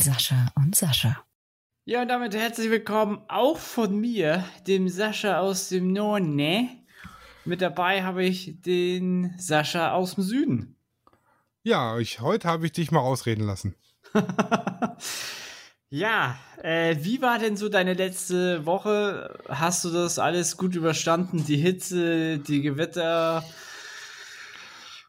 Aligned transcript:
Mit 0.00 0.06
Sascha 0.06 0.46
und 0.54 0.74
Sascha. 0.74 1.26
Ja, 1.84 2.00
und 2.00 2.08
damit 2.08 2.34
herzlich 2.34 2.70
willkommen 2.70 3.20
auch 3.28 3.58
von 3.58 4.00
mir, 4.00 4.46
dem 4.66 4.88
Sascha 4.88 5.40
aus 5.40 5.68
dem 5.68 5.92
Norden. 5.92 6.70
Mit 7.44 7.60
dabei 7.60 8.02
habe 8.02 8.24
ich 8.24 8.62
den 8.62 9.34
Sascha 9.36 9.92
aus 9.92 10.14
dem 10.14 10.24
Süden. 10.24 10.76
Ja, 11.64 11.98
ich, 11.98 12.20
heute 12.20 12.48
habe 12.48 12.64
ich 12.64 12.72
dich 12.72 12.90
mal 12.90 13.00
ausreden 13.00 13.44
lassen. 13.44 13.74
ja, 15.90 16.38
äh, 16.62 16.96
wie 17.00 17.20
war 17.20 17.38
denn 17.38 17.58
so 17.58 17.68
deine 17.68 17.92
letzte 17.92 18.64
Woche? 18.64 19.38
Hast 19.50 19.84
du 19.84 19.90
das 19.90 20.18
alles 20.18 20.56
gut 20.56 20.74
überstanden? 20.74 21.44
Die 21.44 21.58
Hitze, 21.58 22.38
die 22.38 22.62
Gewitter? 22.62 23.44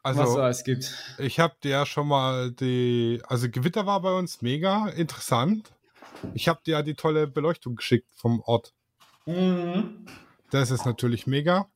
Also, 0.02 0.36
was 0.36 0.58
es 0.58 0.64
gibt. 0.64 0.92
Ich 1.18 1.38
habe 1.38 1.54
dir 1.62 1.70
ja 1.70 1.86
schon 1.86 2.08
mal 2.08 2.50
die, 2.50 3.22
also 3.28 3.48
Gewitter 3.48 3.86
war 3.86 4.00
bei 4.00 4.12
uns 4.12 4.42
mega 4.42 4.88
interessant. 4.88 5.72
Ich 6.34 6.48
habe 6.48 6.60
dir 6.64 6.72
ja 6.72 6.82
die 6.82 6.94
tolle 6.94 7.26
Beleuchtung 7.26 7.76
geschickt 7.76 8.08
vom 8.14 8.40
Ort. 8.40 8.74
Mhm. 9.26 10.06
Das 10.50 10.70
ist 10.70 10.84
natürlich 10.84 11.26
mega. 11.26 11.68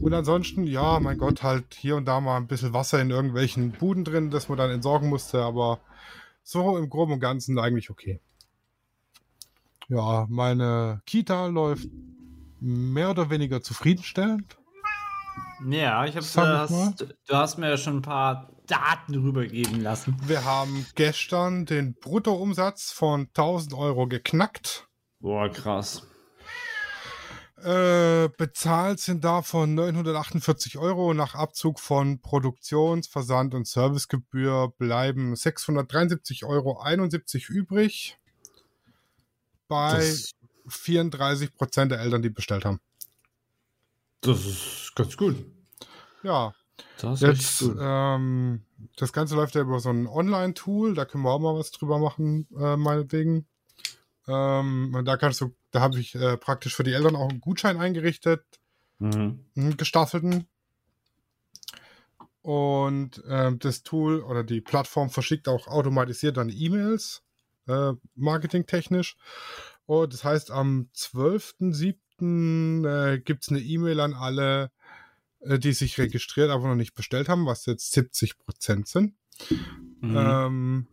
Und 0.00 0.12
ansonsten, 0.14 0.66
ja, 0.66 0.98
mein 1.00 1.18
Gott, 1.18 1.42
halt 1.42 1.74
hier 1.74 1.96
und 1.96 2.06
da 2.06 2.20
mal 2.20 2.36
ein 2.36 2.46
bisschen 2.46 2.72
Wasser 2.72 3.00
in 3.00 3.10
irgendwelchen 3.10 3.72
Buden 3.72 4.04
drin, 4.04 4.30
das 4.30 4.48
man 4.48 4.58
dann 4.58 4.70
entsorgen 4.70 5.08
musste, 5.08 5.42
aber 5.42 5.80
so 6.42 6.76
im 6.78 6.88
Groben 6.88 7.12
und 7.12 7.20
Ganzen 7.20 7.58
eigentlich 7.58 7.90
okay. 7.90 8.20
Ja, 9.88 10.26
meine 10.28 11.02
Kita 11.06 11.46
läuft 11.46 11.88
mehr 12.60 13.10
oder 13.10 13.30
weniger 13.30 13.62
zufriedenstellend. 13.62 14.56
Ja, 15.68 16.04
ich 16.06 16.16
hab's, 16.16 16.36
äh, 16.36 16.40
hast, 16.40 17.00
du 17.00 17.34
hast 17.34 17.58
mir 17.58 17.70
ja 17.70 17.76
schon 17.76 17.98
ein 17.98 18.02
paar 18.02 18.50
Daten 18.66 19.14
rübergeben 19.14 19.80
lassen. 19.80 20.16
Wir 20.26 20.44
haben 20.44 20.86
gestern 20.94 21.66
den 21.66 21.94
Bruttoumsatz 21.94 22.92
von 22.92 23.28
1000 23.28 23.74
Euro 23.74 24.06
geknackt. 24.06 24.88
Boah, 25.20 25.48
krass. 25.48 26.02
Äh, 27.62 28.28
bezahlt 28.36 28.98
sind 28.98 29.22
davon 29.22 29.74
948 29.74 30.78
Euro. 30.78 31.14
Nach 31.14 31.36
Abzug 31.36 31.78
von 31.78 32.20
Produktions-, 32.20 33.06
Versand- 33.06 33.54
und 33.54 33.68
Servicegebühr 33.68 34.72
bleiben 34.78 35.34
673,71 35.34 36.44
Euro 36.44 36.82
übrig. 37.56 38.18
Bei 39.68 39.96
das 39.96 40.32
34 40.66 41.54
Prozent 41.54 41.92
der 41.92 42.00
Eltern, 42.00 42.22
die 42.22 42.30
bestellt 42.30 42.64
haben. 42.64 42.80
Das 44.22 44.46
ist 44.46 44.92
ganz 44.94 45.16
gut. 45.16 45.36
Ja. 46.22 46.54
Das 46.98 47.20
Jetzt, 47.20 47.60
gut. 47.60 47.76
Ähm, 47.78 48.62
das 48.96 49.12
Ganze 49.12 49.34
läuft 49.34 49.54
ja 49.54 49.62
über 49.62 49.80
so 49.80 49.90
ein 49.90 50.06
Online-Tool, 50.06 50.94
da 50.94 51.04
können 51.04 51.24
wir 51.24 51.30
auch 51.30 51.40
mal 51.40 51.56
was 51.56 51.70
drüber 51.70 51.98
machen, 51.98 52.46
äh, 52.56 52.76
meinetwegen. 52.76 53.46
Ähm, 54.28 55.02
da 55.04 55.16
kannst 55.16 55.40
du, 55.40 55.54
da 55.72 55.80
habe 55.80 55.98
ich 55.98 56.14
äh, 56.14 56.36
praktisch 56.36 56.76
für 56.76 56.84
die 56.84 56.92
Eltern 56.92 57.16
auch 57.16 57.28
einen 57.28 57.40
Gutschein 57.40 57.78
eingerichtet, 57.78 58.44
mhm. 58.98 59.44
einen 59.56 59.76
gestaffelten. 59.76 60.46
Und 62.42 63.24
äh, 63.24 63.56
das 63.56 63.82
Tool 63.82 64.20
oder 64.20 64.44
die 64.44 64.60
Plattform 64.60 65.10
verschickt 65.10 65.48
auch 65.48 65.66
automatisiert 65.66 66.36
dann 66.36 66.48
E-Mails, 66.48 67.22
äh, 67.66 67.92
marketingtechnisch. 68.14 69.16
Und 69.86 70.12
das 70.12 70.24
heißt, 70.24 70.50
am 70.50 70.88
12.07. 70.94 71.96
Äh, 72.22 73.18
gibt 73.18 73.42
es 73.42 73.48
eine 73.48 73.60
E-Mail 73.60 74.00
an 74.00 74.14
alle, 74.14 74.70
äh, 75.40 75.58
die 75.58 75.72
sich 75.72 75.98
registriert, 75.98 76.50
aber 76.50 76.68
noch 76.68 76.76
nicht 76.76 76.94
bestellt 76.94 77.28
haben, 77.28 77.46
was 77.46 77.66
jetzt 77.66 77.92
70 77.92 78.38
Prozent 78.38 78.86
sind. 78.88 79.14
Mhm. 80.00 80.16
Ähm, 80.16 80.86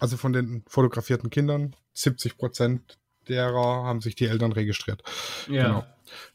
also 0.00 0.16
von 0.16 0.32
den 0.32 0.64
fotografierten 0.66 1.30
Kindern, 1.30 1.76
70 1.94 2.36
Prozent 2.36 2.98
derer 3.28 3.84
haben 3.84 4.00
sich 4.00 4.14
die 4.14 4.26
Eltern 4.26 4.52
registriert. 4.52 5.02
Ja. 5.48 5.62
Genau. 5.62 5.86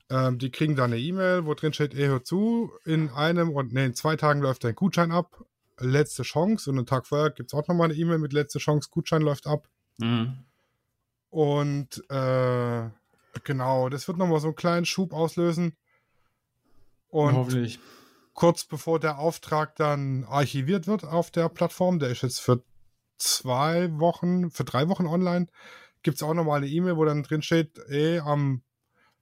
Ähm, 0.10 0.38
die 0.38 0.52
kriegen 0.52 0.76
dann 0.76 0.94
eine 0.94 1.02
E-Mail, 1.02 1.46
wo 1.46 1.54
drin 1.54 1.74
steht, 1.74 1.94
ey, 1.94 2.08
hör 2.08 2.24
zu, 2.24 2.72
in 2.86 3.10
einem 3.10 3.50
und 3.50 3.74
nee, 3.74 3.86
in 3.86 3.96
zwei 3.96 4.16
Tagen 4.16 4.42
läuft 4.42 4.64
dein 4.64 4.76
Gutschein 4.76 5.12
ab. 5.12 5.44
Letzte 5.80 6.24
Chance 6.24 6.70
und 6.70 6.78
einen 6.78 6.86
Tag 6.86 7.08
vorher 7.08 7.32
gibt 7.32 7.52
es 7.52 7.58
auch 7.58 7.68
nochmal 7.68 7.90
eine 7.90 8.00
E-Mail 8.00 8.20
mit 8.20 8.32
letzte 8.32 8.60
Chance, 8.60 8.90
Gutschein 8.92 9.24
läuft 9.24 9.48
ab. 9.48 9.68
Mhm. 9.98 10.46
Und 11.30 12.04
äh, 12.10 12.90
genau, 13.44 13.90
das 13.90 14.08
wird 14.08 14.18
nochmal 14.18 14.40
so 14.40 14.48
einen 14.48 14.56
kleinen 14.56 14.86
Schub 14.86 15.14
auslösen. 15.14 15.76
Und 17.08 17.34
Hoffentlich. 17.34 17.80
kurz 18.34 18.66
bevor 18.66 19.00
der 19.00 19.20
Auftrag 19.20 19.76
dann 19.76 20.24
archiviert 20.24 20.88
wird 20.88 21.06
auf 21.06 21.32
der 21.32 21.50
Plattform, 21.50 22.00
der 22.00 22.10
ist 22.10 22.24
jetzt 22.24 22.40
für 22.40 22.64
zwei 23.18 23.92
Wochen, 24.00 24.50
für 24.50 24.64
drei 24.64 24.90
Wochen 24.90 25.06
online, 25.06 25.48
gibt 26.02 26.18
es 26.18 26.24
auch 26.24 26.34
nochmal 26.34 26.58
eine 26.58 26.68
E-Mail, 26.68 26.98
wo 26.98 27.06
dann 27.06 27.24
drin 27.24 27.42
steht, 27.42 27.80
ey, 27.88 28.20
am 28.20 28.64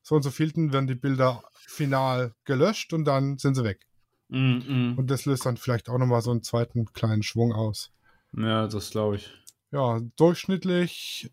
so 0.01 0.15
und 0.15 0.23
so 0.23 0.31
vielten 0.31 0.73
werden 0.73 0.87
die 0.87 0.95
Bilder 0.95 1.43
final 1.53 2.33
gelöscht 2.45 2.93
und 2.93 3.05
dann 3.05 3.37
sind 3.37 3.55
sie 3.55 3.63
weg. 3.63 3.85
Mm 4.29 4.57
-mm. 4.57 4.97
Und 4.97 5.11
das 5.11 5.25
löst 5.25 5.45
dann 5.45 5.57
vielleicht 5.57 5.89
auch 5.89 5.97
nochmal 5.97 6.21
so 6.21 6.31
einen 6.31 6.41
zweiten 6.41 6.85
kleinen 6.93 7.23
Schwung 7.23 7.53
aus. 7.53 7.91
Ja, 8.35 8.67
das 8.67 8.91
glaube 8.91 9.17
ich. 9.17 9.31
Ja, 9.71 9.99
durchschnittlich 10.15 11.31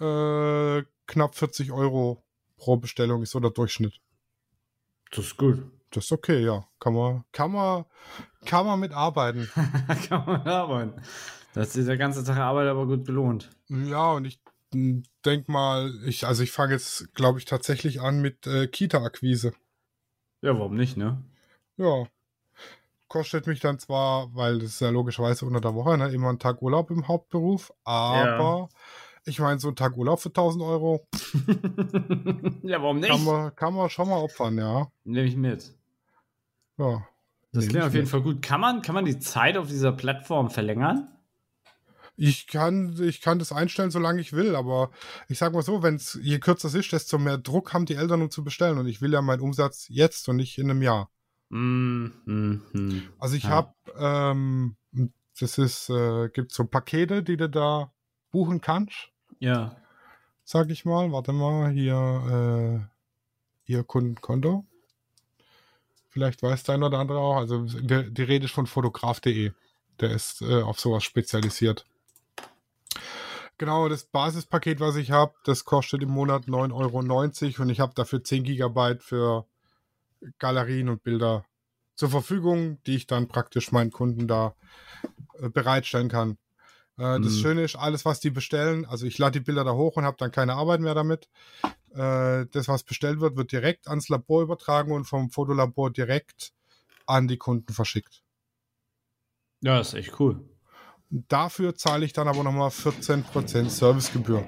äh, 0.00 0.82
knapp 1.08 1.34
40 1.34 1.72
Euro 1.72 2.22
pro 2.56 2.76
Bestellung 2.76 3.22
ist 3.22 3.32
so 3.32 3.40
der 3.40 3.50
Durchschnitt. 3.50 4.00
Das 5.10 5.24
ist 5.24 5.36
gut. 5.36 5.64
Das 5.90 6.04
ist 6.04 6.12
okay, 6.12 6.44
ja. 6.44 6.64
Kann 6.78 6.94
man, 6.94 7.24
kann 7.32 7.50
man, 7.50 7.86
kann 8.44 8.66
man 8.66 8.78
mitarbeiten. 8.78 9.48
kann 10.08 10.24
man 10.26 10.38
mitarbeiten. 10.38 11.02
Das 11.54 11.74
ist 11.74 11.88
der 11.88 11.96
ganze 11.96 12.22
Tag 12.22 12.36
Arbeit 12.36 12.68
aber 12.68 12.86
gut 12.86 13.04
belohnt. 13.04 13.50
Ja, 13.68 14.12
und 14.12 14.26
ich 14.26 14.40
denke 15.24 15.50
mal, 15.50 15.92
ich, 16.04 16.26
also 16.26 16.42
ich 16.42 16.52
fange 16.52 16.74
jetzt, 16.74 17.14
glaube 17.14 17.38
ich, 17.38 17.46
tatsächlich 17.46 18.00
an 18.00 18.20
mit 18.20 18.46
äh, 18.46 18.66
Kita-Akquise. 18.66 19.54
Ja, 20.42 20.56
warum 20.58 20.76
nicht, 20.76 20.96
ne? 20.96 21.24
Ja. 21.78 22.06
Kostet 23.08 23.46
mich 23.46 23.60
dann 23.60 23.78
zwar, 23.78 24.34
weil 24.34 24.58
das 24.58 24.68
ist 24.68 24.80
ja 24.80 24.90
logischerweise 24.90 25.46
unter 25.46 25.62
der 25.62 25.74
Woche, 25.74 25.96
ne, 25.96 26.12
immer 26.12 26.28
ein 26.28 26.38
Tag 26.38 26.60
Urlaub 26.60 26.90
im 26.90 27.08
Hauptberuf, 27.08 27.72
aber 27.84 28.68
ja. 28.70 28.78
Ich 29.28 29.38
meine, 29.38 29.60
so 29.60 29.68
ein 29.68 29.76
Tag 29.76 29.96
Urlaub 29.96 30.20
für 30.20 30.30
1000 30.30 30.64
Euro. 30.64 31.06
ja, 32.62 32.82
warum 32.82 33.00
nicht? 33.00 33.10
Kann 33.10 33.24
man, 33.24 33.54
kann 33.54 33.74
man 33.74 33.90
schon 33.90 34.08
mal 34.08 34.18
opfern, 34.18 34.58
ja. 34.58 34.88
Nehme 35.04 35.26
ich 35.26 35.36
mit. 35.36 35.74
Ja. 36.78 37.06
Das 37.52 37.68
klingt 37.68 37.84
auf 37.84 37.92
jeden 37.92 38.04
mit. 38.04 38.10
Fall 38.10 38.22
gut. 38.22 38.42
Kann 38.42 38.60
man, 38.60 38.82
kann 38.82 38.94
man 38.94 39.04
die 39.04 39.18
Zeit 39.18 39.56
auf 39.56 39.68
dieser 39.68 39.92
Plattform 39.92 40.50
verlängern? 40.50 41.08
Ich 42.16 42.48
kann, 42.48 42.96
ich 43.00 43.20
kann 43.20 43.38
das 43.38 43.52
einstellen, 43.52 43.92
solange 43.92 44.20
ich 44.20 44.32
will, 44.32 44.56
aber 44.56 44.90
ich 45.28 45.38
sag 45.38 45.52
mal 45.52 45.62
so, 45.62 45.84
wenn 45.84 45.94
es 45.94 46.18
je 46.20 46.40
kürzer 46.40 46.66
es 46.66 46.74
ist, 46.74 46.92
desto 46.92 47.16
mehr 47.16 47.38
Druck 47.38 47.72
haben 47.72 47.86
die 47.86 47.94
Eltern, 47.94 48.22
um 48.22 48.30
zu 48.30 48.42
bestellen. 48.42 48.78
Und 48.78 48.88
ich 48.88 49.00
will 49.00 49.12
ja 49.12 49.22
meinen 49.22 49.40
Umsatz 49.40 49.86
jetzt 49.88 50.28
und 50.28 50.36
nicht 50.36 50.58
in 50.58 50.68
einem 50.68 50.82
Jahr. 50.82 51.10
Mm, 51.50 52.06
mm, 52.24 52.62
mm. 52.72 53.02
Also 53.20 53.36
ich 53.36 53.44
ja. 53.44 53.50
habe, 53.50 53.74
ähm, 53.96 54.76
das 55.38 55.58
ist, 55.58 55.90
äh, 55.90 56.28
gibt 56.30 56.52
so 56.52 56.64
Pakete, 56.64 57.22
die 57.22 57.36
du 57.36 57.48
da 57.48 57.92
buchen 58.30 58.60
kannst. 58.60 59.10
Ja. 59.38 59.76
Sag 60.44 60.70
ich 60.70 60.84
mal, 60.84 61.12
warte 61.12 61.32
mal, 61.32 61.70
hier, 61.70 62.88
äh, 63.66 63.72
ihr 63.72 63.84
Kundenkonto. 63.84 64.64
Vielleicht 66.08 66.42
weiß 66.42 66.62
der 66.64 66.76
eine 66.76 66.86
oder 66.86 66.98
andere 66.98 67.18
auch. 67.18 67.36
Also 67.36 67.64
die, 67.64 68.12
die 68.12 68.22
Rede 68.22 68.46
ist 68.46 68.54
von 68.54 68.66
fotograf.de. 68.66 69.52
Der 70.00 70.10
ist 70.10 70.42
äh, 70.42 70.62
auf 70.62 70.80
sowas 70.80 71.04
spezialisiert. 71.04 71.84
Genau, 73.58 73.88
das 73.88 74.04
Basispaket, 74.04 74.78
was 74.78 74.94
ich 74.96 75.10
habe, 75.10 75.34
das 75.44 75.64
kostet 75.64 76.02
im 76.02 76.10
Monat 76.10 76.44
9,90 76.44 76.74
Euro 76.74 77.62
und 77.62 77.70
ich 77.70 77.80
habe 77.80 77.92
dafür 77.94 78.22
10 78.22 78.44
Gigabyte 78.44 79.02
für 79.02 79.46
Galerien 80.38 80.88
und 80.88 81.02
Bilder 81.02 81.44
zur 81.96 82.08
Verfügung, 82.08 82.78
die 82.86 82.94
ich 82.94 83.08
dann 83.08 83.26
praktisch 83.26 83.72
meinen 83.72 83.90
Kunden 83.90 84.28
da 84.28 84.54
äh, 85.40 85.48
bereitstellen 85.48 86.08
kann. 86.08 86.38
Äh, 86.98 87.18
mhm. 87.18 87.22
Das 87.22 87.38
Schöne 87.38 87.62
ist, 87.62 87.76
alles, 87.76 88.04
was 88.04 88.20
die 88.20 88.30
bestellen, 88.30 88.84
also 88.86 89.06
ich 89.06 89.18
lade 89.18 89.38
die 89.38 89.44
Bilder 89.44 89.64
da 89.64 89.72
hoch 89.72 89.96
und 89.96 90.04
habe 90.04 90.16
dann 90.18 90.32
keine 90.32 90.54
Arbeit 90.54 90.80
mehr 90.80 90.94
damit. 90.94 91.28
Äh, 91.94 92.46
das, 92.52 92.68
was 92.68 92.82
bestellt 92.82 93.20
wird, 93.20 93.36
wird 93.36 93.52
direkt 93.52 93.88
ans 93.88 94.08
Labor 94.08 94.42
übertragen 94.42 94.92
und 94.92 95.04
vom 95.04 95.30
Fotolabor 95.30 95.90
direkt 95.90 96.52
an 97.06 97.28
die 97.28 97.38
Kunden 97.38 97.72
verschickt. 97.72 98.22
Ja, 99.60 99.78
das 99.78 99.88
ist 99.88 99.94
echt 99.94 100.20
cool. 100.20 100.40
Dafür 101.10 101.74
zahle 101.74 102.04
ich 102.04 102.12
dann 102.12 102.28
aber 102.28 102.44
nochmal 102.44 102.68
14% 102.68 103.70
Servicegebühr. 103.70 104.44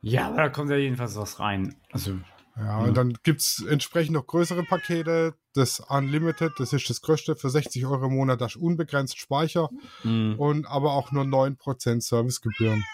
Ja, 0.00 0.28
aber 0.28 0.36
da 0.36 0.48
kommt 0.48 0.70
ja 0.70 0.76
jedenfalls 0.76 1.16
was 1.16 1.38
rein. 1.40 1.74
Also, 1.92 2.18
ja, 2.58 2.78
und 2.78 2.96
dann 2.96 3.14
gibt 3.22 3.40
es 3.40 3.64
entsprechend 3.68 4.14
noch 4.14 4.26
größere 4.26 4.64
Pakete. 4.64 5.34
Das 5.54 5.80
Unlimited, 5.80 6.52
das 6.58 6.72
ist 6.72 6.90
das 6.90 7.00
größte 7.00 7.36
für 7.36 7.50
60 7.50 7.86
Euro 7.86 8.06
im 8.06 8.14
Monat, 8.14 8.40
das 8.40 8.56
ist 8.56 8.62
unbegrenzt 8.62 9.18
Speicher 9.18 9.70
mhm. 10.02 10.34
und 10.38 10.66
aber 10.66 10.92
auch 10.92 11.12
nur 11.12 11.24
9% 11.24 12.00
Servicegebühren. 12.00 12.84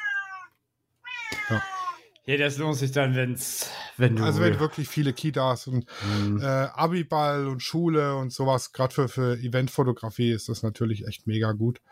Ja. 1.48 1.62
Ja, 2.26 2.38
das 2.38 2.56
lohnt 2.56 2.76
sich 2.76 2.90
dann, 2.90 3.14
wenn's, 3.14 3.68
wenn 3.98 4.16
du. 4.16 4.24
Also 4.24 4.40
wenn 4.40 4.58
wirklich 4.58 4.88
viele 4.88 5.12
Kitas 5.12 5.66
und 5.66 5.84
Mhm. 6.02 6.40
äh, 6.40 6.44
Abiball 6.44 7.46
und 7.46 7.62
Schule 7.62 8.16
und 8.16 8.32
sowas, 8.32 8.72
gerade 8.72 8.94
für, 8.94 9.08
für 9.08 9.36
Eventfotografie 9.38 10.30
ist 10.30 10.48
das 10.48 10.62
natürlich 10.62 11.06
echt 11.06 11.26
mega 11.26 11.52
gut. 11.52 11.82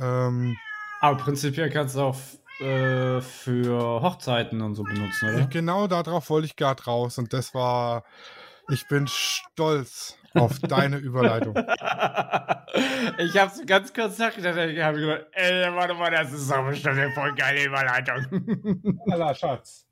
Ähm, 0.00 0.56
Aber 1.00 1.16
prinzipiell 1.18 1.70
kannst 1.70 1.94
du 1.94 2.00
auch 2.00 2.16
äh, 2.60 3.20
für 3.20 4.02
Hochzeiten 4.02 4.60
und 4.60 4.74
so 4.74 4.84
benutzen, 4.84 5.34
oder? 5.34 5.46
genau 5.46 5.86
darauf 5.86 6.30
wollte 6.30 6.46
ich 6.46 6.56
gerade 6.56 6.82
raus 6.84 7.18
und 7.18 7.32
das 7.32 7.54
war, 7.54 8.04
ich 8.68 8.86
bin 8.88 9.06
stolz 9.08 10.16
auf 10.34 10.58
deine 10.58 10.96
Überleitung. 10.96 11.54
ich 13.18 13.38
hab's 13.38 13.62
ganz 13.66 13.92
kurz 13.92 14.18
nachgedacht, 14.18 14.56
ich 14.56 14.82
habe 14.82 15.00
gedacht, 15.00 15.26
ey, 15.32 15.72
warte 15.74 15.94
mal, 15.94 16.10
das 16.10 16.32
ist 16.32 16.50
doch 16.50 16.66
bestimmt 16.66 16.98
eine 16.98 17.10
voll 17.12 17.34
geile 17.34 17.64
Überleitung. 17.64 18.96
Nala, 19.06 19.34
Schatz. 19.34 19.86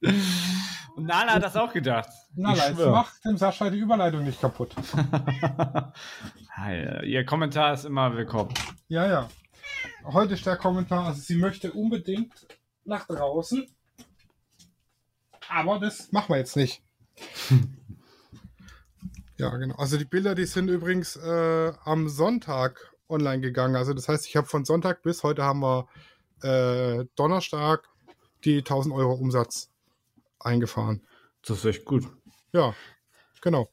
Und 0.96 1.06
Nala 1.06 1.34
hat 1.34 1.42
das 1.42 1.56
auch 1.56 1.72
gedacht. 1.72 2.08
Nala, 2.34 2.68
jetzt 2.68 2.76
schwör. 2.76 2.90
mach 2.90 3.12
dem 3.24 3.36
Sascha 3.36 3.70
die 3.70 3.78
Überleitung 3.78 4.24
nicht 4.24 4.40
kaputt. 4.40 4.74
Ihr 7.04 7.24
Kommentar 7.24 7.74
ist 7.74 7.84
immer 7.84 8.14
willkommen. 8.16 8.52
Ja, 8.88 9.06
ja. 9.06 9.28
Heute 10.04 10.34
ist 10.34 10.44
der 10.46 10.56
Kommentar, 10.56 11.06
also 11.06 11.20
sie 11.20 11.36
möchte 11.36 11.72
unbedingt 11.72 12.46
nach 12.84 13.06
draußen. 13.06 13.66
Aber 15.48 15.78
das 15.78 16.10
machen 16.12 16.30
wir 16.30 16.38
jetzt 16.38 16.56
nicht. 16.56 16.82
ja, 19.38 19.50
genau. 19.56 19.76
Also 19.76 19.96
die 19.96 20.04
Bilder, 20.04 20.34
die 20.34 20.44
sind 20.46 20.68
übrigens 20.68 21.16
äh, 21.16 21.72
am 21.84 22.08
Sonntag 22.08 22.92
online 23.08 23.40
gegangen. 23.40 23.76
Also 23.76 23.92
das 23.94 24.08
heißt, 24.08 24.26
ich 24.26 24.36
habe 24.36 24.46
von 24.46 24.64
Sonntag 24.64 25.02
bis 25.02 25.22
heute 25.22 25.44
haben 25.44 25.60
wir 25.60 25.86
äh, 26.42 27.04
Donnerstag 27.16 27.88
die 28.44 28.58
1000 28.58 28.94
Euro 28.94 29.12
Umsatz 29.12 29.70
eingefahren. 30.40 31.02
Das 31.46 31.58
ist 31.58 31.64
echt 31.64 31.84
gut. 31.84 32.04
Ja, 32.52 32.74
genau. 33.40 33.70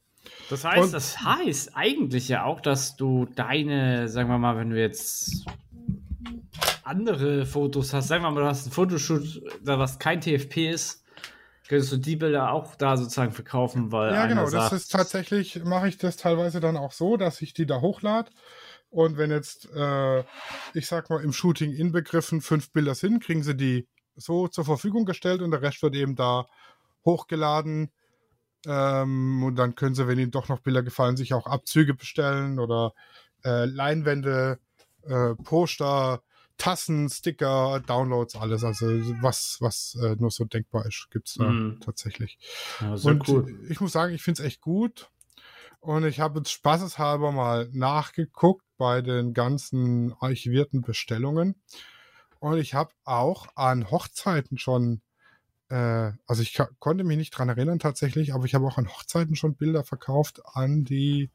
Das 0.48 0.64
heißt, 0.64 0.82
Und- 0.84 0.92
das 0.92 1.20
heißt 1.24 1.74
eigentlich 1.74 2.28
ja 2.28 2.44
auch, 2.44 2.60
dass 2.60 2.96
du 2.96 3.26
deine, 3.26 4.08
sagen 4.08 4.28
wir 4.28 4.38
mal, 4.38 4.56
wenn 4.56 4.70
du 4.70 4.80
jetzt 4.80 5.44
andere 6.84 7.46
Fotos 7.46 7.92
hast, 7.92 8.08
sagen 8.08 8.24
wir 8.24 8.30
mal, 8.30 8.40
du 8.40 8.46
hast 8.46 8.66
ein 8.66 8.72
Fotoshoot, 8.72 9.42
da 9.62 9.78
was 9.78 9.98
kein 9.98 10.20
TFP 10.20 10.70
ist, 10.70 11.04
könntest 11.68 11.92
du 11.92 11.96
die 11.98 12.16
Bilder 12.16 12.52
auch 12.52 12.74
da 12.76 12.96
sozusagen 12.96 13.32
verkaufen, 13.32 13.92
weil 13.92 14.12
Ja, 14.12 14.26
genau. 14.26 14.42
Das 14.42 14.52
sagt, 14.52 14.72
ist 14.72 14.92
tatsächlich, 14.92 15.62
mache 15.64 15.88
ich 15.88 15.98
das 15.98 16.16
teilweise 16.16 16.60
dann 16.60 16.76
auch 16.76 16.92
so, 16.92 17.16
dass 17.16 17.40
ich 17.42 17.54
die 17.54 17.66
da 17.66 17.80
hochlade. 17.80 18.30
Und 18.90 19.16
wenn 19.18 19.30
jetzt, 19.30 19.68
äh, 19.72 20.20
ich 20.74 20.86
sag 20.86 21.10
mal, 21.10 21.22
im 21.22 21.32
Shooting 21.32 21.72
inbegriffen 21.72 22.40
fünf 22.40 22.72
Bilder 22.72 22.96
sind, 22.96 23.22
kriegen 23.22 23.44
sie 23.44 23.54
die 23.54 23.86
so 24.16 24.48
zur 24.48 24.64
Verfügung 24.64 25.04
gestellt 25.04 25.42
und 25.42 25.52
der 25.52 25.62
Rest 25.62 25.82
wird 25.82 25.94
eben 25.94 26.16
da 26.16 26.46
hochgeladen. 27.04 27.90
Ähm, 28.66 29.42
und 29.44 29.56
dann 29.56 29.74
können 29.74 29.94
sie, 29.94 30.06
wenn 30.08 30.18
ihnen 30.18 30.32
doch 30.32 30.48
noch 30.48 30.60
Bilder 30.60 30.82
gefallen, 30.82 31.16
sich 31.16 31.32
auch 31.34 31.46
Abzüge 31.46 31.94
bestellen 31.94 32.58
oder 32.58 32.92
äh, 33.44 33.64
Leinwände, 33.64 34.58
äh, 35.04 35.34
Poster, 35.36 36.20
Tassen, 36.60 37.08
Sticker, 37.08 37.80
Downloads, 37.86 38.36
alles. 38.36 38.62
Also 38.64 38.86
was, 39.22 39.56
was 39.60 39.96
äh, 40.02 40.14
nur 40.16 40.30
so 40.30 40.44
denkbar 40.44 40.84
ist, 40.86 41.08
gibt 41.10 41.28
es 41.28 41.34
da 41.34 41.50
Mhm. 41.50 41.80
tatsächlich. 41.80 42.38
ja, 42.80 42.96
sehr 42.96 43.12
Und 43.12 43.28
cool. 43.28 43.66
ich 43.70 43.80
muss 43.80 43.92
sagen, 43.92 44.14
ich 44.14 44.22
finde 44.22 44.42
es 44.42 44.46
echt 44.46 44.60
gut. 44.60 45.10
Und 45.80 46.04
ich 46.04 46.20
habe 46.20 46.40
jetzt 46.40 46.52
spaßeshalber 46.52 47.32
mal 47.32 47.70
nachgeguckt 47.72 48.66
bei 48.76 49.00
den 49.00 49.32
ganzen 49.32 50.12
archivierten 50.20 50.82
Bestellungen. 50.82 51.54
Und 52.40 52.58
ich 52.58 52.74
habe 52.74 52.92
auch 53.04 53.46
an 53.56 53.90
Hochzeiten 53.90 54.58
schon, 54.58 55.00
äh, 55.70 56.12
also 56.26 56.42
ich 56.42 56.60
konnte 56.78 57.04
mich 57.04 57.16
nicht 57.16 57.30
dran 57.30 57.48
erinnern 57.48 57.78
tatsächlich, 57.78 58.34
aber 58.34 58.44
ich 58.44 58.54
habe 58.54 58.66
auch 58.66 58.76
an 58.76 58.88
Hochzeiten 58.88 59.34
schon 59.34 59.54
Bilder 59.54 59.82
verkauft 59.82 60.42
an 60.44 60.84
die, 60.84 61.30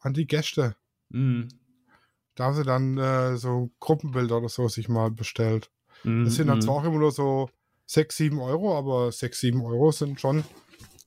an 0.00 0.12
die 0.12 0.26
Gäste. 0.26 0.76
Mhm. 1.08 1.48
Da 2.40 2.46
haben 2.46 2.54
sie 2.54 2.62
dann 2.64 2.96
äh, 2.96 3.36
so 3.36 3.70
Gruppenbilder 3.80 4.38
oder 4.38 4.48
so 4.48 4.66
sich 4.66 4.88
mal 4.88 5.10
bestellt. 5.10 5.70
Mhm. 6.04 6.24
Das 6.24 6.36
sind 6.36 6.46
dann 6.46 6.56
mhm. 6.56 6.62
zwar 6.62 6.76
auch 6.76 6.84
immer 6.84 6.96
nur 6.98 7.12
so 7.12 7.50
6, 7.84 8.16
7 8.16 8.40
Euro, 8.40 8.78
aber 8.78 9.12
6, 9.12 9.40
7 9.40 9.60
Euro 9.60 9.92
sind 9.92 10.18
schon, 10.22 10.42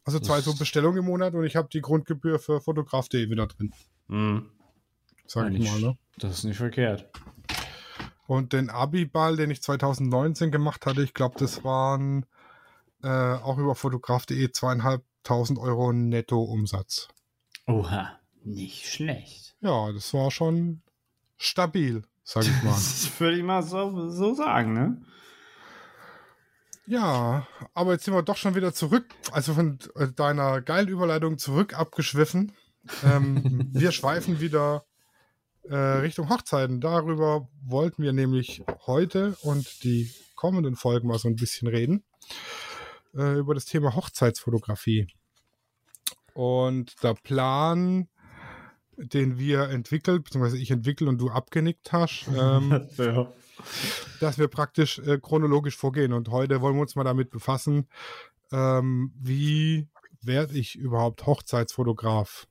also 0.05 0.19
zwei 0.19 0.35
Das- 0.35 0.45
so 0.45 0.53
Bestellungen 0.53 0.99
im 0.99 1.05
Monat 1.05 1.33
und 1.33 1.43
ich 1.43 1.55
habe 1.55 1.69
die 1.73 1.81
Grundgebühr 1.81 2.37
für 2.37 2.61
fotograf.de 2.61 3.31
wieder 3.31 3.47
drin, 3.47 3.73
Mhm. 4.09 4.51
sag 5.25 5.49
ich 5.49 5.55
Eigentlich- 5.55 5.71
mal. 5.71 5.81
Ne? 5.81 5.97
Das 6.19 6.37
ist 6.37 6.43
nicht 6.43 6.57
verkehrt. 6.57 7.09
Und 8.27 8.53
den 8.53 8.69
Abi-Ball, 8.69 9.35
den 9.35 9.49
ich 9.49 9.63
2019 9.63 10.51
gemacht 10.51 10.85
hatte, 10.85 11.01
ich 11.01 11.15
glaube, 11.15 11.35
das 11.39 11.63
waren 11.63 12.27
äh, 13.01 13.07
auch 13.07 13.57
über 13.57 13.73
fotograf.de 13.73 14.51
zweieinhalbtausend 14.51 15.57
Euro 15.57 15.91
Netto-Umsatz. 15.93 17.07
Oha, 17.65 18.19
nicht 18.43 18.85
schlecht. 18.85 19.55
Ja, 19.61 19.91
das 19.91 20.13
war 20.13 20.29
schon 20.29 20.83
stabil, 21.43 22.03
sag 22.23 22.43
ich 22.43 22.63
mal. 22.63 22.71
Das 22.73 23.19
würde 23.19 23.37
ich 23.37 23.43
mal 23.43 23.63
so, 23.63 24.09
so 24.09 24.33
sagen, 24.33 24.73
ne? 24.73 25.01
Ja, 26.85 27.47
aber 27.73 27.93
jetzt 27.93 28.05
sind 28.05 28.13
wir 28.13 28.23
doch 28.23 28.35
schon 28.35 28.55
wieder 28.55 28.73
zurück, 28.73 29.05
also 29.31 29.53
von 29.53 29.79
äh, 29.95 30.11
deiner 30.11 30.61
geilen 30.61 30.89
Überleitung 30.89 31.37
zurück 31.37 31.73
abgeschwiffen. 31.73 32.51
Ähm, 33.05 33.69
wir 33.71 33.91
schweifen 33.93 34.41
wieder 34.41 34.85
äh, 35.63 35.75
Richtung 35.75 36.29
Hochzeiten. 36.29 36.81
Darüber 36.81 37.47
wollten 37.63 38.03
wir 38.03 38.11
nämlich 38.11 38.63
heute 38.85 39.37
und 39.41 39.83
die 39.83 40.11
kommenden 40.35 40.75
Folgen 40.75 41.07
mal 41.07 41.19
so 41.19 41.29
ein 41.29 41.37
bisschen 41.37 41.69
reden. 41.69 42.03
Äh, 43.15 43.37
über 43.39 43.53
das 43.53 43.65
Thema 43.65 43.95
Hochzeitsfotografie. 43.95 45.07
Und 46.33 47.01
der 47.03 47.13
Plan, 47.13 48.09
den 49.03 49.37
wir 49.37 49.69
entwickelt, 49.69 50.23
beziehungsweise 50.23 50.57
ich 50.57 50.71
entwickle 50.71 51.07
und 51.07 51.19
du 51.19 51.29
abgenickt 51.29 51.91
hast, 51.91 52.27
ähm, 52.37 52.87
ja. 52.97 53.31
dass 54.19 54.37
wir 54.37 54.47
praktisch 54.47 54.99
äh, 54.99 55.19
chronologisch 55.19 55.77
vorgehen. 55.77 56.13
Und 56.13 56.29
heute 56.29 56.61
wollen 56.61 56.75
wir 56.75 56.81
uns 56.81 56.95
mal 56.95 57.03
damit 57.03 57.29
befassen, 57.29 57.87
ähm, 58.51 59.11
wie 59.19 59.87
werde 60.21 60.57
ich 60.57 60.75
überhaupt 60.75 61.25
Hochzeitsfotograf? 61.25 62.47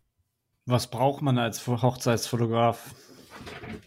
Was 0.66 0.90
braucht 0.90 1.23
man 1.23 1.38
als 1.38 1.66
Hochzeitsfotograf? 1.66 2.94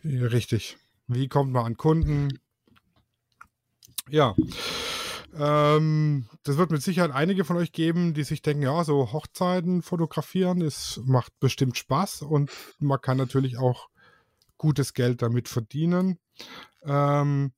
Richtig. 0.03 0.77
Wie 1.07 1.27
kommt 1.27 1.51
man 1.51 1.65
an 1.65 1.77
Kunden? 1.77 2.39
Ja. 4.09 4.35
Ähm, 5.37 6.27
das 6.43 6.57
wird 6.57 6.71
mit 6.71 6.81
Sicherheit 6.81 7.11
einige 7.11 7.43
von 7.43 7.57
euch 7.57 7.73
geben, 7.73 8.13
die 8.13 8.23
sich 8.23 8.41
denken, 8.41 8.63
ja, 8.63 8.83
so 8.83 9.11
Hochzeiten 9.11 9.81
fotografieren, 9.81 10.61
es 10.61 11.01
macht 11.03 11.37
bestimmt 11.39 11.77
Spaß 11.77 12.21
und 12.21 12.51
man 12.79 13.01
kann 13.01 13.17
natürlich 13.17 13.57
auch 13.57 13.89
gutes 14.57 14.93
Geld 14.93 15.21
damit 15.21 15.49
verdienen. 15.49 16.19
Ähm, 16.83 17.51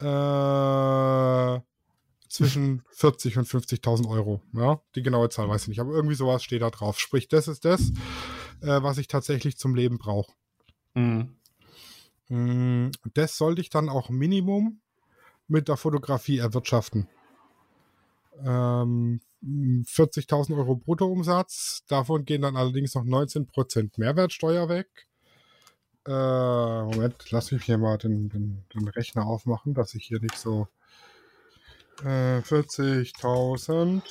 äh, 0.00 1.60
zwischen 2.34 2.82
40 2.90 3.38
und 3.38 3.46
50.000 3.46 4.08
Euro. 4.08 4.42
Ja, 4.52 4.80
die 4.96 5.04
genaue 5.04 5.28
Zahl 5.28 5.48
weiß 5.48 5.62
ich 5.62 5.68
nicht, 5.68 5.80
aber 5.80 5.92
irgendwie 5.92 6.16
sowas 6.16 6.42
steht 6.42 6.62
da 6.62 6.70
drauf. 6.70 6.98
Sprich, 6.98 7.28
das 7.28 7.46
ist 7.46 7.64
das, 7.64 7.92
äh, 8.60 8.82
was 8.82 8.98
ich 8.98 9.06
tatsächlich 9.06 9.56
zum 9.56 9.76
Leben 9.76 9.98
brauche. 9.98 10.32
Mhm. 10.94 11.36
Mm, 12.28 12.90
Das 13.14 13.36
sollte 13.36 13.60
ich 13.60 13.70
dann 13.70 13.88
auch 13.88 14.10
Minimum 14.10 14.80
mit 15.46 15.68
der 15.68 15.76
Fotografie 15.76 16.38
erwirtschaften. 16.38 17.06
Ähm, 18.44 19.20
40.000 19.42 20.56
Euro 20.56 20.74
Bruttoumsatz, 20.74 21.84
davon 21.86 22.24
gehen 22.24 22.42
dann 22.42 22.56
allerdings 22.56 22.96
noch 22.96 23.04
19% 23.04 23.92
Mehrwertsteuer 23.96 24.68
weg. 24.68 24.88
Äh, 26.06 26.10
Moment, 26.10 27.30
lass 27.30 27.52
mich 27.52 27.62
hier 27.62 27.78
mal 27.78 27.96
den, 27.96 28.28
den, 28.28 28.64
den 28.74 28.88
Rechner 28.88 29.24
aufmachen, 29.24 29.72
dass 29.72 29.94
ich 29.94 30.04
hier 30.04 30.20
nicht 30.20 30.36
so 30.36 30.66
äh, 32.02 32.40
40.000 32.40 34.02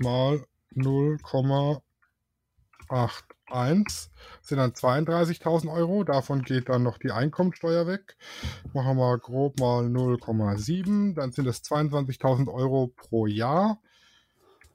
mal 0.00 0.44
0,19 0.74 1.82
8,1 2.88 4.10
sind 4.42 4.58
dann 4.58 4.72
32.000 4.72 5.72
Euro. 5.72 6.04
Davon 6.04 6.42
geht 6.42 6.68
dann 6.68 6.82
noch 6.82 6.98
die 6.98 7.10
Einkommensteuer 7.10 7.86
weg. 7.86 8.16
Machen 8.72 8.96
wir 8.96 9.18
grob 9.18 9.58
mal 9.60 9.86
0,7. 9.86 11.14
Dann 11.14 11.32
sind 11.32 11.46
es 11.46 11.62
22.000 11.64 12.52
Euro 12.52 12.92
pro 12.96 13.26
Jahr. 13.26 13.80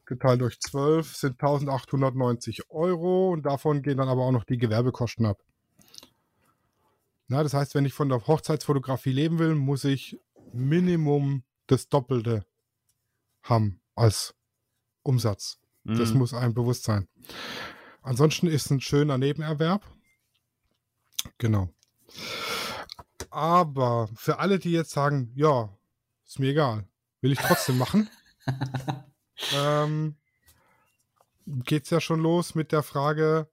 Geteilt 0.06 0.42
durch 0.42 0.60
12 0.60 1.16
sind 1.16 1.40
1.890 1.40 2.70
Euro. 2.70 3.30
Und 3.32 3.46
davon 3.46 3.82
gehen 3.82 3.98
dann 3.98 4.10
aber 4.10 4.24
auch 4.24 4.32
noch 4.32 4.44
die 4.44 4.58
Gewerbekosten 4.58 5.26
ab. 5.26 5.40
Na, 7.28 7.44
das 7.44 7.54
heißt, 7.54 7.76
wenn 7.76 7.86
ich 7.86 7.94
von 7.94 8.10
der 8.10 8.28
Hochzeitsfotografie 8.28 9.14
leben 9.14 9.40
will, 9.40 9.56
muss 9.56 9.86
ich 9.86 10.20
Minimum 10.52 11.44
das 11.68 11.88
Doppelte 11.88 12.46
haben 13.44 13.82
als 13.96 14.36
Umsatz. 15.04 15.60
Mhm. 15.84 15.98
Das 15.98 16.14
muss 16.14 16.34
einem 16.34 16.54
bewusst 16.54 16.84
sein. 16.84 17.08
Ansonsten 18.02 18.48
ist 18.48 18.66
es 18.66 18.72
ein 18.72 18.82
schöner 18.82 19.18
Nebenerwerb. 19.18 19.86
Genau. 21.38 21.70
Aber 23.30 24.10
für 24.16 24.40
alle, 24.40 24.60
die 24.60 24.72
jetzt 24.72 24.92
sagen, 24.92 25.32
ja, 25.36 25.70
ist 26.26 26.40
mir 26.40 26.52
egal, 26.52 26.88
will 27.22 27.32
ich 27.32 27.40
trotzdem 27.40 27.78
machen, 27.78 28.10
ähm, 29.56 30.18
geht 31.46 31.84
es 31.84 31.90
ja 31.90 32.02
schon 32.02 32.20
los 32.20 32.56
mit 32.56 32.72
der 32.72 32.84
Frage, 32.84 33.50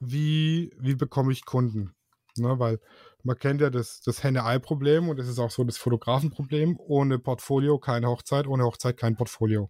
wie, 0.00 0.72
wie 0.78 0.94
bekomme 0.94 1.32
ich 1.32 1.44
Kunden? 1.44 1.94
Ne, 2.36 2.58
weil 2.58 2.80
man 3.24 3.38
kennt 3.38 3.60
ja 3.60 3.70
das, 3.70 4.00
das 4.00 4.22
Henne-Ei-Problem 4.22 5.08
und 5.08 5.18
das 5.18 5.28
ist 5.28 5.38
auch 5.38 5.50
so 5.50 5.64
das 5.64 5.76
Fotografenproblem. 5.76 6.78
Ohne 6.78 7.18
Portfolio 7.18 7.78
keine 7.78 8.08
Hochzeit, 8.08 8.46
ohne 8.46 8.64
Hochzeit 8.64 8.96
kein 8.96 9.16
Portfolio. 9.16 9.68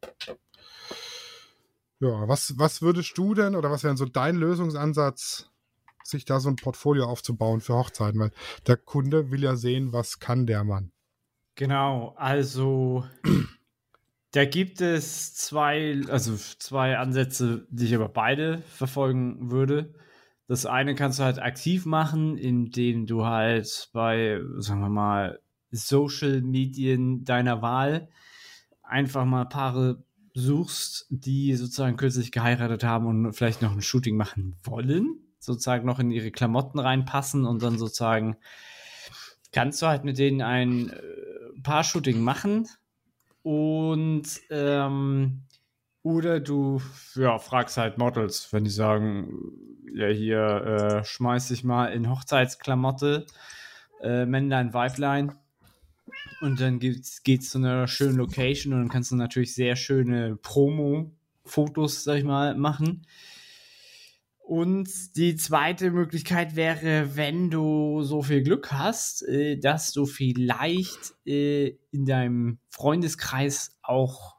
Ja, 2.00 2.28
was, 2.28 2.54
was 2.58 2.80
würdest 2.82 3.18
du 3.18 3.34
denn 3.34 3.56
oder 3.56 3.70
was 3.70 3.82
wäre 3.82 3.96
so 3.96 4.04
dein 4.04 4.36
Lösungsansatz, 4.36 5.50
sich 6.04 6.24
da 6.24 6.38
so 6.38 6.48
ein 6.48 6.56
Portfolio 6.56 7.06
aufzubauen 7.06 7.60
für 7.60 7.74
Hochzeiten? 7.74 8.20
Weil 8.20 8.30
der 8.66 8.76
Kunde 8.76 9.30
will 9.30 9.42
ja 9.42 9.56
sehen, 9.56 9.92
was 9.92 10.20
kann 10.20 10.46
der 10.46 10.62
Mann. 10.62 10.92
Genau, 11.56 12.14
also 12.16 13.04
da 14.30 14.44
gibt 14.44 14.80
es 14.80 15.34
zwei, 15.34 16.00
also 16.08 16.36
zwei 16.36 16.98
Ansätze, 16.98 17.66
die 17.70 17.86
ich 17.86 17.94
aber 17.96 18.08
beide 18.08 18.58
verfolgen 18.58 19.50
würde. 19.50 19.94
Das 20.48 20.64
eine 20.66 20.94
kannst 20.94 21.18
du 21.18 21.24
halt 21.24 21.38
aktiv 21.38 21.84
machen, 21.84 22.38
indem 22.38 23.06
du 23.06 23.26
halt 23.26 23.90
bei, 23.92 24.40
sagen 24.56 24.80
wir 24.80 24.88
mal, 24.88 25.40
Social 25.70 26.40
Medien 26.40 27.24
deiner 27.24 27.60
Wahl 27.60 28.08
einfach 28.82 29.26
mal 29.26 29.44
Paare 29.44 30.02
suchst, 30.32 31.06
die 31.10 31.54
sozusagen 31.54 31.98
kürzlich 31.98 32.32
geheiratet 32.32 32.82
haben 32.82 33.06
und 33.06 33.32
vielleicht 33.34 33.60
noch 33.60 33.72
ein 33.72 33.82
Shooting 33.82 34.16
machen 34.16 34.56
wollen, 34.64 35.18
sozusagen 35.38 35.84
noch 35.84 35.98
in 35.98 36.10
ihre 36.10 36.30
Klamotten 36.30 36.78
reinpassen 36.78 37.44
und 37.44 37.62
dann 37.62 37.76
sozusagen 37.76 38.36
kannst 39.52 39.82
du 39.82 39.86
halt 39.86 40.04
mit 40.04 40.18
denen 40.18 40.40
ein 40.40 40.90
äh, 40.90 41.60
Paar-Shooting 41.62 42.20
machen. 42.20 42.68
Und 43.42 44.24
ähm, 44.50 45.42
oder 46.08 46.40
du 46.40 46.80
ja, 47.16 47.38
fragst 47.38 47.76
halt 47.76 47.98
Models, 47.98 48.50
wenn 48.50 48.64
die 48.64 48.70
sagen, 48.70 49.52
ja 49.92 50.06
hier 50.06 50.40
äh, 50.40 51.04
schmeiß 51.04 51.48
dich 51.48 51.64
mal 51.64 51.92
in 51.92 52.08
Hochzeitsklamotte, 52.08 53.26
äh, 54.00 54.24
Männlein, 54.24 54.72
Weiblein 54.72 55.34
und 56.40 56.62
dann 56.62 56.78
geht 56.78 57.04
es 57.04 57.50
zu 57.50 57.58
einer 57.58 57.86
schönen 57.88 58.16
Location 58.16 58.72
und 58.72 58.80
dann 58.80 58.88
kannst 58.88 59.10
du 59.10 59.16
natürlich 59.16 59.54
sehr 59.54 59.76
schöne 59.76 60.36
Promo-Fotos, 60.36 62.04
sag 62.04 62.16
ich 62.16 62.24
mal, 62.24 62.54
machen. 62.54 63.06
Und 64.38 64.88
die 65.16 65.36
zweite 65.36 65.90
Möglichkeit 65.90 66.56
wäre, 66.56 67.16
wenn 67.16 67.50
du 67.50 68.02
so 68.02 68.22
viel 68.22 68.42
Glück 68.42 68.72
hast, 68.72 69.28
äh, 69.28 69.58
dass 69.58 69.92
du 69.92 70.06
vielleicht 70.06 71.12
äh, 71.26 71.76
in 71.90 72.06
deinem 72.06 72.60
Freundeskreis 72.70 73.76
auch 73.82 74.37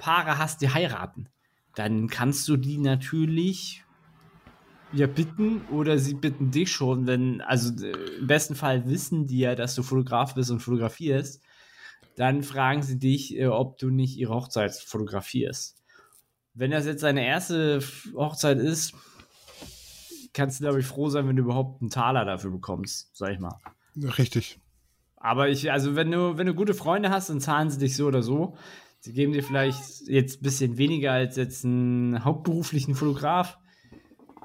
Paare 0.00 0.38
hast, 0.38 0.60
die 0.60 0.70
heiraten. 0.70 1.28
Dann 1.76 2.08
kannst 2.08 2.48
du 2.48 2.56
die 2.56 2.78
natürlich 2.78 3.84
ja 4.92 5.06
bitten 5.06 5.62
oder 5.70 5.98
sie 5.98 6.14
bitten 6.14 6.50
dich 6.50 6.72
schon, 6.72 7.06
wenn, 7.06 7.40
also 7.42 7.72
äh, 7.84 8.18
im 8.18 8.26
besten 8.26 8.56
Fall 8.56 8.88
wissen 8.88 9.26
die 9.26 9.38
ja, 9.38 9.54
dass 9.54 9.76
du 9.76 9.84
Fotograf 9.84 10.34
bist 10.34 10.50
und 10.50 10.60
fotografierst, 10.60 11.40
dann 12.16 12.42
fragen 12.42 12.82
sie 12.82 12.98
dich, 12.98 13.36
äh, 13.38 13.46
ob 13.46 13.78
du 13.78 13.90
nicht 13.90 14.16
ihre 14.16 14.34
Hochzeit 14.34 14.74
fotografierst. 14.74 15.76
Wenn 16.54 16.72
das 16.72 16.86
jetzt 16.86 17.04
deine 17.04 17.24
erste 17.24 17.80
Hochzeit 18.14 18.58
ist, 18.58 18.94
kannst 20.32 20.58
du, 20.58 20.64
glaube 20.64 20.80
ich, 20.80 20.86
froh 20.86 21.08
sein, 21.08 21.28
wenn 21.28 21.36
du 21.36 21.44
überhaupt 21.44 21.80
einen 21.80 21.90
Taler 21.90 22.24
dafür 22.24 22.50
bekommst, 22.50 23.10
sag 23.12 23.32
ich 23.32 23.38
mal. 23.38 23.56
Richtig. 23.96 24.58
Aber 25.16 25.48
ich, 25.48 25.70
also 25.70 25.94
wenn 25.94 26.10
du, 26.10 26.38
wenn 26.38 26.46
du 26.46 26.54
gute 26.54 26.74
Freunde 26.74 27.10
hast, 27.10 27.30
dann 27.30 27.40
zahlen 27.40 27.70
sie 27.70 27.78
dich 27.78 27.96
so 27.96 28.06
oder 28.06 28.22
so. 28.22 28.56
Sie 29.00 29.12
geben 29.12 29.32
dir 29.32 29.42
vielleicht 29.42 30.06
jetzt 30.06 30.40
ein 30.40 30.42
bisschen 30.42 30.78
weniger 30.78 31.12
als 31.12 31.36
jetzt 31.36 31.64
einen 31.64 32.24
hauptberuflichen 32.24 32.94
Fotograf 32.94 33.58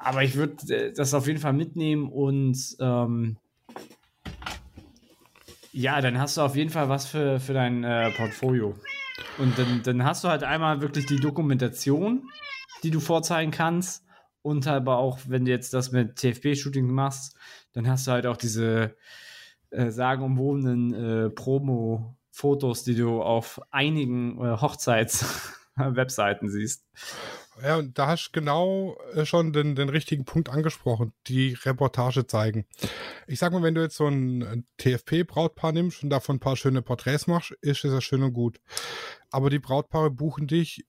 aber 0.05 0.23
ich 0.23 0.35
würde 0.35 0.73
äh, 0.73 0.93
das 0.93 1.13
auf 1.13 1.27
jeden 1.27 1.39
Fall 1.39 1.53
mitnehmen 1.53 2.07
und 2.07 2.77
ähm, 2.79 3.37
ja, 5.71 5.99
dann 5.99 6.19
hast 6.19 6.37
du 6.37 6.41
auf 6.41 6.55
jeden 6.55 6.69
Fall 6.69 6.89
was 6.89 7.07
für, 7.07 7.39
für 7.39 7.53
dein 7.53 7.83
äh, 7.83 8.11
Portfolio. 8.11 8.75
Und 9.37 9.57
dann, 9.57 9.81
dann 9.83 10.03
hast 10.03 10.23
du 10.23 10.29
halt 10.29 10.43
einmal 10.43 10.81
wirklich 10.81 11.05
die 11.05 11.19
Dokumentation, 11.19 12.29
die 12.83 12.91
du 12.91 12.99
vorzeigen 12.99 13.51
kannst. 13.51 14.05
Und 14.41 14.67
aber 14.67 14.97
auch, 14.97 15.19
wenn 15.27 15.45
du 15.45 15.51
jetzt 15.51 15.73
das 15.73 15.91
mit 15.91 16.17
TFP-Shooting 16.17 16.85
machst, 16.85 17.35
dann 17.73 17.89
hast 17.89 18.07
du 18.07 18.11
halt 18.11 18.27
auch 18.27 18.37
diese 18.37 18.95
äh, 19.71 19.89
sagenumwobenen 19.89 20.93
äh, 20.93 21.29
Promo-Fotos, 22.35 22.83
die 22.83 22.95
du 22.95 23.21
auf 23.21 23.61
einigen 23.71 24.39
äh, 24.39 24.57
Hochzeits-Webseiten 24.59 26.49
siehst. 26.51 26.85
Ja, 27.63 27.77
und 27.77 27.97
da 27.97 28.07
hast 28.07 28.27
du 28.27 28.31
genau 28.33 28.97
äh, 29.13 29.25
schon 29.25 29.53
den, 29.53 29.75
den 29.75 29.89
richtigen 29.89 30.25
Punkt 30.25 30.49
angesprochen, 30.49 31.13
die 31.27 31.53
Reportage 31.53 32.27
zeigen. 32.27 32.65
Ich 33.27 33.39
sag 33.39 33.53
mal, 33.53 33.63
wenn 33.63 33.75
du 33.75 33.81
jetzt 33.81 33.95
so 33.95 34.07
ein 34.07 34.65
TFP-Brautpaar 34.77 35.71
nimmst 35.71 36.03
und 36.03 36.09
davon 36.09 36.35
ein 36.35 36.41
paar 36.41 36.57
schöne 36.57 36.81
Porträts 36.81 37.27
machst, 37.27 37.51
ist 37.61 37.85
es 37.85 37.93
ja 37.93 38.01
schön 38.01 38.23
und 38.23 38.33
gut. 38.33 38.59
Aber 39.31 39.49
die 39.49 39.59
Brautpaare 39.59 40.11
buchen 40.11 40.47
dich 40.47 40.85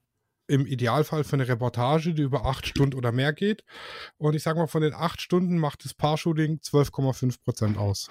im 0.49 0.65
Idealfall 0.65 1.25
für 1.25 1.35
eine 1.35 1.49
Reportage, 1.49 2.15
die 2.15 2.23
über 2.23 2.47
acht 2.47 2.67
Stunden 2.67 2.97
oder 2.97 3.11
mehr 3.11 3.33
geht. 3.33 3.65
Und 4.17 4.35
ich 4.35 4.45
sag 4.45 4.57
mal, 4.57 4.69
von 4.69 4.83
den 4.83 4.95
acht 4.95 5.21
Stunden 5.21 5.59
macht 5.59 5.85
das 5.85 5.93
Paar-Shooting 5.93 6.61
12,5 6.63 7.43
Prozent 7.43 7.79
aus. 7.79 8.11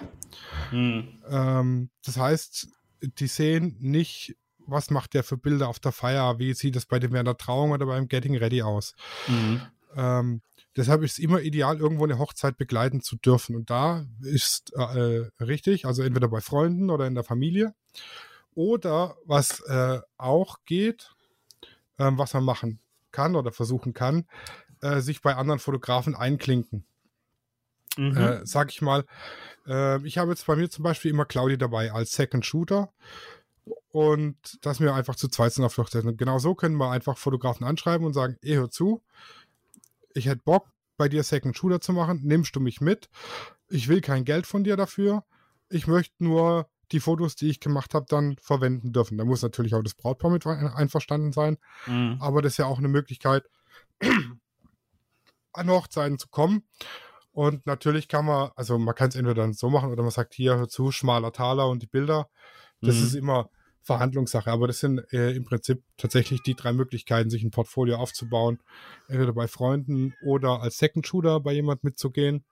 Hm. 0.68 1.22
Ähm, 1.30 1.90
das 2.04 2.18
heißt, 2.18 2.68
die 3.00 3.26
sehen 3.26 3.76
nicht 3.80 4.36
was 4.66 4.90
macht 4.90 5.14
der 5.14 5.22
für 5.22 5.36
Bilder 5.36 5.68
auf 5.68 5.78
der 5.78 5.92
Feier, 5.92 6.38
wie 6.38 6.52
sieht 6.54 6.76
das 6.76 6.86
bei 6.86 6.98
dem 6.98 7.12
während 7.12 7.28
der 7.28 7.36
Trauung 7.36 7.70
oder 7.70 7.86
beim 7.86 8.08
Getting 8.08 8.36
Ready 8.36 8.62
aus. 8.62 8.94
Mhm. 9.28 9.60
Ähm, 9.94 10.42
deshalb 10.76 11.02
ist 11.02 11.12
es 11.12 11.18
immer 11.18 11.40
ideal, 11.40 11.78
irgendwo 11.78 12.04
eine 12.04 12.18
Hochzeit 12.18 12.58
begleiten 12.58 13.00
zu 13.00 13.16
dürfen. 13.16 13.56
Und 13.56 13.70
da 13.70 14.06
ist 14.22 14.72
äh, 14.74 15.30
richtig, 15.40 15.86
also 15.86 16.02
entweder 16.02 16.28
bei 16.28 16.40
Freunden 16.40 16.90
oder 16.90 17.06
in 17.06 17.14
der 17.14 17.24
Familie. 17.24 17.74
Oder 18.54 19.16
was 19.24 19.60
äh, 19.60 20.00
auch 20.16 20.58
geht, 20.64 21.10
äh, 21.98 22.10
was 22.12 22.34
man 22.34 22.44
machen 22.44 22.80
kann 23.12 23.36
oder 23.36 23.52
versuchen 23.52 23.94
kann, 23.94 24.26
äh, 24.80 25.00
sich 25.00 25.22
bei 25.22 25.36
anderen 25.36 25.60
Fotografen 25.60 26.14
einklinken. 26.14 26.84
Mhm. 27.96 28.16
Äh, 28.16 28.46
sag 28.46 28.70
ich 28.70 28.82
mal, 28.82 29.04
äh, 29.66 30.04
ich 30.06 30.18
habe 30.18 30.30
jetzt 30.30 30.46
bei 30.46 30.56
mir 30.56 30.70
zum 30.70 30.82
Beispiel 30.82 31.10
immer 31.10 31.24
Claudi 31.24 31.58
dabei 31.58 31.92
als 31.92 32.12
Second 32.12 32.44
Shooter 32.44 32.92
und 33.90 34.64
dass 34.64 34.80
wir 34.80 34.94
einfach 34.94 35.16
zu 35.16 35.28
zweit 35.28 35.52
sind 35.52 35.64
auf 35.64 35.76
Hochzeiten. 35.76 36.08
Und 36.08 36.18
genau 36.18 36.38
so 36.38 36.54
können 36.54 36.76
wir 36.76 36.90
einfach 36.90 37.18
Fotografen 37.18 37.66
anschreiben 37.66 38.06
und 38.06 38.12
sagen, 38.12 38.36
ey, 38.42 38.54
hör 38.54 38.70
zu, 38.70 39.02
ich 40.14 40.26
hätte 40.26 40.42
Bock, 40.44 40.68
bei 40.96 41.08
dir 41.08 41.22
Second 41.22 41.56
Shooter 41.56 41.80
zu 41.80 41.92
machen, 41.92 42.20
nimmst 42.22 42.56
du 42.56 42.60
mich 42.60 42.80
mit? 42.80 43.10
Ich 43.68 43.88
will 43.88 44.00
kein 44.00 44.24
Geld 44.24 44.46
von 44.46 44.64
dir 44.64 44.76
dafür. 44.76 45.24
Ich 45.68 45.86
möchte 45.86 46.24
nur 46.24 46.68
die 46.92 47.00
Fotos, 47.00 47.36
die 47.36 47.50
ich 47.50 47.60
gemacht 47.60 47.94
habe, 47.94 48.06
dann 48.08 48.36
verwenden 48.40 48.92
dürfen. 48.92 49.18
Da 49.18 49.24
muss 49.24 49.42
natürlich 49.42 49.74
auch 49.74 49.82
das 49.82 49.94
Brautpaar 49.94 50.30
mit 50.30 50.46
einverstanden 50.46 51.32
sein. 51.32 51.58
Mhm. 51.86 52.16
Aber 52.20 52.42
das 52.42 52.52
ist 52.52 52.58
ja 52.58 52.66
auch 52.66 52.78
eine 52.78 52.88
Möglichkeit, 52.88 53.44
an 55.52 55.70
Hochzeiten 55.70 56.18
zu 56.18 56.28
kommen. 56.28 56.62
Und 57.36 57.66
natürlich 57.66 58.08
kann 58.08 58.24
man, 58.24 58.50
also 58.56 58.78
man 58.78 58.94
kann 58.94 59.10
es 59.10 59.14
entweder 59.14 59.42
dann 59.42 59.52
so 59.52 59.68
machen 59.68 59.90
oder 59.90 60.02
man 60.02 60.10
sagt, 60.10 60.32
hier, 60.32 60.56
hör 60.56 60.68
zu, 60.68 60.90
schmaler 60.90 61.32
Taler 61.32 61.68
und 61.68 61.82
die 61.82 61.86
Bilder. 61.86 62.30
Das 62.80 62.96
mhm. 62.96 63.02
ist 63.02 63.14
immer 63.14 63.50
Verhandlungssache. 63.82 64.50
Aber 64.50 64.66
das 64.66 64.80
sind 64.80 65.02
äh, 65.12 65.32
im 65.32 65.44
Prinzip 65.44 65.82
tatsächlich 65.98 66.40
die 66.40 66.54
drei 66.54 66.72
Möglichkeiten, 66.72 67.28
sich 67.28 67.44
ein 67.44 67.50
Portfolio 67.50 67.96
aufzubauen. 67.96 68.58
Entweder 69.06 69.34
bei 69.34 69.48
Freunden 69.48 70.14
oder 70.24 70.62
als 70.62 70.78
Second 70.78 71.06
Shooter 71.06 71.40
bei 71.40 71.52
jemand 71.52 71.84
mitzugehen. 71.84 72.42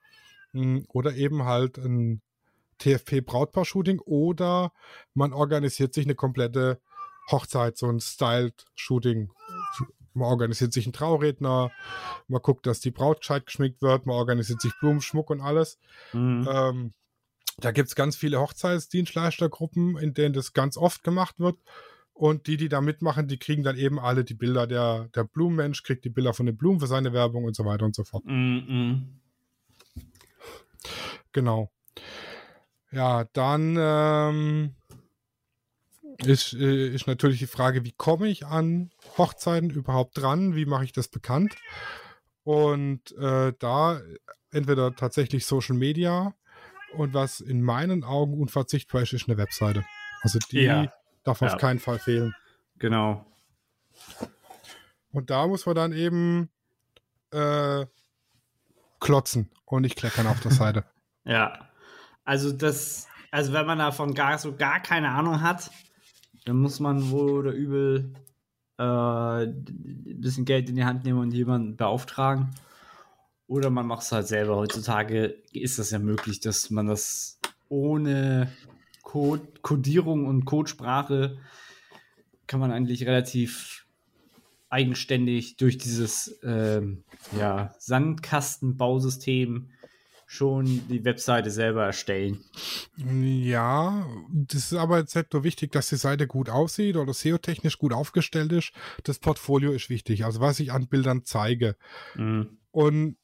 Mh, 0.53 0.63
hm, 0.63 0.87
oder 0.91 1.15
eben 1.15 1.45
halt 1.45 1.79
ein 1.79 2.21
TFP-Brautpaar-Shooting 2.79 4.01
oder 4.01 4.71
man 5.15 5.33
organisiert 5.33 5.95
sich 5.95 6.05
eine 6.05 6.15
komplette 6.15 6.79
Hochzeit, 7.31 7.79
so 7.79 7.89
ein 7.89 8.01
Styled-Shooting 8.01 9.31
Man 10.15 10.29
organisiert 10.29 10.73
sich 10.73 10.87
einen 10.87 10.93
Trauredner, 10.93 11.73
man 12.29 12.43
guckt, 12.43 12.67
dass 12.67 12.81
die 12.81 12.91
Braut 12.91 13.21
gescheit 13.21 13.47
geschminkt 13.47 13.83
wird, 13.83 14.07
man 14.07 14.17
organisiert 14.17 14.61
sich 14.61 14.73
Blumenschmuck 14.81 15.31
und 15.31 15.41
alles. 15.41 15.79
Mhm. 16.13 16.49
Ähm, 16.51 16.93
da 17.59 17.71
gibt 17.71 17.89
es 17.89 17.95
ganz 17.95 18.17
viele 18.17 18.41
Hochzeitsdienstleistergruppen, 18.41 19.97
in 19.97 20.15
denen 20.15 20.35
das 20.35 20.53
ganz 20.53 20.77
oft 20.77 21.03
gemacht 21.03 21.39
wird. 21.39 21.57
Und 22.13 22.47
die, 22.47 22.57
die 22.57 22.69
da 22.69 22.81
mitmachen, 22.81 23.27
die 23.27 23.39
kriegen 23.39 23.65
dann 23.65 23.77
eben 23.77 23.99
alle 23.99 24.25
die 24.25 24.35
Bilder. 24.35 24.69
Der, 24.69 25.09
der 25.15 25.25
Blumenmensch 25.25 25.83
kriegt 25.83 26.05
die 26.05 26.11
Bilder 26.11 26.33
von 26.33 26.47
den 26.47 26.57
Blumen 26.57 26.79
für 26.79 26.87
seine 26.87 27.13
Werbung 27.13 27.45
und 27.45 27.57
so 27.57 27.65
weiter 27.65 27.85
und 27.85 27.95
so 27.95 28.05
fort. 28.05 28.25
Mhm. 28.25 29.21
Genau. 31.33 31.73
Ja, 32.93 33.25
dann 33.33 33.77
ähm, 33.77 34.77
ist, 36.19 36.53
äh, 36.55 36.89
ist 36.89 37.07
natürlich 37.07 37.39
die 37.39 37.47
Frage, 37.47 37.85
wie 37.85 37.93
komme 37.93 38.29
ich 38.29 38.47
an 38.47 38.91
Hochzeiten 39.19 39.71
überhaupt 39.71 40.17
dran? 40.19 40.55
Wie 40.55 40.67
mache 40.67 40.85
ich 40.85 40.93
das 40.93 41.09
bekannt? 41.09 41.55
Und 42.45 43.13
äh, 43.19 43.53
da 43.59 44.01
entweder 44.51 44.95
tatsächlich 44.95 45.47
Social 45.47 45.77
Media 45.77 46.35
und 46.97 47.15
was 47.15 47.41
in 47.41 47.63
meinen 47.63 48.05
Augen 48.05 48.41
unverzichtbar 48.41 49.03
ist, 49.03 49.13
ist 49.13 49.29
eine 49.29 49.37
Webseite. 49.39 49.85
Also 50.23 50.39
die 50.51 50.61
Ja. 50.61 50.93
darf 51.25 51.41
Ja. 51.41 51.49
auf 51.49 51.57
keinen 51.59 51.79
Fall 51.81 51.99
fehlen. 51.99 52.35
Genau. 52.79 53.25
Und 55.11 55.31
da 55.31 55.47
muss 55.47 55.67
man 55.67 55.75
dann 55.75 55.93
eben 55.93 56.51
äh, 57.33 57.87
klotzen 59.01 59.51
und 59.65 59.83
nicht 59.83 59.97
kleckern 59.97 60.27
auf 60.27 60.41
der 60.41 60.51
Seite. 60.53 60.85
Ja. 61.25 61.69
Also 62.25 62.53
das, 62.53 63.07
also 63.31 63.53
wenn 63.53 63.67
man 63.67 63.79
davon 63.79 64.15
gar 64.15 64.39
so 64.39 64.55
gar 64.57 64.81
keine 64.81 65.11
Ahnung 65.11 65.41
hat, 65.41 65.71
dann 66.45 66.59
muss 66.59 66.81
man 66.81 67.11
wohl 67.11 67.33
oder 67.33 67.53
übel 67.53 68.13
äh, 68.79 68.83
ein 68.83 70.21
bisschen 70.21 70.45
Geld 70.45 70.69
in 70.69 70.77
die 70.77 70.85
Hand 70.85 71.05
nehmen 71.05 71.21
und 71.21 71.33
jemanden 71.33 71.77
beauftragen. 71.77 72.51
Oder 73.47 73.71
man 73.71 73.87
macht 73.87 74.03
es 74.03 74.13
halt 74.13 74.27
selber. 74.27 74.57
Heutzutage 74.57 75.37
ist 75.53 75.79
das 75.79 75.91
ja 75.91 75.99
möglich, 75.99 76.41
dass 76.41 76.71
man 76.71 76.87
das 76.87 77.39
ohne 77.69 78.51
Code, 79.03 79.47
Codierung 79.63 80.27
und 80.27 80.45
Codesprache 80.45 81.39
kann 82.47 82.61
man 82.61 82.73
eigentlich 82.73 83.07
relativ 83.07 83.87
eigenständig 84.71 85.57
durch 85.57 85.79
dieses 85.79 86.41
ähm, 86.43 87.05
ja, 87.39 87.75
Sandkastenbausystem 87.79 89.71
schon 90.35 90.87
die 90.89 91.05
Webseite 91.05 91.51
selber 91.51 91.85
erstellen. 91.85 92.45
Ja, 92.97 94.07
das 94.33 94.73
ist 94.73 94.75
aber 94.75 94.99
jetzt 94.99 95.15
nicht 95.15 95.33
nur 95.33 95.45
wichtig, 95.45 95.73
dass 95.73 95.89
die 95.89 95.97
Seite 95.97 96.27
gut 96.27 96.51
aussieht 96.51 96.97
oder 96.97 97.15
SEO-technisch 97.15 97.79
gut 97.79 97.93
aufgestellt 97.93 98.53
ist. 98.53 98.73
Das 99.05 99.19
Portfolio 99.19 99.73
ist 99.73 99.91
wichtig, 99.91 100.25
also 100.25 100.41
was 100.41 100.61
ich 100.61 100.73
an 100.73 100.89
Bildern 100.89 101.25
zeige. 101.25 101.77
Mhm. 102.17 102.59
Und 102.71 103.17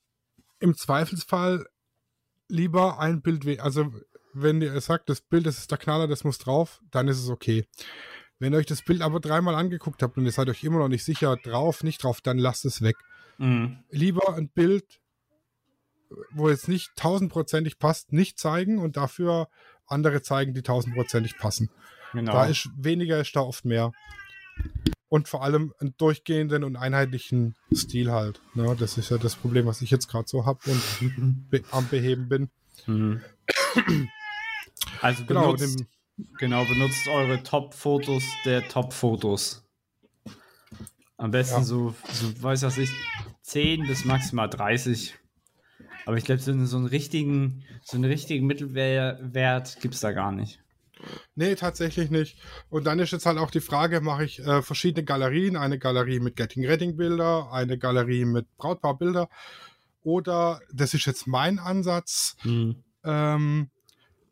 im 0.61 0.76
Zweifelsfall 0.76 1.67
lieber 2.49 3.00
ein 3.00 3.23
Bild, 3.23 3.61
also 3.61 3.93
wenn 4.33 4.62
ihr 4.62 4.81
sagt, 4.81 5.09
das 5.09 5.21
Bild 5.21 5.47
das 5.47 5.59
ist 5.59 5.71
der 5.71 5.79
Knaller, 5.79 6.07
das 6.07 6.25
muss 6.25 6.38
drauf, 6.38 6.81
dann 6.90 7.09
ist 7.09 7.19
es 7.19 7.29
okay. 7.29 7.67
Wenn 8.38 8.55
ihr 8.55 8.59
euch 8.59 8.67
das 8.67 8.83
Bild 8.83 9.02
aber 9.02 9.21
dreimal 9.21 9.55
angeguckt 9.55 10.02
habt 10.02 10.17
und 10.17 10.25
ihr 10.25 10.33
seid 10.33 10.49
euch 10.49 10.64
immer 10.64 10.79
noch 10.79 10.88
nicht 10.88 11.05
sicher, 11.05 11.37
drauf, 11.37 11.83
nicht 11.83 12.02
drauf, 12.02 12.21
dann 12.21 12.38
lasst 12.38 12.64
es 12.64 12.83
weg. 12.83 12.97
Mhm. 13.38 13.79
Lieber 13.90 14.35
ein 14.35 14.49
Bild, 14.49 15.00
wo 16.31 16.49
jetzt 16.49 16.69
nicht 16.69 16.90
tausendprozentig 16.97 17.79
passt, 17.79 18.12
nicht 18.12 18.38
zeigen 18.38 18.79
und 18.79 18.97
dafür 18.97 19.49
andere 19.87 20.23
zeigen, 20.23 20.55
die 20.55 20.62
tausendprozentig 20.62 21.38
passen. 21.38 21.70
Genau. 22.12 22.33
Da 22.33 22.46
ist 22.46 22.68
weniger, 22.77 23.20
ist 23.20 23.35
da 23.37 23.40
oft 23.40 23.64
mehr. 23.64 23.92
Und 25.09 25.29
vor 25.29 25.42
allem 25.42 25.73
einen 25.81 25.94
durchgehenden 25.96 26.62
und 26.62 26.77
einheitlichen 26.77 27.57
Stil 27.75 28.12
halt. 28.12 28.40
Ne? 28.55 28.77
Das 28.79 28.96
ist 28.96 29.11
ja 29.11 29.18
das 29.18 29.35
Problem, 29.35 29.66
was 29.66 29.83
ich 29.83 29.90
jetzt 29.90 30.09
gerade 30.09 30.29
so 30.29 30.46
habe 30.46 30.61
und 30.66 31.51
be 31.51 31.62
am 31.73 31.88
Beheben 31.88 32.29
bin. 32.29 32.51
Mhm. 32.87 33.20
Also 35.03 35.25
Genau, 35.27 35.53
benutzt, 35.53 35.81
dem, 35.81 35.87
genau, 36.38 36.64
benutzt 36.64 37.07
eure 37.09 37.42
Top-Fotos 37.42 38.23
der 38.44 38.66
Top-Fotos. 38.68 39.62
Am 41.16 41.31
besten 41.31 41.59
Ja. 41.59 41.64
so, 41.64 41.94
so, 42.12 42.42
weiß 42.42 42.62
was 42.62 42.79
ich, 42.79 42.90
10 43.42 43.87
bis 43.87 44.05
maximal 44.05 44.49
30. 44.49 45.18
Aber 46.07 46.17
ich 46.17 46.25
glaube, 46.25 46.41
so, 46.41 46.65
so 46.65 46.77
einen 46.77 46.87
richtigen, 46.87 47.63
so 47.83 47.97
einen 47.97 48.05
richtigen 48.05 48.47
Mittelwert 48.47 49.81
gibt 49.81 49.95
es 49.95 50.01
da 50.01 50.13
gar 50.13 50.33
nicht. 50.33 50.61
nee, 51.35 51.55
tatsächlich 51.55 52.11
nicht. 52.11 52.37
Und 52.69 52.85
dann 52.85 52.99
ist 52.99 53.13
jetzt 53.13 53.27
halt 53.27 53.39
auch 53.39 53.51
die 53.51 53.61
Frage, 53.61 54.01
mache 54.01 54.25
ich 54.25 54.39
äh, 54.41 54.63
verschiedene 54.63 55.05
Galerien, 55.05 55.57
eine 55.57 55.79
Galerie 55.79 56.21
mit 56.21 56.37
Getting 56.37 56.67
Redding 56.67 56.97
Bilder, 56.97 57.53
eine 57.53 57.79
Galerie 57.79 58.25
mit 58.25 58.47
Brautpaar 58.57 58.99
Bilder 58.99 59.29
oder, 60.03 60.61
das 60.73 60.95
ist 60.95 61.07
jetzt 61.07 61.27
mein 61.27 61.59
Ansatz, 61.59 62.37
ähm, 63.05 63.71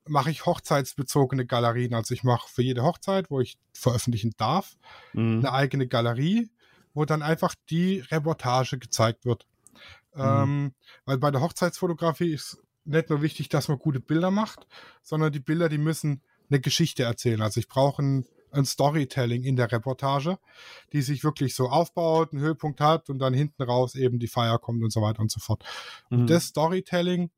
mache 0.07 0.31
ich 0.31 0.47
hochzeitsbezogene 0.47 1.45
Galerien. 1.47 1.93
Also 1.95 2.15
ich 2.15 2.25
mache 2.25 2.49
für 2.49 2.63
jede 2.63 2.83
Hochzeit, 2.83 3.31
wo 3.31 3.41
ich 3.41 3.59
veröffentlichen 3.73 4.33
darf, 4.39 4.77
Mhm. 5.13 5.39
eine 5.41 5.53
eigene 5.53 5.87
Galerie, 5.87 6.49
wo 6.95 7.05
dann 7.05 7.23
einfach 7.23 7.55
die 7.71 8.01
Reportage 8.11 8.79
gezeigt 8.79 9.25
wird. 9.27 9.47
Ähm, 10.17 10.73
weil 11.05 11.19
bei 11.19 11.31
der 11.31 11.41
Hochzeitsfotografie 11.41 12.33
ist 12.33 12.59
nicht 12.85 13.11
nur 13.11 13.23
wichtig, 13.23 13.49
dass 13.49 13.69
man 13.69 13.79
gute 13.79 14.01
Bilder 14.01 14.31
macht, 14.31 14.67
sondern 15.03 15.33
die 15.33 15.41
Bilder, 15.41 15.69
die 15.69 15.79
müssen 15.79 16.23
eine 16.51 16.61
Geschichte 16.61 17.03
erzählen. 17.03 17.43
Also 17.43 17.61
ich 17.61 17.69
brauche 17.69 18.03
ein, 18.03 18.27
ein 18.51 18.65
Storytelling 18.65 19.45
in 19.45 19.57
der 19.57 19.71
Reportage, 19.71 20.39
die 20.93 21.03
sich 21.03 21.23
wirklich 21.23 21.55
so 21.55 21.69
aufbaut, 21.69 22.33
einen 22.33 22.41
Höhepunkt 22.41 22.81
hat 22.81 23.11
und 23.11 23.19
dann 23.19 23.35
hinten 23.35 23.63
raus 23.63 23.95
eben 23.95 24.19
die 24.19 24.29
Feier 24.29 24.59
kommt 24.59 24.83
und 24.83 24.91
so 24.91 25.03
weiter 25.03 25.21
und 25.21 25.31
so 25.31 25.41
fort. 25.41 25.63
Mhm. 26.09 26.27
Das 26.27 26.47
Storytelling, 26.47 27.31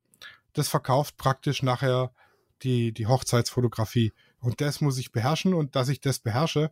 das 0.52 0.68
verkauft 0.68 1.16
praktisch 1.16 1.62
nachher 1.62 2.12
die, 2.62 2.92
die 2.92 3.06
Hochzeitsfotografie. 3.06 4.12
Und 4.40 4.61
das 4.61 4.80
muss 4.80 4.98
ich 4.98 5.12
beherrschen. 5.12 5.54
Und 5.54 5.76
dass 5.76 5.88
ich 5.88 6.00
das 6.00 6.20
beherrsche, 6.20 6.70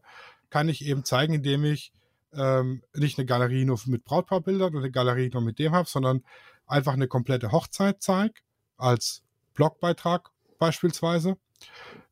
kann 0.50 0.68
ich 0.68 0.84
eben 0.84 1.04
zeigen, 1.04 1.34
indem 1.34 1.64
ich 1.64 1.92
ähm, 2.38 2.82
nicht 2.94 3.18
eine 3.18 3.26
Galerie 3.26 3.64
nur 3.64 3.78
mit 3.86 4.04
Brautpaarbildern 4.04 4.70
oder 4.70 4.78
eine 4.78 4.90
Galerie 4.90 5.30
nur 5.32 5.42
mit 5.42 5.58
dem 5.58 5.72
habe, 5.72 5.88
sondern 5.88 6.24
einfach 6.66 6.92
eine 6.92 7.08
komplette 7.08 7.52
Hochzeit 7.52 8.02
zeige, 8.02 8.34
als 8.76 9.22
Blogbeitrag 9.54 10.30
beispielsweise. 10.58 11.36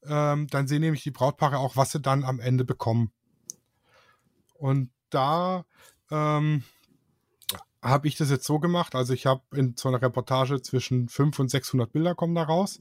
Ähm, 0.05 0.49
dann 0.49 0.67
sehen 0.67 0.81
nämlich 0.81 1.03
die 1.03 1.11
Brautpaare 1.11 1.59
auch, 1.59 1.77
was 1.77 1.93
sie 1.93 2.01
dann 2.01 2.25
am 2.25 2.41
Ende 2.41 2.65
bekommen. 2.65 3.13
Und 4.55 4.91
da 5.11 5.65
ähm, 6.11 6.65
habe 7.83 8.09
ich 8.09 8.17
das 8.17 8.31
jetzt 8.31 8.47
so 8.47 8.59
gemacht. 8.59 8.95
Also 8.95 9.13
ich 9.13 9.27
habe 9.27 9.43
in 9.55 9.75
so 9.77 9.89
einer 9.89 10.03
Reportage 10.03 10.61
zwischen 10.63 11.09
500 11.09 11.41
und 11.41 11.49
600 11.51 11.93
Bilder 11.93 12.15
kommen 12.15 12.35
da 12.35 12.43
raus. 12.43 12.81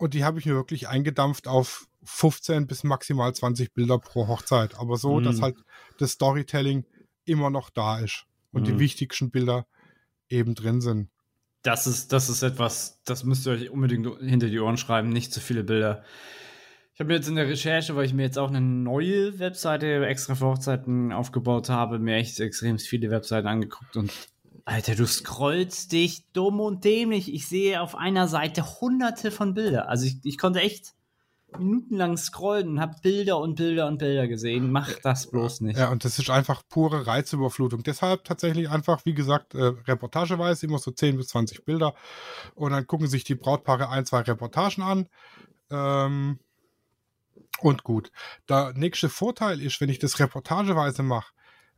Und 0.00 0.14
die 0.14 0.24
habe 0.24 0.38
ich 0.38 0.46
mir 0.46 0.54
wirklich 0.54 0.88
eingedampft 0.88 1.46
auf 1.46 1.86
15 2.04 2.66
bis 2.66 2.84
maximal 2.84 3.34
20 3.34 3.74
Bilder 3.74 3.98
pro 3.98 4.28
Hochzeit. 4.28 4.74
Aber 4.76 4.96
so, 4.96 5.20
Mhm. 5.20 5.24
dass 5.24 5.42
halt 5.42 5.56
das 5.98 6.12
Storytelling 6.12 6.86
immer 7.26 7.50
noch 7.50 7.68
da 7.68 7.98
ist 7.98 8.24
und 8.50 8.66
die 8.66 8.72
Mhm. 8.72 8.78
wichtigsten 8.78 9.30
Bilder 9.30 9.66
eben 10.30 10.54
drin 10.54 10.80
sind. 10.80 11.10
Das 11.62 11.86
ist, 11.86 12.14
das 12.14 12.30
ist 12.30 12.42
etwas, 12.42 13.02
das 13.04 13.24
müsst 13.24 13.46
ihr 13.46 13.52
euch 13.52 13.68
unbedingt 13.68 14.08
hinter 14.20 14.48
die 14.48 14.58
Ohren 14.58 14.78
schreiben, 14.78 15.10
nicht 15.10 15.34
zu 15.34 15.40
viele 15.40 15.64
Bilder. 15.64 16.02
Ich 16.94 17.00
habe 17.00 17.08
mir 17.08 17.16
jetzt 17.16 17.28
in 17.28 17.36
der 17.36 17.48
Recherche, 17.48 17.94
weil 17.94 18.06
ich 18.06 18.14
mir 18.14 18.22
jetzt 18.22 18.38
auch 18.38 18.48
eine 18.48 18.62
neue 18.62 19.38
Webseite 19.38 20.06
extra 20.06 20.34
für 20.34 20.46
Hochzeiten 20.46 21.12
aufgebaut 21.12 21.68
habe, 21.68 21.98
mir 21.98 22.16
echt 22.16 22.40
extrem 22.40 22.78
viele 22.78 23.10
Webseiten 23.10 23.46
angeguckt 23.46 23.96
und 23.98 24.10
Alter, 24.64 24.94
du 24.94 25.06
scrollst 25.06 25.92
dich 25.92 26.30
dumm 26.32 26.60
und 26.60 26.84
dämlich. 26.84 27.32
Ich 27.32 27.48
sehe 27.48 27.80
auf 27.80 27.94
einer 27.94 28.28
Seite 28.28 28.80
hunderte 28.80 29.30
von 29.30 29.54
Bilder. 29.54 29.88
Also 29.88 30.06
ich, 30.06 30.18
ich 30.24 30.38
konnte 30.38 30.60
echt 30.60 30.94
minutenlang 31.58 32.16
scrollen 32.16 32.68
und 32.68 32.80
habe 32.80 32.96
Bilder 33.02 33.38
und 33.38 33.56
Bilder 33.56 33.86
und 33.86 33.98
Bilder 33.98 34.28
gesehen. 34.28 34.70
Mach 34.70 34.92
das 35.02 35.30
bloß 35.30 35.62
nicht. 35.62 35.78
Ja, 35.78 35.90
und 35.90 36.04
das 36.04 36.18
ist 36.18 36.30
einfach 36.30 36.62
pure 36.68 37.06
Reizüberflutung. 37.06 37.82
Deshalb 37.82 38.24
tatsächlich 38.24 38.68
einfach, 38.70 39.04
wie 39.04 39.14
gesagt, 39.14 39.54
äh, 39.54 39.72
reportageweise 39.86 40.66
immer 40.66 40.78
so 40.78 40.90
10 40.90 41.16
bis 41.16 41.28
20 41.28 41.64
Bilder. 41.64 41.94
Und 42.54 42.72
dann 42.72 42.86
gucken 42.86 43.08
sich 43.08 43.24
die 43.24 43.34
Brautpaare 43.34 43.88
ein, 43.88 44.06
zwei 44.06 44.20
Reportagen 44.20 44.82
an. 44.82 45.08
Ähm, 45.70 46.38
und 47.60 47.84
gut. 47.84 48.10
Der 48.48 48.72
nächste 48.74 49.08
Vorteil 49.08 49.60
ist, 49.60 49.80
wenn 49.80 49.90
ich 49.90 49.98
das 49.98 50.18
reportageweise 50.18 51.02
mache, 51.02 51.32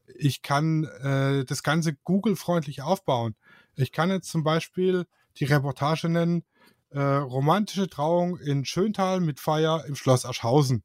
ich 0.07 0.43
kann 0.43 0.85
äh, 0.85 1.45
das 1.45 1.63
Ganze 1.63 1.95
Google-freundlich 1.95 2.83
aufbauen. 2.83 3.35
Ich 3.75 3.93
kann 3.93 4.11
jetzt 4.11 4.31
zum 4.31 4.45
Beispiel 4.45 5.07
die 5.39 5.45
Reportage 5.45 6.09
nennen, 6.09 6.45
äh, 6.91 7.01
romantische 7.01 7.89
Trauung 7.89 8.39
in 8.39 8.65
Schöntal 8.65 9.21
mit 9.21 9.41
Feier 9.41 9.85
im 9.87 9.95
Schloss 9.95 10.27
Aschhausen. 10.27 10.83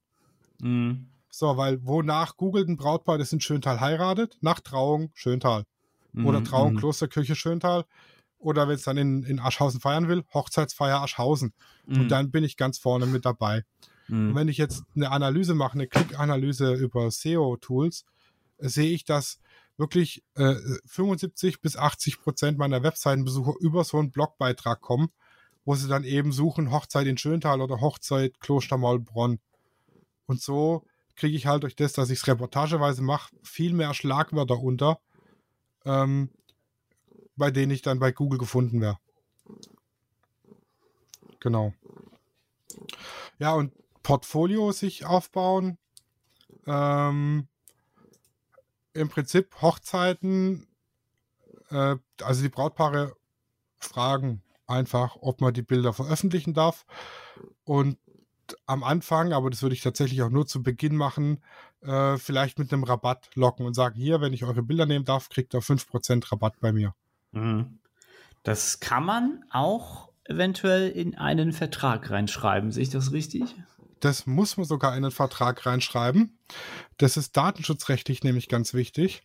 Mhm. 0.59 1.09
So, 1.29 1.57
weil 1.57 1.85
wonach 1.85 2.37
googelt 2.37 2.67
ein 2.67 2.77
Brautpaar, 2.77 3.17
das 3.17 3.33
in 3.33 3.41
Schöntal 3.41 3.79
heiratet? 3.79 4.37
Nach 4.41 4.59
Trauung 4.59 5.11
Schöntal. 5.13 5.65
Oder 6.15 6.39
Mhm, 6.39 6.45
Trauung 6.45 6.73
mhm, 6.73 6.77
Klosterkirche 6.77 7.35
Schöntal. 7.35 7.85
Oder 8.39 8.67
wenn 8.67 8.75
es 8.75 8.83
dann 8.83 8.97
in, 8.97 9.23
in 9.23 9.39
Aschhausen 9.39 9.81
feiern 9.81 10.07
will, 10.07 10.23
Hochzeitsfeier 10.33 11.01
Aschhausen. 11.01 11.53
mhm, 11.85 12.01
Und 12.01 12.09
dann 12.09 12.31
bin 12.31 12.43
ich 12.43 12.57
ganz 12.57 12.79
vorne 12.79 13.05
mit 13.05 13.25
dabei. 13.25 13.63
Und 14.09 14.29
mhm. 14.29 14.35
wenn 14.35 14.47
ich 14.47 14.57
jetzt 14.57 14.83
eine 14.95 15.11
Analyse 15.11 15.53
mache, 15.53 15.73
eine 15.73 15.87
Klickanalyse 15.87 16.73
über 16.73 17.11
SEO-Tools, 17.11 18.05
sehe 18.57 18.91
ich, 18.91 19.05
dass 19.05 19.39
wirklich 19.77 20.23
äh, 20.35 20.55
75 20.85 21.61
bis 21.61 21.77
80 21.77 22.19
Prozent 22.19 22.57
meiner 22.57 22.83
Webseitenbesucher 22.83 23.53
über 23.59 23.83
so 23.83 23.97
einen 23.99 24.11
Blogbeitrag 24.11 24.81
kommen, 24.81 25.09
wo 25.65 25.75
sie 25.75 25.87
dann 25.87 26.03
eben 26.03 26.31
suchen 26.31 26.71
Hochzeit 26.71 27.07
in 27.07 27.17
Schöntal 27.17 27.61
oder 27.61 27.79
Hochzeit 27.81 28.39
Klostermaulbronn. 28.39 29.39
Und 30.25 30.41
so 30.41 30.83
kriege 31.15 31.35
ich 31.35 31.45
halt 31.45 31.63
durch 31.63 31.75
das, 31.75 31.93
dass 31.93 32.09
ich 32.09 32.19
es 32.19 32.27
reportageweise 32.27 33.01
mache, 33.01 33.35
viel 33.43 33.73
mehr 33.73 33.93
Schlagwörter 33.93 34.59
unter, 34.59 34.99
ähm, 35.85 36.29
bei 37.35 37.51
denen 37.51 37.71
ich 37.71 37.81
dann 37.81 37.99
bei 37.99 38.11
Google 38.11 38.39
gefunden 38.39 38.81
wäre. 38.81 38.97
Genau. 41.39 41.73
Ja, 43.39 43.53
und 43.53 43.73
Portfolio 44.03 44.71
sich 44.71 45.05
aufbauen. 45.05 45.77
Ähm, 46.65 47.47
Im 48.97 49.09
Prinzip 49.09 49.61
Hochzeiten, 49.61 50.67
äh, 51.69 51.95
also 52.21 52.41
die 52.41 52.49
Brautpaare 52.49 53.15
fragen 53.77 54.41
einfach, 54.65 55.17
ob 55.21 55.41
man 55.41 55.53
die 55.53 55.61
Bilder 55.61 55.93
veröffentlichen 55.93 56.53
darf. 56.53 56.85
Und 57.63 57.97
am 58.65 58.83
Anfang, 58.83 59.33
aber 59.33 59.49
das 59.49 59.61
würde 59.61 59.75
ich 59.75 59.81
tatsächlich 59.81 60.21
auch 60.21 60.29
nur 60.29 60.47
zu 60.47 60.63
Beginn 60.63 60.95
machen, 60.95 61.43
äh, 61.81 62.17
vielleicht 62.17 62.59
mit 62.59 62.71
einem 62.71 62.83
Rabatt 62.83 63.29
locken 63.35 63.65
und 63.65 63.73
sagen, 63.73 63.95
hier, 63.95 64.21
wenn 64.21 64.33
ich 64.33 64.45
eure 64.45 64.63
Bilder 64.63 64.85
nehmen 64.85 65.05
darf, 65.05 65.29
kriegt 65.29 65.53
ihr 65.53 65.61
5% 65.61 66.31
Rabatt 66.31 66.59
bei 66.59 66.71
mir. 66.71 66.93
Mhm. 67.31 67.79
Das 68.43 68.79
kann 68.79 69.05
man 69.05 69.43
auch 69.51 70.09
eventuell 70.23 70.89
in 70.89 71.15
einen 71.15 71.51
Vertrag 71.51 72.09
reinschreiben. 72.09 72.71
Sehe 72.71 72.83
ich 72.83 72.89
das 72.89 73.11
richtig? 73.11 73.55
Das 73.99 74.25
muss 74.25 74.57
man 74.57 74.65
sogar 74.65 74.95
in 74.95 75.03
einen 75.03 75.11
Vertrag 75.11 75.65
reinschreiben. 75.65 76.37
Das 76.97 77.17
ist 77.17 77.35
datenschutzrechtlich 77.35 78.23
nämlich 78.23 78.47
ganz 78.47 78.73
wichtig, 78.73 79.23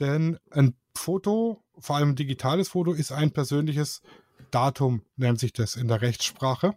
denn 0.00 0.38
ein 0.50 0.74
Foto, 0.94 1.62
vor 1.78 1.96
allem 1.96 2.10
ein 2.10 2.16
digitales 2.16 2.68
Foto, 2.68 2.92
ist 2.92 3.12
ein 3.12 3.32
persönliches 3.32 4.02
Datum, 4.50 5.02
nennt 5.16 5.40
sich 5.40 5.52
das 5.52 5.76
in 5.76 5.88
der 5.88 6.02
Rechtsprache. 6.02 6.76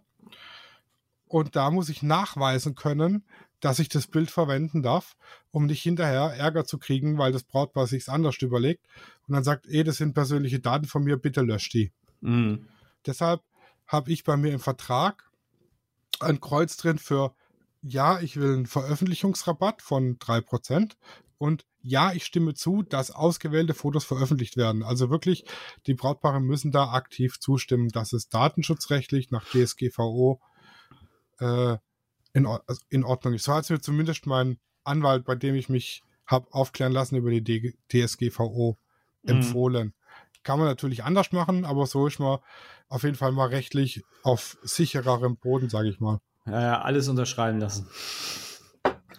Und 1.28 1.56
da 1.56 1.70
muss 1.70 1.88
ich 1.88 2.02
nachweisen 2.02 2.74
können, 2.74 3.24
dass 3.60 3.78
ich 3.78 3.88
das 3.88 4.06
Bild 4.06 4.30
verwenden 4.30 4.82
darf, 4.82 5.16
um 5.50 5.66
nicht 5.66 5.82
hinterher 5.82 6.34
Ärger 6.36 6.64
zu 6.64 6.78
kriegen, 6.78 7.18
weil 7.18 7.32
das 7.32 7.42
Brautpaar 7.42 7.86
sich 7.86 8.08
anders 8.08 8.36
überlegt 8.40 8.86
und 9.26 9.34
dann 9.34 9.44
sagt, 9.44 9.66
eh, 9.66 9.82
das 9.82 9.96
sind 9.96 10.14
persönliche 10.14 10.60
Daten 10.60 10.86
von 10.86 11.02
mir, 11.04 11.16
bitte 11.16 11.40
löscht 11.40 11.74
die. 11.74 11.92
Mhm. 12.20 12.68
Deshalb 13.04 13.42
habe 13.86 14.12
ich 14.12 14.24
bei 14.24 14.36
mir 14.36 14.52
im 14.52 14.60
Vertrag 14.60 15.25
ein 16.20 16.40
Kreuz 16.40 16.76
drin 16.76 16.98
für 16.98 17.34
ja, 17.82 18.20
ich 18.20 18.36
will 18.36 18.54
einen 18.54 18.66
Veröffentlichungsrabatt 18.66 19.82
von 19.82 20.18
3% 20.18 20.96
und 21.38 21.64
ja, 21.82 22.12
ich 22.12 22.24
stimme 22.24 22.54
zu, 22.54 22.82
dass 22.82 23.12
ausgewählte 23.12 23.74
Fotos 23.74 24.04
veröffentlicht 24.04 24.56
werden. 24.56 24.82
Also 24.82 25.08
wirklich, 25.08 25.44
die 25.86 25.94
Brautpaare 25.94 26.40
müssen 26.40 26.72
da 26.72 26.90
aktiv 26.90 27.38
zustimmen, 27.38 27.90
dass 27.90 28.12
es 28.12 28.28
datenschutzrechtlich 28.28 29.30
nach 29.30 29.44
DSGVO 29.44 30.40
äh, 31.38 31.76
in, 32.32 32.46
also 32.46 32.82
in 32.88 33.04
Ordnung 33.04 33.34
ist. 33.34 33.44
So 33.44 33.54
hat 33.54 33.64
es 33.64 33.70
mir 33.70 33.80
zumindest 33.80 34.26
mein 34.26 34.58
Anwalt, 34.82 35.24
bei 35.24 35.36
dem 35.36 35.54
ich 35.54 35.68
mich 35.68 36.02
habe 36.26 36.52
aufklären 36.52 36.92
lassen 36.92 37.16
über 37.16 37.30
die 37.30 37.76
DSGVO 37.88 38.78
mhm. 39.22 39.92
Kann 40.46 40.60
man 40.60 40.68
natürlich 40.68 41.02
anders 41.02 41.32
machen, 41.32 41.64
aber 41.64 41.86
so 41.86 42.06
ist 42.06 42.20
man 42.20 42.38
auf 42.88 43.02
jeden 43.02 43.16
Fall 43.16 43.32
mal 43.32 43.48
rechtlich 43.48 44.04
auf 44.22 44.56
sichererem 44.62 45.36
Boden, 45.36 45.68
sage 45.68 45.88
ich 45.88 45.98
mal. 45.98 46.20
Ja, 46.46 46.60
ja, 46.60 46.82
alles 46.82 47.08
unterschreiben 47.08 47.58
lassen. 47.58 47.88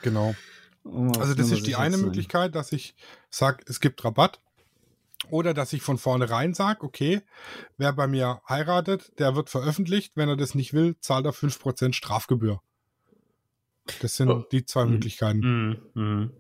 Genau. 0.02 0.36
Um 0.84 1.12
also 1.20 1.34
das 1.34 1.52
ist 1.52 1.68
die 1.68 1.76
eine 1.76 1.98
Möglichkeit, 1.98 2.56
dass 2.56 2.72
ich 2.72 2.96
sage, 3.30 3.62
es 3.68 3.82
gibt 3.82 4.06
Rabatt. 4.06 4.40
Oder 5.30 5.54
dass 5.54 5.74
ich 5.74 5.82
von 5.82 5.98
vornherein 5.98 6.54
sage, 6.54 6.82
okay, 6.86 7.22
wer 7.76 7.92
bei 7.92 8.08
mir 8.08 8.40
heiratet, 8.48 9.12
der 9.20 9.36
wird 9.36 9.50
veröffentlicht. 9.50 10.14
Wenn 10.16 10.30
er 10.30 10.38
das 10.38 10.56
nicht 10.56 10.72
will, 10.72 10.96
zahlt 11.02 11.26
er 11.26 11.34
5% 11.34 11.92
Strafgebühr. 11.92 12.62
Das 14.02 14.16
sind 14.16 14.30
oh. 14.30 14.46
die 14.50 14.64
zwei 14.64 14.86
mhm. 14.86 14.92
Möglichkeiten. 14.92 15.40
Mhm. 15.94 16.02
Mhm. 16.02 16.32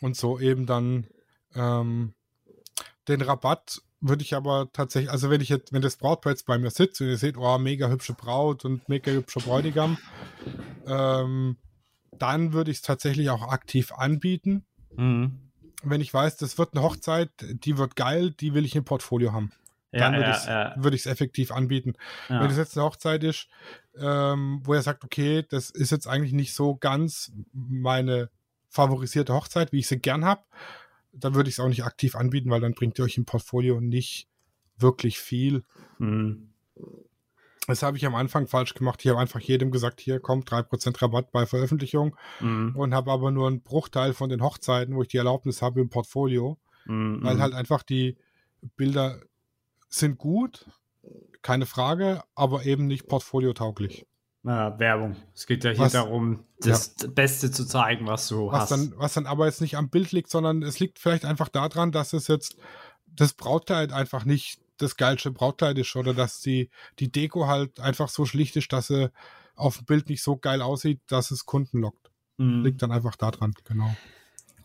Und 0.00 0.16
so 0.16 0.40
eben 0.40 0.66
dann 0.66 1.06
ähm, 1.54 2.14
den 3.08 3.20
Rabatt 3.20 3.82
würde 4.00 4.22
ich 4.22 4.34
aber 4.34 4.68
tatsächlich, 4.72 5.10
also 5.10 5.30
wenn 5.30 5.40
ich 5.40 5.48
jetzt, 5.48 5.72
wenn 5.72 5.82
das 5.82 5.96
Brautpaar 5.96 6.32
jetzt 6.32 6.46
bei 6.46 6.58
mir 6.58 6.70
sitzt 6.70 7.00
und 7.00 7.06
ihr 7.06 7.16
seht, 7.16 7.36
oh, 7.36 7.58
mega 7.58 7.88
hübsche 7.88 8.14
Braut 8.14 8.64
und 8.64 8.88
mega 8.88 9.12
hübscher 9.12 9.40
Bräutigam, 9.40 9.96
ähm, 10.86 11.56
dann 12.18 12.52
würde 12.52 12.70
ich 12.70 12.78
es 12.78 12.82
tatsächlich 12.82 13.30
auch 13.30 13.48
aktiv 13.48 13.92
anbieten. 13.92 14.64
Mhm. 14.96 15.38
Wenn 15.84 16.00
ich 16.00 16.12
weiß, 16.12 16.36
das 16.36 16.58
wird 16.58 16.74
eine 16.74 16.82
Hochzeit, 16.82 17.30
die 17.40 17.78
wird 17.78 17.96
geil, 17.96 18.30
die 18.32 18.54
will 18.54 18.64
ich 18.64 18.74
im 18.74 18.84
Portfolio 18.84 19.32
haben. 19.32 19.52
Ja, 19.92 20.00
dann 20.00 20.14
würde 20.14 20.30
ja, 20.30 20.92
ich 20.92 21.00
es 21.00 21.04
ja. 21.04 21.12
effektiv 21.12 21.52
anbieten. 21.52 21.94
Wenn 22.28 22.50
es 22.50 22.56
jetzt 22.56 22.76
eine 22.76 22.86
Hochzeit 22.86 23.22
ist, 23.24 23.48
ähm, 23.98 24.60
wo 24.64 24.72
er 24.72 24.82
sagt, 24.82 25.04
okay, 25.04 25.44
das 25.48 25.70
ist 25.70 25.90
jetzt 25.90 26.06
eigentlich 26.06 26.32
nicht 26.32 26.54
so 26.54 26.76
ganz 26.76 27.30
meine 27.52 28.30
favorisierte 28.70 29.34
Hochzeit, 29.34 29.70
wie 29.72 29.80
ich 29.80 29.88
sie 29.88 29.98
gern 29.98 30.24
habe, 30.24 30.42
dann 31.12 31.34
würde 31.34 31.48
ich 31.48 31.56
es 31.56 31.60
auch 31.60 31.68
nicht 31.68 31.84
aktiv 31.84 32.16
anbieten, 32.16 32.50
weil 32.50 32.60
dann 32.60 32.74
bringt 32.74 32.98
ihr 32.98 33.04
euch 33.04 33.18
im 33.18 33.24
Portfolio 33.24 33.80
nicht 33.80 34.28
wirklich 34.78 35.18
viel. 35.20 35.64
Mhm. 35.98 36.48
Das 37.68 37.82
habe 37.82 37.96
ich 37.96 38.04
am 38.06 38.14
Anfang 38.14 38.48
falsch 38.48 38.74
gemacht. 38.74 39.00
Ich 39.04 39.08
habe 39.08 39.20
einfach 39.20 39.38
jedem 39.38 39.70
gesagt, 39.70 40.00
hier 40.00 40.18
kommt 40.18 40.50
3% 40.50 41.00
Rabatt 41.00 41.30
bei 41.30 41.46
Veröffentlichung 41.46 42.16
mhm. 42.40 42.74
und 42.74 42.92
habe 42.94 43.12
aber 43.12 43.30
nur 43.30 43.46
einen 43.46 43.62
Bruchteil 43.62 44.14
von 44.14 44.28
den 44.28 44.42
Hochzeiten, 44.42 44.96
wo 44.96 45.02
ich 45.02 45.08
die 45.08 45.18
Erlaubnis 45.18 45.62
habe 45.62 45.80
im 45.80 45.88
Portfolio, 45.88 46.58
mhm. 46.86 47.22
weil 47.22 47.40
halt 47.40 47.54
einfach 47.54 47.82
die 47.82 48.16
Bilder 48.76 49.20
sind 49.88 50.18
gut, 50.18 50.66
keine 51.42 51.66
Frage, 51.66 52.22
aber 52.34 52.64
eben 52.64 52.86
nicht 52.86 53.06
portfoliotauglich. 53.06 54.06
Na, 54.44 54.76
Werbung. 54.78 55.16
Es 55.34 55.46
geht 55.46 55.62
ja 55.62 55.70
hier 55.70 55.80
was, 55.80 55.92
darum, 55.92 56.44
das 56.58 56.96
ja. 57.00 57.08
Beste 57.08 57.52
zu 57.52 57.64
zeigen, 57.64 58.06
was 58.06 58.28
du 58.28 58.50
was 58.50 58.62
hast. 58.62 58.70
Dann, 58.72 58.94
was 58.96 59.14
dann 59.14 59.26
aber 59.26 59.46
jetzt 59.46 59.60
nicht 59.60 59.76
am 59.76 59.88
Bild 59.88 60.10
liegt, 60.10 60.30
sondern 60.30 60.62
es 60.62 60.80
liegt 60.80 60.98
vielleicht 60.98 61.24
einfach 61.24 61.48
daran, 61.48 61.92
dass 61.92 62.12
es 62.12 62.26
jetzt 62.26 62.56
das 63.06 63.34
Brautkleid 63.34 63.92
einfach 63.92 64.24
nicht 64.24 64.60
das 64.78 64.96
geilste 64.96 65.30
Brautkleid 65.30 65.78
ist 65.78 65.94
oder 65.94 66.12
dass 66.12 66.40
die, 66.40 66.70
die 66.98 67.12
Deko 67.12 67.46
halt 67.46 67.78
einfach 67.78 68.08
so 68.08 68.24
schlicht 68.24 68.56
ist, 68.56 68.72
dass 68.72 68.88
sie 68.88 69.10
auf 69.54 69.76
dem 69.76 69.86
Bild 69.86 70.08
nicht 70.08 70.22
so 70.22 70.36
geil 70.36 70.60
aussieht, 70.60 71.00
dass 71.06 71.30
es 71.30 71.46
Kunden 71.46 71.78
lockt. 71.78 72.10
Mhm. 72.38 72.64
Liegt 72.64 72.82
dann 72.82 72.90
einfach 72.90 73.14
daran, 73.14 73.54
genau. 73.64 73.94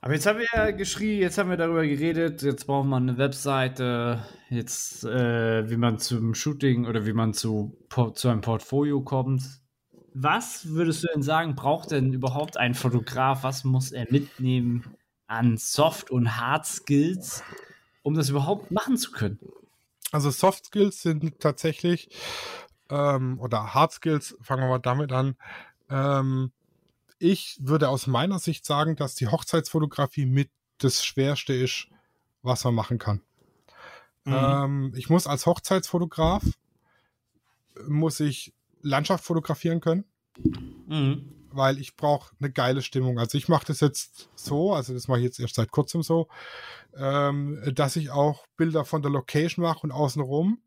Aber 0.01 0.13
jetzt 0.13 0.25
haben 0.25 0.39
wir 0.39 0.45
ja 0.55 0.71
geschrieben, 0.71 1.21
jetzt 1.21 1.37
haben 1.37 1.49
wir 1.49 1.57
darüber 1.57 1.85
geredet, 1.85 2.41
jetzt 2.41 2.65
braucht 2.65 2.87
man 2.87 3.09
eine 3.09 3.17
Webseite, 3.17 4.23
jetzt 4.49 5.03
äh, 5.03 5.69
wie 5.69 5.77
man 5.77 5.99
zum 5.99 6.33
Shooting 6.33 6.85
oder 6.85 7.05
wie 7.05 7.13
man 7.13 7.33
zu, 7.33 7.77
zu 8.13 8.29
einem 8.29 8.41
Portfolio 8.41 9.01
kommt. 9.01 9.43
Was 10.19 10.69
würdest 10.69 11.03
du 11.03 11.07
denn 11.13 11.21
sagen, 11.21 11.53
braucht 11.53 11.91
denn 11.91 12.11
überhaupt 12.11 12.57
ein 12.57 12.73
Fotograf? 12.73 13.43
Was 13.43 13.63
muss 13.63 13.91
er 13.91 14.07
mitnehmen 14.09 14.95
an 15.27 15.57
Soft- 15.57 16.09
und 16.09 16.37
Hard 16.37 16.65
Skills, 16.65 17.43
um 18.01 18.15
das 18.15 18.29
überhaupt 18.29 18.71
machen 18.71 18.97
zu 18.97 19.11
können? 19.11 19.37
Also 20.11 20.31
Soft 20.31 20.65
Skills 20.65 21.03
sind 21.03 21.39
tatsächlich, 21.39 22.09
ähm, 22.89 23.39
oder 23.39 23.75
Hard 23.75 23.91
Skills, 23.91 24.35
fangen 24.41 24.63
wir 24.63 24.69
mal 24.69 24.79
damit 24.79 25.11
an. 25.11 25.35
Ähm, 25.87 26.51
ich 27.19 27.59
würde 27.61 27.89
aus 27.89 28.07
meiner 28.07 28.39
Sicht 28.39 28.65
sagen, 28.65 28.95
dass 28.95 29.13
die 29.13 29.27
Hochzeitsfotografie 29.27 30.25
mit 30.25 30.49
das 30.79 31.05
Schwerste 31.05 31.53
ist, 31.53 31.89
was 32.41 32.63
man 32.63 32.73
machen 32.73 32.97
kann. 32.97 33.21
Mhm. 34.25 34.33
Ähm, 34.33 34.93
ich 34.95 35.11
muss 35.11 35.27
als 35.27 35.45
Hochzeitsfotograf, 35.45 36.43
muss 37.87 38.19
ich 38.19 38.55
Landschaft 38.81 39.23
fotografieren 39.23 39.81
können. 39.81 40.05
Mhm. 40.87 41.33
Weil 41.51 41.79
ich 41.79 41.95
brauche 41.95 42.35
eine 42.39 42.51
geile 42.51 42.81
Stimmung. 42.81 43.19
Also 43.19 43.37
ich 43.37 43.47
mache 43.47 43.65
das 43.65 43.79
jetzt 43.79 44.29
so, 44.35 44.73
also 44.73 44.93
das 44.93 45.07
mache 45.07 45.19
ich 45.19 45.25
jetzt 45.25 45.39
erst 45.39 45.55
seit 45.55 45.71
kurzem 45.71 46.03
so, 46.03 46.27
ähm, 46.95 47.59
dass 47.73 47.95
ich 47.95 48.11
auch 48.11 48.45
Bilder 48.57 48.85
von 48.85 49.01
der 49.01 49.11
Location 49.11 49.63
mache 49.63 49.81
und 49.81 49.91
außenrum. 49.91 50.59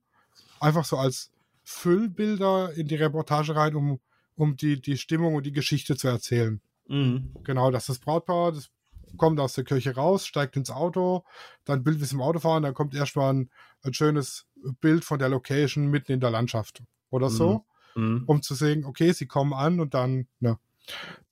Einfach 0.59 0.85
so 0.85 0.97
als 0.97 1.31
Füllbilder 1.65 2.73
in 2.75 2.89
die 2.89 2.97
Reportage 2.97 3.55
rein, 3.55 3.75
um, 3.77 4.01
um 4.37 4.57
die, 4.57 4.81
die 4.81 4.97
Stimmung 4.97 5.35
und 5.35 5.47
die 5.47 5.53
Geschichte 5.53 5.97
zu 5.97 6.09
erzählen. 6.09 6.61
Mhm. 6.89 7.35
Genau, 7.45 7.71
das 7.71 7.85
ist 7.85 7.89
das 7.91 7.99
Brautpaar, 8.01 8.53
das 8.53 8.71
kommt 9.17 9.39
aus 9.41 9.55
der 9.55 9.65
Kirche 9.65 9.95
raus, 9.95 10.27
steigt 10.27 10.57
ins 10.57 10.71
Auto, 10.71 11.25
dann 11.65 11.85
Bild 11.85 12.01
wie 12.01 12.05
es 12.05 12.13
im 12.13 12.21
Auto 12.21 12.41
fahren, 12.41 12.63
dann 12.63 12.75
kommt 12.75 12.95
erstmal 12.95 13.33
ein, 13.35 13.51
ein 13.83 13.95
schönes 13.95 14.47
Bild 14.81 15.05
von 15.05 15.19
der 15.19 15.29
Location 15.29 15.87
mitten 15.87 16.13
in 16.13 16.21
der 16.21 16.31
Landschaft 16.31 16.83
oder 17.11 17.31
so. 17.31 17.65
Mhm 17.95 18.25
um 18.27 18.43
zu 18.43 18.55
sehen, 18.55 18.85
okay, 18.85 19.13
sie 19.13 19.27
kommen 19.27 19.53
an 19.53 19.81
und 19.81 19.95
dann, 19.95 20.27
ne. 20.41 20.59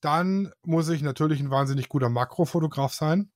Dann 0.01 0.53
muss 0.65 0.89
ich 0.89 1.03
natürlich 1.03 1.41
ein 1.41 1.51
wahnsinnig 1.51 1.89
guter 1.89 2.09
Makrofotograf 2.09 2.93
sein 2.95 3.31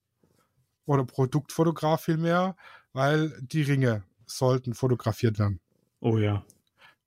oder 0.86 1.04
Produktfotograf 1.04 2.02
vielmehr, 2.02 2.56
weil 2.92 3.36
die 3.40 3.62
Ringe 3.62 4.04
sollten 4.26 4.74
fotografiert 4.74 5.38
werden. 5.38 5.60
Oh 6.00 6.18
ja. 6.18 6.44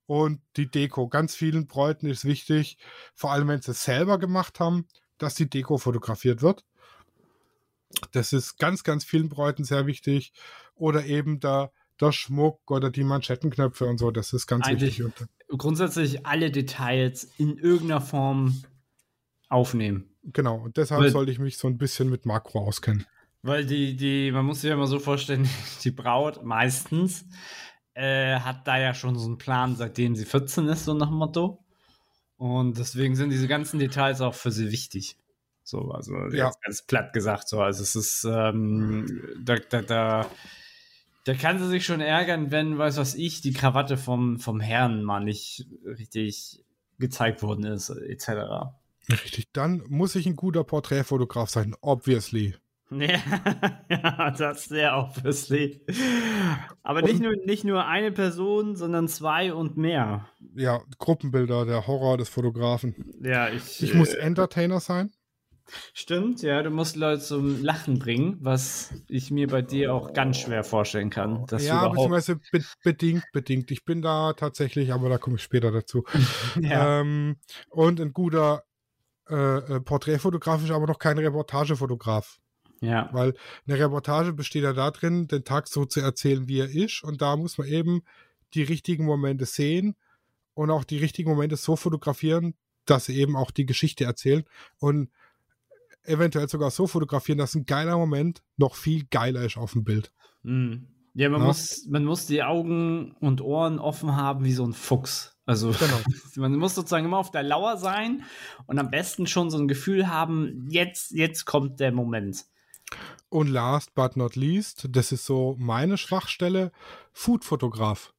Und 0.05 0.41
die 0.57 0.69
Deko. 0.69 1.07
Ganz 1.07 1.35
vielen 1.35 1.67
Bräuten 1.67 2.07
ist 2.07 2.25
wichtig, 2.25 2.77
vor 3.13 3.31
allem 3.31 3.47
wenn 3.47 3.61
sie 3.61 3.71
es 3.71 3.83
selber 3.83 4.19
gemacht 4.19 4.59
haben, 4.59 4.87
dass 5.17 5.35
die 5.35 5.49
Deko 5.49 5.77
fotografiert 5.77 6.41
wird. 6.41 6.65
Das 8.11 8.33
ist 8.33 8.57
ganz, 8.57 8.83
ganz 8.83 9.05
vielen 9.05 9.29
Bräuten 9.29 9.63
sehr 9.63 9.85
wichtig. 9.85 10.33
Oder 10.75 11.05
eben 11.05 11.39
der, 11.39 11.71
der 12.01 12.11
Schmuck 12.11 12.69
oder 12.71 12.89
die 12.91 13.03
Manschettenknöpfe 13.03 13.85
und 13.85 13.97
so. 13.97 14.11
Das 14.11 14.33
ist 14.33 14.47
ganz 14.47 14.65
Eigentlich 14.67 14.99
wichtig. 14.99 15.05
Und, 15.49 15.59
grundsätzlich 15.59 16.25
alle 16.25 16.51
Details 16.51 17.23
in 17.37 17.57
irgendeiner 17.57 18.01
Form 18.01 18.63
aufnehmen. 19.49 20.09
genau. 20.23 20.55
Und 20.57 20.77
deshalb 20.77 21.01
Weil- 21.01 21.11
sollte 21.11 21.31
ich 21.31 21.39
mich 21.39 21.57
so 21.57 21.67
ein 21.67 21.77
bisschen 21.77 22.09
mit 22.09 22.25
Makro 22.25 22.59
auskennen. 22.65 23.05
Weil 23.41 23.63
die, 23.65 23.95
die, 23.95 24.31
man 24.31 24.43
muss 24.45 24.61
sich 24.61 24.69
ja 24.71 24.75
mal 24.75 24.87
so 24.87 24.97
vorstellen, 24.99 25.47
die 25.83 25.91
Braut 25.91 26.43
meistens 26.43 27.25
äh, 27.93 28.39
hat 28.39 28.67
da 28.67 28.77
ja 28.79 28.93
schon 28.95 29.17
so 29.17 29.27
einen 29.27 29.37
Plan, 29.37 29.75
seitdem 29.75 30.15
sie 30.15 30.25
14 30.25 30.67
ist, 30.67 30.85
so 30.85 30.93
nach 30.95 31.07
dem 31.09 31.17
Motto. 31.17 31.63
Und 32.37 32.77
deswegen 32.79 33.15
sind 33.15 33.29
diese 33.29 33.47
ganzen 33.47 33.79
Details 33.79 34.19
auch 34.19 34.33
für 34.33 34.51
sie 34.51 34.71
wichtig. 34.71 35.15
So, 35.63 35.91
also 35.91 36.13
Ja. 36.31 36.51
ganz 36.63 36.81
platt 36.85 37.13
gesagt, 37.13 37.47
so. 37.47 37.61
Also 37.61 37.83
es 37.83 37.95
ist, 37.95 38.25
ähm, 38.29 39.05
da, 39.41 39.55
da, 39.57 39.81
da, 39.83 40.25
da 41.25 41.33
kann 41.33 41.57
sie 41.57 41.67
sich 41.67 41.85
schon 41.85 42.01
ärgern, 42.01 42.51
wenn, 42.51 42.77
weiß 42.77 42.97
was 42.97 43.15
ich, 43.15 43.41
die 43.41 43.51
Krawatte 43.51 43.97
vom, 43.97 44.39
vom 44.39 44.59
Herrn 44.59 45.03
mal 45.03 45.23
nicht 45.23 45.65
richtig 45.83 46.63
gezeigt 46.99 47.41
worden 47.41 47.65
ist, 47.65 47.89
etc. 47.89 48.73
Richtig. 49.09 49.51
Dann 49.51 49.83
muss 49.87 50.15
ich 50.15 50.27
ein 50.27 50.35
guter 50.35 50.63
Porträtfotograf 50.63 51.49
sein, 51.49 51.75
obviously. 51.81 52.55
Ja, 52.91 53.07
ja, 53.89 54.31
das 54.31 54.65
sehr 54.65 54.95
obviously. 54.95 55.81
Aber 56.83 57.01
nicht 57.01 57.19
nur, 57.19 57.35
nicht 57.43 57.63
nur 57.63 57.87
eine 57.87 58.11
Person, 58.11 58.75
sondern 58.75 59.07
zwei 59.07 59.51
und 59.51 59.77
mehr. 59.77 60.29
Ja, 60.53 60.83
Gruppenbilder, 60.99 61.65
der 61.65 61.87
Horror 61.87 62.17
des 62.17 62.29
Fotografen. 62.29 63.15
Ja, 63.23 63.49
ich. 63.49 63.81
Ich 63.81 63.95
muss 63.95 64.13
äh, 64.13 64.19
Entertainer 64.19 64.79
sein. 64.79 65.11
Stimmt, 65.93 66.41
ja, 66.41 66.61
du 66.61 66.69
musst 66.69 66.95
Leute 66.95 67.21
zum 67.21 67.63
Lachen 67.63 67.97
bringen, 67.99 68.37
was 68.39 68.93
ich 69.07 69.31
mir 69.31 69.47
bei 69.47 69.61
dir 69.61 69.93
auch 69.93 70.13
ganz 70.13 70.37
schwer 70.37 70.63
vorstellen 70.63 71.09
kann. 71.09 71.45
Ja, 71.59 71.87
beziehungsweise 71.87 72.39
be 72.51 72.63
bedingt, 72.83 73.23
bedingt. 73.33 73.71
Ich 73.71 73.83
bin 73.83 74.01
da 74.01 74.33
tatsächlich, 74.33 74.93
aber 74.93 75.09
da 75.09 75.17
komme 75.17 75.37
ich 75.37 75.43
später 75.43 75.71
dazu. 75.71 76.03
ja. 76.61 77.01
Ähm, 77.01 77.37
und 77.69 77.99
ein 77.99 78.13
guter 78.13 78.63
äh, 79.29 79.57
äh, 79.57 79.79
Porträtfotograf 79.79 80.63
ist 80.63 80.71
aber 80.71 80.87
noch 80.87 80.99
kein 80.99 81.17
Reportagefotograf. 81.17 82.37
ja. 82.81 83.09
Weil 83.11 83.33
eine 83.67 83.79
Reportage 83.79 84.33
besteht 84.33 84.63
ja 84.63 84.73
darin, 84.73 85.27
den 85.27 85.43
Tag 85.43 85.67
so 85.67 85.85
zu 85.85 85.99
erzählen, 85.99 86.47
wie 86.47 86.59
er 86.59 86.69
ist. 86.69 87.03
Und 87.03 87.21
da 87.21 87.35
muss 87.35 87.57
man 87.57 87.67
eben 87.67 88.01
die 88.53 88.63
richtigen 88.63 89.05
Momente 89.05 89.45
sehen 89.45 89.95
und 90.53 90.69
auch 90.69 90.83
die 90.83 90.99
richtigen 90.99 91.29
Momente 91.29 91.57
so 91.57 91.75
fotografieren, 91.75 92.53
dass 92.85 93.05
sie 93.05 93.17
eben 93.17 93.35
auch 93.35 93.51
die 93.51 93.65
Geschichte 93.65 94.05
erzählen 94.05 94.43
und 94.77 95.09
eventuell 96.07 96.47
sogar 96.49 96.71
so 96.71 96.87
fotografieren, 96.87 97.37
dass 97.37 97.55
ein 97.55 97.65
geiler 97.65 97.97
Moment 97.97 98.43
noch 98.57 98.75
viel 98.75 99.05
geiler 99.09 99.43
ist 99.43 99.57
auf 99.57 99.73
dem 99.73 99.83
Bild. 99.83 100.11
Mhm. 100.43 100.87
Ja, 101.13 101.29
man, 101.29 101.41
Ja. 101.41 101.47
Muss, 101.47 101.85
man 101.87 102.03
muss 102.03 102.25
die 102.25 102.43
Augen 102.43 103.15
und 103.19 103.41
Ohren 103.41 103.79
offen 103.79 104.15
haben 104.15 104.43
wie 104.43 104.51
so 104.51 104.65
ein 104.65 104.73
Fuchs. 104.73 105.37
Also 105.45 105.71
Genau. 105.71 105.99
man 106.35 106.55
muss 106.55 106.75
sozusagen 106.75 107.05
immer 107.05 107.19
auf 107.19 107.31
der 107.31 107.43
Lauer 107.43 107.77
sein 107.77 108.23
und 108.65 108.79
am 108.79 108.91
besten 108.91 109.27
schon 109.27 109.49
so 109.49 109.57
ein 109.57 109.67
Gefühl 109.67 110.09
haben, 110.09 110.67
jetzt, 110.69 111.11
jetzt 111.11 111.45
kommt 111.45 111.79
der 111.79 111.91
Moment. 111.91 112.45
Und 113.29 113.47
last 113.47 113.95
but 113.95 114.17
not 114.17 114.35
least, 114.35 114.87
das 114.91 115.11
ist 115.11 115.25
so 115.25 115.55
meine 115.57 115.97
Schwachstelle, 115.97 116.71
Foodfotograf. 117.13 118.13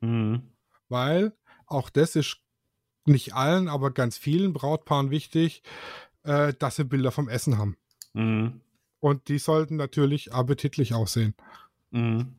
Mhm. 0.00 0.52
weil 0.88 1.32
auch 1.66 1.90
das 1.90 2.14
ist 2.14 2.40
nicht 3.04 3.34
allen, 3.34 3.68
aber 3.68 3.90
ganz 3.90 4.16
vielen 4.16 4.52
Brautpaaren 4.52 5.10
wichtig, 5.10 5.62
äh, 6.24 6.52
dass 6.58 6.76
sie 6.76 6.84
Bilder 6.84 7.12
vom 7.12 7.28
Essen 7.28 7.58
haben. 7.58 7.76
Mhm. 8.14 8.60
Und 9.00 9.28
die 9.28 9.38
sollten 9.38 9.76
natürlich 9.76 10.32
appetitlich 10.32 10.94
aussehen. 10.94 11.34
Mhm. 11.90 12.34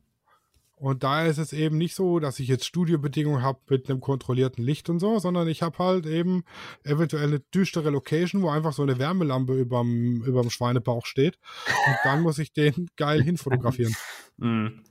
Und 0.80 1.02
da 1.02 1.26
ist 1.26 1.36
es 1.36 1.52
eben 1.52 1.76
nicht 1.76 1.94
so, 1.94 2.20
dass 2.20 2.40
ich 2.40 2.48
jetzt 2.48 2.64
Studiobedingungen 2.64 3.42
habe 3.42 3.58
mit 3.68 3.90
einem 3.90 4.00
kontrollierten 4.00 4.64
Licht 4.64 4.88
und 4.88 4.98
so, 4.98 5.18
sondern 5.18 5.46
ich 5.46 5.60
habe 5.60 5.76
halt 5.76 6.06
eben 6.06 6.42
eventuell 6.84 7.26
eine 7.26 7.40
düstere 7.40 7.90
Location, 7.90 8.40
wo 8.40 8.48
einfach 8.48 8.72
so 8.72 8.82
eine 8.82 8.98
Wärmelampe 8.98 9.52
überm, 9.52 10.22
überm 10.22 10.48
Schweinebauch 10.48 11.04
steht. 11.04 11.38
Und 11.86 11.96
dann 12.04 12.22
muss 12.22 12.38
ich 12.38 12.54
den 12.54 12.88
geil 12.96 13.22
hinfotografieren. 13.22 13.94
Mhm. 14.42 14.84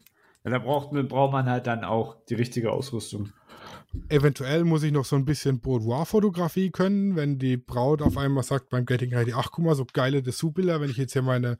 Ja, 0.43 0.51
da 0.51 0.59
braucht, 0.59 0.91
braucht 1.09 1.31
man 1.31 1.49
halt 1.49 1.65
dann 1.65 1.83
auch 1.83 2.23
die 2.25 2.35
richtige 2.35 2.71
Ausrüstung. 2.71 3.33
Eventuell 4.07 4.65
muss 4.65 4.83
ich 4.83 4.91
noch 4.91 5.05
so 5.05 5.15
ein 5.15 5.25
bisschen 5.25 5.61
Boudoir-Fotografie 5.61 6.69
können, 6.69 7.15
wenn 7.15 7.39
die 7.39 7.57
Braut 7.57 8.03
auf 8.03 8.17
einmal 8.17 8.43
sagt 8.43 8.69
beim 8.69 8.85
Getting 8.85 9.15
Ready, 9.15 9.33
ach 9.35 9.49
guck 9.51 9.65
mal, 9.65 9.73
so 9.73 9.85
geile 9.91 10.21
Dessous-Bilder, 10.21 10.79
wenn 10.79 10.91
ich 10.91 10.97
jetzt 10.97 11.13
hier 11.13 11.23
meine 11.23 11.57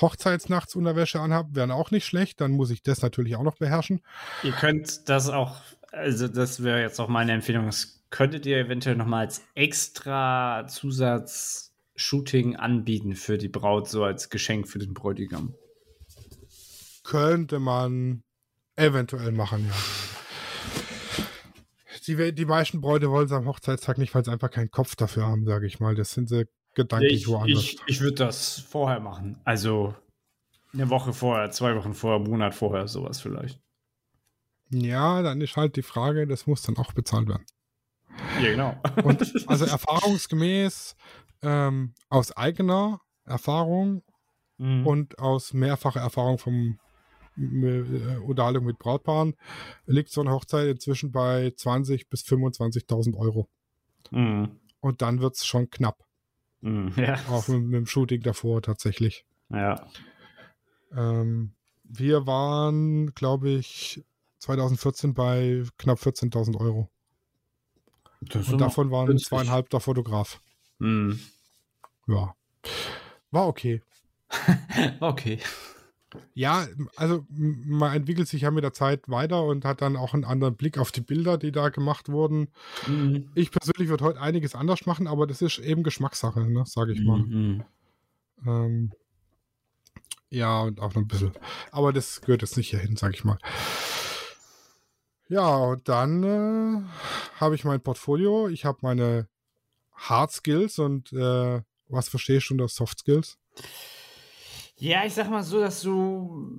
Hochzeitsnachtsunterwäsche 0.00 1.20
anhabe, 1.20 1.56
wären 1.56 1.72
auch 1.72 1.90
nicht 1.90 2.04
schlecht, 2.04 2.40
dann 2.40 2.52
muss 2.52 2.70
ich 2.70 2.82
das 2.82 3.02
natürlich 3.02 3.34
auch 3.34 3.42
noch 3.42 3.56
beherrschen. 3.56 4.00
Ihr 4.44 4.52
könnt 4.52 5.08
das 5.08 5.28
auch, 5.28 5.56
also 5.90 6.28
das 6.28 6.62
wäre 6.62 6.80
jetzt 6.80 7.00
auch 7.00 7.08
meine 7.08 7.32
Empfehlung, 7.32 7.66
das 7.66 8.04
könntet 8.10 8.46
ihr 8.46 8.58
eventuell 8.58 8.94
nochmal 8.94 9.26
als 9.26 9.42
extra 9.54 10.66
Zusatz-Shooting 10.68 12.54
anbieten 12.54 13.16
für 13.16 13.38
die 13.38 13.48
Braut, 13.48 13.88
so 13.88 14.04
als 14.04 14.30
Geschenk 14.30 14.68
für 14.68 14.78
den 14.78 14.94
Bräutigam. 14.94 15.54
Könnte 17.02 17.58
man 17.58 18.22
eventuell 18.76 19.32
machen, 19.32 19.66
ja. 19.66 20.11
Die, 22.06 22.34
die 22.34 22.44
meisten 22.44 22.80
Bräute 22.80 23.10
wollen 23.10 23.26
es 23.26 23.32
am 23.32 23.46
Hochzeitstag 23.46 23.98
nicht, 23.98 24.14
weil 24.14 24.24
sie 24.24 24.32
einfach 24.32 24.50
keinen 24.50 24.70
Kopf 24.70 24.96
dafür 24.96 25.26
haben, 25.26 25.44
sage 25.46 25.66
ich 25.66 25.80
mal. 25.80 25.94
Das 25.94 26.12
sind 26.12 26.28
sie 26.28 26.46
gedanklich 26.74 27.12
Ich, 27.22 27.28
woanders. 27.28 27.62
ich, 27.62 27.78
ich 27.86 28.00
würde 28.00 28.16
das 28.16 28.58
vorher 28.60 29.00
machen. 29.00 29.38
Also 29.44 29.94
eine 30.72 30.88
Woche 30.90 31.12
vorher, 31.12 31.50
zwei 31.50 31.76
Wochen 31.76 31.94
vorher, 31.94 32.18
einen 32.20 32.30
Monat 32.30 32.54
vorher, 32.54 32.88
sowas 32.88 33.20
vielleicht. 33.20 33.60
Ja, 34.70 35.22
dann 35.22 35.40
ist 35.40 35.56
halt 35.56 35.76
die 35.76 35.82
Frage, 35.82 36.26
das 36.26 36.46
muss 36.46 36.62
dann 36.62 36.76
auch 36.78 36.92
bezahlt 36.92 37.28
werden. 37.28 37.44
Ja, 38.40 38.50
genau. 38.50 38.80
Und 39.04 39.20
also 39.48 39.64
erfahrungsgemäß 39.66 40.94
ähm, 41.42 41.94
aus 42.08 42.32
eigener 42.36 43.00
Erfahrung 43.24 44.02
Mhm. 44.58 44.86
und 44.86 45.18
aus 45.18 45.54
mehrfacher 45.54 46.00
Erfahrung 46.00 46.38
vom 46.38 46.78
Unterhaltung 47.36 48.64
mit 48.64 48.78
Brautpaaren 48.78 49.34
liegt 49.86 50.10
so 50.10 50.20
eine 50.20 50.30
Hochzeit 50.32 50.68
inzwischen 50.68 51.12
bei 51.12 51.46
20.000 51.48 52.08
bis 52.10 52.22
25.000 52.24 53.16
Euro. 53.16 53.48
Mhm. 54.10 54.60
Und 54.80 55.00
dann 55.02 55.20
wird 55.20 55.36
es 55.36 55.46
schon 55.46 55.70
knapp. 55.70 56.04
Mhm. 56.60 56.92
Ja. 56.96 57.18
Auch 57.30 57.48
mit, 57.48 57.62
mit 57.62 57.74
dem 57.74 57.86
Shooting 57.86 58.20
davor 58.22 58.62
tatsächlich. 58.62 59.24
ja. 59.50 59.86
Ähm, 60.94 61.54
wir 61.84 62.26
waren, 62.26 63.14
glaube 63.14 63.50
ich, 63.50 64.02
2014 64.38 65.14
bei 65.14 65.62
knapp 65.78 65.98
14.000 65.98 66.58
Euro. 66.58 66.90
Das 68.22 68.48
Und 68.48 68.58
davon 68.60 68.90
waren 68.90 69.06
günstig. 69.06 69.28
zweieinhalb 69.28 69.68
der 69.70 69.80
Fotograf. 69.80 70.40
Mhm. 70.78 71.18
Ja. 72.06 72.34
War 73.30 73.46
okay. 73.46 73.82
Okay. 75.00 75.38
Ja, 76.34 76.66
also 76.96 77.24
man 77.30 77.94
entwickelt 77.94 78.28
sich 78.28 78.42
ja 78.42 78.50
mit 78.50 78.64
der 78.64 78.72
Zeit 78.72 79.08
weiter 79.08 79.44
und 79.44 79.64
hat 79.64 79.82
dann 79.82 79.96
auch 79.96 80.14
einen 80.14 80.24
anderen 80.24 80.56
Blick 80.56 80.78
auf 80.78 80.92
die 80.92 81.00
Bilder, 81.00 81.38
die 81.38 81.52
da 81.52 81.68
gemacht 81.68 82.08
wurden. 82.08 82.48
Mhm. 82.86 83.30
Ich 83.34 83.50
persönlich 83.50 83.88
würde 83.88 84.04
heute 84.04 84.20
einiges 84.20 84.54
anders 84.54 84.86
machen, 84.86 85.06
aber 85.06 85.26
das 85.26 85.42
ist 85.42 85.58
eben 85.58 85.82
Geschmackssache, 85.82 86.40
ne, 86.40 86.64
sage 86.66 86.92
ich 86.92 87.02
mal. 87.02 87.18
Mhm. 87.18 87.64
Ähm, 88.46 88.92
ja, 90.30 90.62
und 90.62 90.80
auch 90.80 90.94
noch 90.94 91.02
ein 91.02 91.08
bisschen. 91.08 91.32
Aber 91.70 91.92
das 91.92 92.20
gehört 92.22 92.42
jetzt 92.42 92.56
nicht 92.56 92.70
hierhin, 92.70 92.96
sage 92.96 93.14
ich 93.14 93.24
mal. 93.24 93.38
Ja, 95.28 95.56
und 95.56 95.88
dann 95.88 96.22
äh, 96.22 96.82
habe 97.40 97.54
ich 97.54 97.64
mein 97.64 97.82
Portfolio. 97.82 98.48
Ich 98.48 98.64
habe 98.64 98.78
meine 98.82 99.28
Hard 99.94 100.32
Skills 100.32 100.78
und 100.78 101.12
äh, 101.12 101.62
was 101.88 102.08
verstehst 102.08 102.50
du 102.50 102.54
unter 102.54 102.68
Soft 102.68 103.00
Skills? 103.00 103.38
Ja, 104.82 105.04
ich 105.06 105.14
sag 105.14 105.30
mal 105.30 105.44
so, 105.44 105.60
dass 105.60 105.80
du 105.82 106.50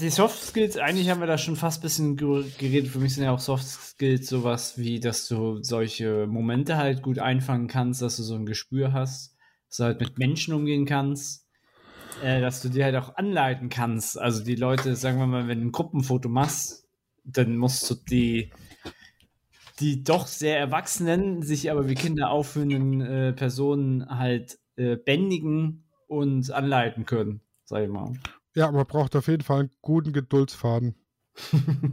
die 0.00 0.08
Soft 0.08 0.42
Skills, 0.42 0.78
eigentlich 0.78 1.10
haben 1.10 1.20
wir 1.20 1.26
da 1.26 1.36
schon 1.36 1.56
fast 1.56 1.80
ein 1.80 1.82
bisschen 1.82 2.16
ge- 2.16 2.46
geredet. 2.56 2.90
Für 2.90 3.00
mich 3.00 3.14
sind 3.14 3.24
ja 3.24 3.32
auch 3.32 3.38
Soft 3.38 3.66
Skills 3.66 4.30
sowas 4.30 4.78
wie, 4.78 4.98
dass 4.98 5.28
du 5.28 5.62
solche 5.62 6.26
Momente 6.26 6.78
halt 6.78 7.02
gut 7.02 7.18
einfangen 7.18 7.68
kannst, 7.68 8.00
dass 8.00 8.16
du 8.16 8.22
so 8.22 8.34
ein 8.34 8.46
Gespür 8.46 8.94
hast, 8.94 9.36
dass 9.68 9.76
du 9.76 9.84
halt 9.84 10.00
mit 10.00 10.18
Menschen 10.18 10.54
umgehen 10.54 10.86
kannst, 10.86 11.46
äh, 12.22 12.40
dass 12.40 12.62
du 12.62 12.70
dir 12.70 12.84
halt 12.84 12.96
auch 12.96 13.14
anleiten 13.16 13.68
kannst. 13.68 14.18
Also 14.18 14.42
die 14.42 14.56
Leute, 14.56 14.96
sagen 14.96 15.18
wir 15.18 15.26
mal, 15.26 15.48
wenn 15.48 15.60
du 15.60 15.66
ein 15.66 15.72
Gruppenfoto 15.72 16.30
machst, 16.30 16.86
dann 17.24 17.58
musst 17.58 17.90
du 17.90 17.94
die 17.94 18.50
die 19.80 20.02
doch 20.02 20.26
sehr 20.26 20.58
erwachsenen, 20.58 21.42
sich 21.42 21.70
aber 21.70 21.90
wie 21.90 21.94
Kinder 21.94 22.30
aufführenden 22.30 23.02
äh, 23.02 23.32
Personen 23.34 24.08
halt 24.08 24.58
äh, 24.76 24.96
bändigen 24.96 25.83
und 26.08 26.50
anleiten 26.50 27.06
können, 27.06 27.40
sag 27.64 27.82
ich 27.82 27.88
mal. 27.88 28.12
Ja, 28.54 28.70
man 28.70 28.86
braucht 28.86 29.16
auf 29.16 29.26
jeden 29.26 29.42
Fall 29.42 29.60
einen 29.60 29.70
guten 29.82 30.12
Geduldsfaden. 30.12 30.94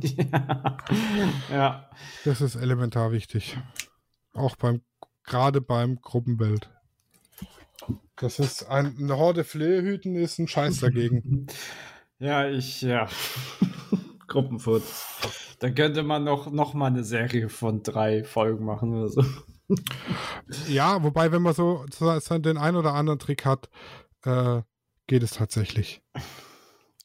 ja. 0.01 0.77
ja. 1.51 1.89
Das 2.25 2.41
ist 2.41 2.55
elementar 2.55 3.11
wichtig. 3.11 3.57
Auch 4.33 4.55
beim, 4.55 4.81
gerade 5.23 5.61
beim 5.61 5.99
Gruppenbild. 6.01 6.69
Das 8.15 8.37
ist 8.37 8.69
ein, 8.69 8.95
eine 8.99 9.17
Horde 9.17 9.43
Flehhüten 9.43 10.15
ist 10.15 10.37
ein 10.39 10.47
Scheiß 10.47 10.79
dagegen. 10.79 11.47
Ja, 12.19 12.47
ich, 12.47 12.83
ja. 12.83 13.07
Gruppenfotos. 14.27 15.57
Da 15.57 15.71
könnte 15.71 16.03
man 16.03 16.23
noch, 16.23 16.51
noch 16.51 16.75
mal 16.75 16.85
eine 16.85 17.03
Serie 17.03 17.49
von 17.49 17.81
drei 17.81 18.23
Folgen 18.23 18.63
machen 18.63 18.93
oder 18.93 19.09
so. 19.09 19.25
ja, 20.67 21.01
wobei, 21.01 21.31
wenn 21.31 21.41
man 21.41 21.55
so, 21.55 21.83
so 21.89 22.37
den 22.37 22.59
einen 22.59 22.77
oder 22.77 22.93
anderen 22.93 23.17
Trick 23.17 23.43
hat, 23.43 23.71
äh, 24.23 24.61
geht 25.07 25.23
es 25.23 25.31
tatsächlich. 25.31 26.01
Genau. 26.13 26.25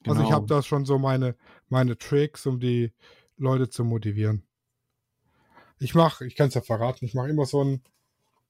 Also 0.08 0.22
ich 0.22 0.30
habe 0.30 0.46
genau. 0.46 0.60
da 0.60 0.62
schon 0.62 0.84
so 0.84 1.00
meine, 1.00 1.34
meine 1.68 1.98
Tricks, 1.98 2.46
um 2.46 2.60
die 2.60 2.92
Leute 3.36 3.68
zu 3.68 3.82
motivieren. 3.82 4.46
Ich 5.80 5.96
mache, 5.96 6.24
ich 6.24 6.36
kann 6.36 6.46
es 6.46 6.54
ja 6.54 6.60
verraten, 6.60 7.04
ich 7.04 7.14
mache 7.14 7.28
immer 7.28 7.44
so 7.44 7.60
einen, 7.60 7.82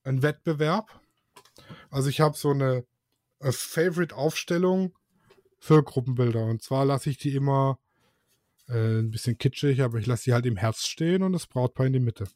einen 0.04 0.20
Wettbewerb. 0.20 1.00
Also 1.88 2.10
ich 2.10 2.20
habe 2.20 2.36
so 2.36 2.50
eine, 2.50 2.84
eine 3.40 3.52
Favorite-Aufstellung 3.52 4.92
für 5.58 5.82
Gruppenbilder. 5.82 6.44
Und 6.44 6.60
zwar 6.60 6.84
lasse 6.84 7.08
ich 7.08 7.16
die 7.16 7.34
immer 7.34 7.78
äh, 8.68 8.98
ein 8.98 9.10
bisschen 9.10 9.38
kitschig, 9.38 9.80
aber 9.80 9.96
ich 9.96 10.04
lasse 10.04 10.24
sie 10.24 10.34
halt 10.34 10.44
im 10.44 10.58
Herz 10.58 10.86
stehen 10.86 11.22
und 11.22 11.32
das 11.32 11.46
Brautpaar 11.46 11.86
in 11.86 11.94
die 11.94 12.00
Mitte. 12.00 12.28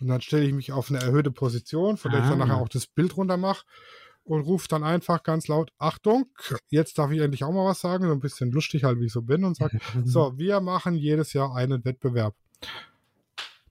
Und 0.00 0.08
dann 0.08 0.22
stelle 0.22 0.44
ich 0.44 0.52
mich 0.52 0.72
auf 0.72 0.90
eine 0.90 0.98
erhöhte 0.98 1.30
Position, 1.30 1.98
von 1.98 2.10
der 2.10 2.22
ah. 2.22 2.24
ich 2.24 2.30
dann 2.30 2.38
nachher 2.40 2.56
auch 2.56 2.68
das 2.68 2.88
Bild 2.88 3.16
runter 3.16 3.36
mache 3.36 3.64
und 4.30 4.42
rufe 4.42 4.68
dann 4.68 4.84
einfach 4.84 5.22
ganz 5.22 5.48
laut, 5.48 5.72
Achtung, 5.78 6.26
jetzt 6.68 6.98
darf 6.98 7.10
ich 7.10 7.20
endlich 7.20 7.42
auch 7.42 7.52
mal 7.52 7.64
was 7.64 7.80
sagen, 7.80 8.06
so 8.06 8.12
ein 8.12 8.20
bisschen 8.20 8.52
lustig 8.52 8.84
halt, 8.84 9.00
wie 9.00 9.06
ich 9.06 9.12
so 9.12 9.22
bin 9.22 9.44
und 9.44 9.56
sage, 9.56 9.78
so, 10.04 10.38
wir 10.38 10.60
machen 10.60 10.94
jedes 10.94 11.32
Jahr 11.32 11.54
einen 11.54 11.84
Wettbewerb. 11.84 12.34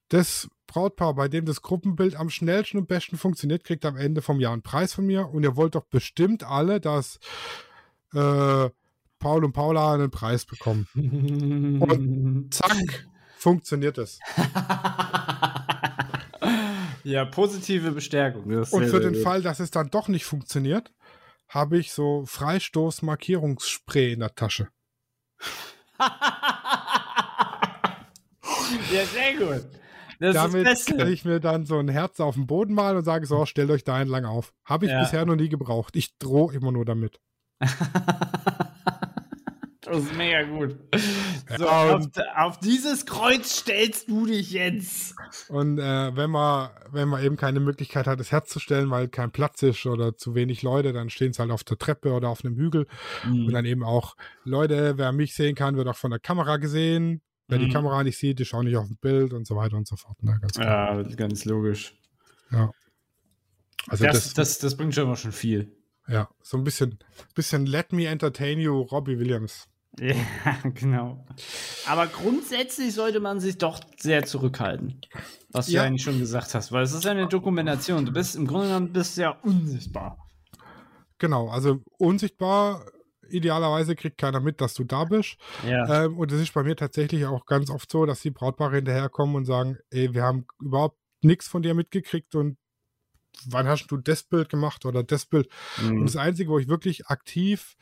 Das 0.09 0.49
Brautpaar, 0.67 1.13
bei 1.15 1.29
dem 1.29 1.45
das 1.45 1.61
Gruppenbild 1.61 2.15
am 2.15 2.29
schnellsten 2.29 2.77
und 2.77 2.87
besten 2.87 3.17
funktioniert, 3.17 3.63
kriegt 3.63 3.85
am 3.85 3.95
Ende 3.95 4.21
vom 4.21 4.39
Jahr 4.39 4.53
einen 4.53 4.61
Preis 4.61 4.93
von 4.93 5.05
mir 5.05 5.29
und 5.29 5.43
ihr 5.43 5.55
wollt 5.55 5.75
doch 5.75 5.85
bestimmt 5.85 6.43
alle, 6.43 6.81
dass 6.81 7.19
äh, 8.13 8.69
Paul 9.19 9.45
und 9.45 9.53
Paula 9.53 9.93
einen 9.93 10.11
Preis 10.11 10.45
bekommen. 10.45 10.87
und 10.95 12.53
zack, 12.53 13.07
funktioniert 13.37 13.97
es. 13.97 14.19
ja, 17.09 17.25
positive 17.25 17.91
Bestärkung. 17.91 18.43
und 18.45 18.65
für 18.65 18.99
den 18.99 19.13
gut. 19.13 19.23
Fall, 19.23 19.41
dass 19.41 19.59
es 19.59 19.71
dann 19.71 19.89
doch 19.89 20.07
nicht 20.07 20.25
funktioniert, 20.25 20.93
habe 21.47 21.77
ich 21.77 21.91
so 21.91 22.23
Freistoß-Markierungsspray 22.25 24.13
in 24.13 24.19
der 24.19 24.35
Tasche. 24.35 24.69
ja, 28.91 29.05
sehr 29.05 29.37
gut. 29.37 29.65
Das 30.19 30.35
Damit 30.35 30.77
stelle 30.77 31.11
ich 31.11 31.23
mir 31.23 31.39
dann 31.39 31.65
so 31.65 31.79
ein 31.79 31.87
Herz 31.87 32.19
auf 32.19 32.35
den 32.35 32.45
Boden 32.45 32.73
mal 32.73 32.97
und 32.97 33.05
sage 33.05 33.25
so, 33.25 33.45
stellt 33.45 33.71
euch 33.71 33.85
da 33.85 34.01
entlang 34.01 34.25
auf. 34.25 34.53
Habe 34.65 34.85
ich 34.85 34.91
ja. 34.91 34.99
bisher 34.99 35.25
noch 35.25 35.37
nie 35.37 35.49
gebraucht. 35.49 35.95
Ich 35.95 36.17
drohe 36.17 36.53
immer 36.53 36.71
nur 36.73 36.83
damit. 36.85 37.19
das 39.89 40.03
ist 40.03 40.15
mega 40.15 40.43
gut. 40.43 40.77
So, 41.57 41.67
auf, 41.67 42.05
auf, 42.35 42.59
dieses 42.59 43.07
Kreuz 43.07 43.61
stellst 43.61 44.07
du 44.07 44.27
dich 44.27 44.51
jetzt. 44.51 45.15
Und 45.47 45.79
äh, 45.79 46.15
wenn 46.15 46.29
man 46.29 46.69
wenn 46.91 47.09
man 47.09 47.23
eben 47.23 47.37
keine 47.37 47.59
Möglichkeit 47.59 48.05
hat, 48.05 48.19
das 48.19 48.31
Herz 48.31 48.49
zu 48.49 48.59
stellen, 48.59 48.91
weil 48.91 49.07
kein 49.07 49.31
Platz 49.31 49.63
ist 49.63 49.83
oder 49.87 50.15
zu 50.15 50.35
wenig 50.35 50.61
Leute, 50.61 50.93
dann 50.93 51.09
stehen 51.09 51.31
es 51.31 51.39
halt 51.39 51.49
auf 51.49 51.63
der 51.63 51.79
Treppe 51.79 52.13
oder 52.13 52.29
auf 52.29 52.45
einem 52.45 52.55
Hügel. 52.55 52.85
Mhm. 53.25 53.47
Und 53.47 53.53
dann 53.53 53.65
eben 53.65 53.83
auch 53.83 54.15
Leute, 54.43 54.97
wer 54.97 55.11
mich 55.11 55.33
sehen 55.33 55.55
kann, 55.55 55.75
wird 55.75 55.87
auch 55.87 55.95
von 55.95 56.11
der 56.11 56.19
Kamera 56.19 56.57
gesehen. 56.57 57.21
Wer 57.47 57.57
mhm. 57.57 57.63
die 57.63 57.69
Kamera 57.71 58.03
nicht 58.03 58.17
sieht, 58.17 58.37
die 58.37 58.45
schauen 58.45 58.65
nicht 58.65 58.77
auf 58.77 58.87
ein 58.87 58.97
Bild 59.01 59.33
und 59.33 59.47
so 59.47 59.55
weiter 59.55 59.75
und 59.75 59.87
so 59.87 59.95
fort. 59.95 60.21
Ne? 60.21 60.37
Ganz 60.39 60.57
ja, 60.57 61.01
ganz 61.01 61.45
logisch. 61.45 61.95
Ja. 62.51 62.71
Also 63.87 64.05
das, 64.05 64.25
das, 64.25 64.33
das, 64.33 64.59
das 64.59 64.77
bringt 64.77 64.93
schon 64.93 65.05
immer 65.05 65.15
schon 65.15 65.31
viel. 65.31 65.75
Ja, 66.07 66.27
so 66.41 66.57
ein 66.57 66.63
bisschen, 66.63 66.97
bisschen 67.35 67.65
Let 67.67 67.93
Me 67.93 68.07
Entertain 68.07 68.59
You, 68.59 68.81
Robbie 68.81 69.19
Williams. 69.19 69.68
Ja, 69.97 70.15
genau. 70.75 71.25
Aber 71.87 72.07
grundsätzlich 72.07 72.93
sollte 72.93 73.19
man 73.19 73.39
sich 73.39 73.57
doch 73.57 73.79
sehr 73.97 74.23
zurückhalten, 74.25 75.01
was 75.51 75.67
du 75.67 75.73
ja. 75.73 75.83
eigentlich 75.83 76.03
schon 76.03 76.19
gesagt 76.19 76.53
hast, 76.53 76.71
weil 76.71 76.83
es 76.83 76.93
ist 76.93 77.05
eine 77.05 77.27
Dokumentation. 77.27 78.05
Du 78.05 78.13
bist 78.13 78.35
im 78.35 78.47
Grunde 78.47 78.67
genommen 78.67 78.93
bist 78.93 79.17
ja 79.17 79.31
unsichtbar. 79.41 80.17
Genau, 81.17 81.49
also 81.49 81.81
unsichtbar. 81.97 82.85
Idealerweise 83.29 83.95
kriegt 83.95 84.17
keiner 84.17 84.39
mit, 84.39 84.59
dass 84.59 84.73
du 84.73 84.83
da 84.83 85.03
bist. 85.03 85.37
Ja. 85.67 86.05
Ähm, 86.05 86.17
und 86.17 86.31
es 86.31 86.41
ist 86.41 86.53
bei 86.53 86.63
mir 86.63 86.75
tatsächlich 86.75 87.25
auch 87.25 87.45
ganz 87.45 87.69
oft 87.69 87.91
so, 87.91 88.05
dass 88.05 88.21
die 88.21 88.31
Brautpaare 88.31 88.77
hinterherkommen 88.77 89.35
und 89.35 89.45
sagen, 89.45 89.77
ey, 89.91 90.13
wir 90.13 90.23
haben 90.23 90.47
überhaupt 90.59 90.97
nichts 91.21 91.47
von 91.47 91.61
dir 91.61 91.73
mitgekriegt 91.73 92.33
und 92.35 92.57
wann 93.45 93.67
hast 93.67 93.87
du 93.87 93.97
das 93.97 94.23
Bild 94.23 94.49
gemacht 94.49 94.85
oder 94.85 95.03
das 95.03 95.25
Bild? 95.25 95.49
Mhm. 95.81 95.99
Und 95.99 96.05
das 96.05 96.15
Einzige, 96.15 96.49
wo 96.49 96.57
ich 96.57 96.67
wirklich 96.67 97.07
aktiv 97.07 97.75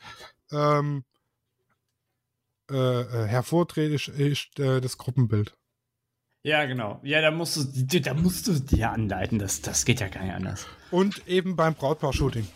ähm, 0.52 1.04
äh, 2.70 3.00
äh 3.00 3.26
hervortrete, 3.26 3.94
ist, 3.94 4.58
äh, 4.58 4.80
das 4.80 4.98
Gruppenbild. 4.98 5.54
Ja, 6.42 6.64
genau. 6.66 7.00
Ja, 7.02 7.20
da 7.20 7.30
musst 7.30 7.56
du, 7.56 8.00
da 8.00 8.14
musst 8.14 8.46
du 8.46 8.52
dir 8.52 8.90
anleiten. 8.90 9.38
Das, 9.38 9.60
das 9.60 9.84
geht 9.84 10.00
ja 10.00 10.08
gar 10.08 10.22
nicht 10.22 10.34
anders. 10.34 10.66
Und 10.90 11.26
eben 11.26 11.56
beim 11.56 11.74
Brautpaar-Shooting. 11.74 12.46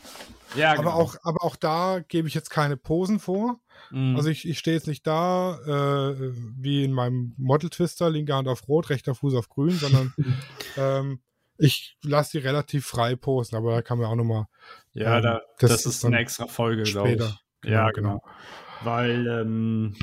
Ja, 0.55 0.75
genau. 0.75 0.91
aber 0.91 0.99
auch, 0.99 1.17
aber 1.23 1.45
auch 1.45 1.57
da 1.57 2.01
gebe 2.07 2.29
ich 2.29 2.35
jetzt 2.35 2.51
keine 2.51 2.77
Posen 2.77 3.19
vor. 3.19 3.61
Mhm. 3.91 4.17
Also 4.17 4.29
ich, 4.29 4.49
ich 4.49 4.59
stehe 4.59 4.77
jetzt 4.77 4.87
nicht 4.87 5.07
da 5.07 5.59
äh, 5.67 6.33
wie 6.57 6.85
in 6.85 6.93
meinem 6.93 7.35
Model 7.37 7.71
Twister, 7.71 8.11
linke 8.11 8.35
Hand 8.35 8.49
auf 8.49 8.69
Rot, 8.69 8.91
rechter 8.91 9.15
Fuß 9.15 9.35
auf 9.35 9.49
Grün, 9.49 9.73
sondern 9.73 10.15
ähm, 10.77 11.21
ich 11.59 11.97
lasse 12.03 12.39
die 12.39 12.45
relativ 12.45 12.87
frei 12.87 13.17
posten, 13.17 13.57
aber 13.57 13.75
da 13.75 13.83
kann 13.83 13.99
man 13.99 14.09
auch 14.09 14.17
nochmal. 14.17 14.47
Ja, 14.93 15.17
ähm, 15.17 15.23
da, 15.23 15.43
das, 15.59 15.71
das, 15.71 15.87
ist 15.87 16.05
eine 16.05 16.19
extra 16.19 16.47
Folge, 16.47 16.83
glaube 16.85 17.13
ich. 17.13 17.19
Genau, 17.19 17.33
ja, 17.65 17.91
genau. 17.91 18.21
genau. 18.21 18.23
Weil 18.85 19.27
ähm, 19.27 19.95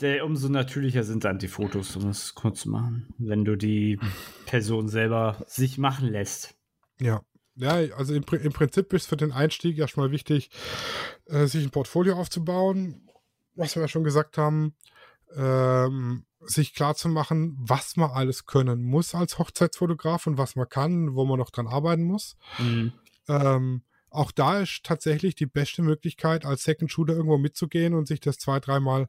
der, 0.00 0.24
umso 0.24 0.48
natürlicher 0.48 1.04
sind 1.04 1.24
dann 1.24 1.38
die 1.38 1.48
Fotos, 1.48 1.96
um 1.96 2.08
es 2.08 2.34
kurz 2.34 2.60
zu 2.60 2.70
machen, 2.70 3.14
wenn 3.18 3.44
du 3.44 3.56
die 3.56 3.98
Person 4.46 4.88
selber 4.88 5.44
sich 5.46 5.78
machen 5.78 6.08
lässt. 6.08 6.54
Ja. 7.00 7.22
Ja, 7.58 7.72
also 7.96 8.14
im, 8.14 8.22
im 8.42 8.52
Prinzip 8.52 8.92
ist 8.92 9.06
für 9.06 9.16
den 9.16 9.32
Einstieg 9.32 9.78
erstmal 9.78 10.10
wichtig, 10.10 10.50
äh, 11.24 11.46
sich 11.46 11.64
ein 11.64 11.70
Portfolio 11.70 12.16
aufzubauen, 12.16 13.08
was 13.54 13.74
wir 13.74 13.82
ja 13.82 13.88
schon 13.88 14.04
gesagt 14.04 14.36
haben. 14.36 14.74
Ähm, 15.34 16.26
sich 16.40 16.74
klar 16.74 16.94
zu 16.94 17.08
machen, 17.08 17.56
was 17.58 17.96
man 17.96 18.10
alles 18.10 18.44
können 18.44 18.84
muss 18.84 19.14
als 19.14 19.38
Hochzeitsfotograf 19.38 20.26
und 20.26 20.38
was 20.38 20.54
man 20.54 20.68
kann, 20.68 21.14
wo 21.14 21.24
man 21.24 21.38
noch 21.38 21.50
dran 21.50 21.66
arbeiten 21.66 22.04
muss. 22.04 22.36
Mhm. 22.58 22.92
Ähm, 23.28 23.82
auch 24.16 24.32
da 24.32 24.60
ist 24.60 24.82
tatsächlich 24.84 25.34
die 25.34 25.46
beste 25.46 25.82
Möglichkeit, 25.82 26.44
als 26.44 26.64
Second 26.64 26.90
Shooter 26.90 27.14
irgendwo 27.14 27.38
mitzugehen 27.38 27.94
und 27.94 28.06
sich 28.06 28.20
das 28.20 28.38
zwei, 28.38 28.60
dreimal 28.60 29.08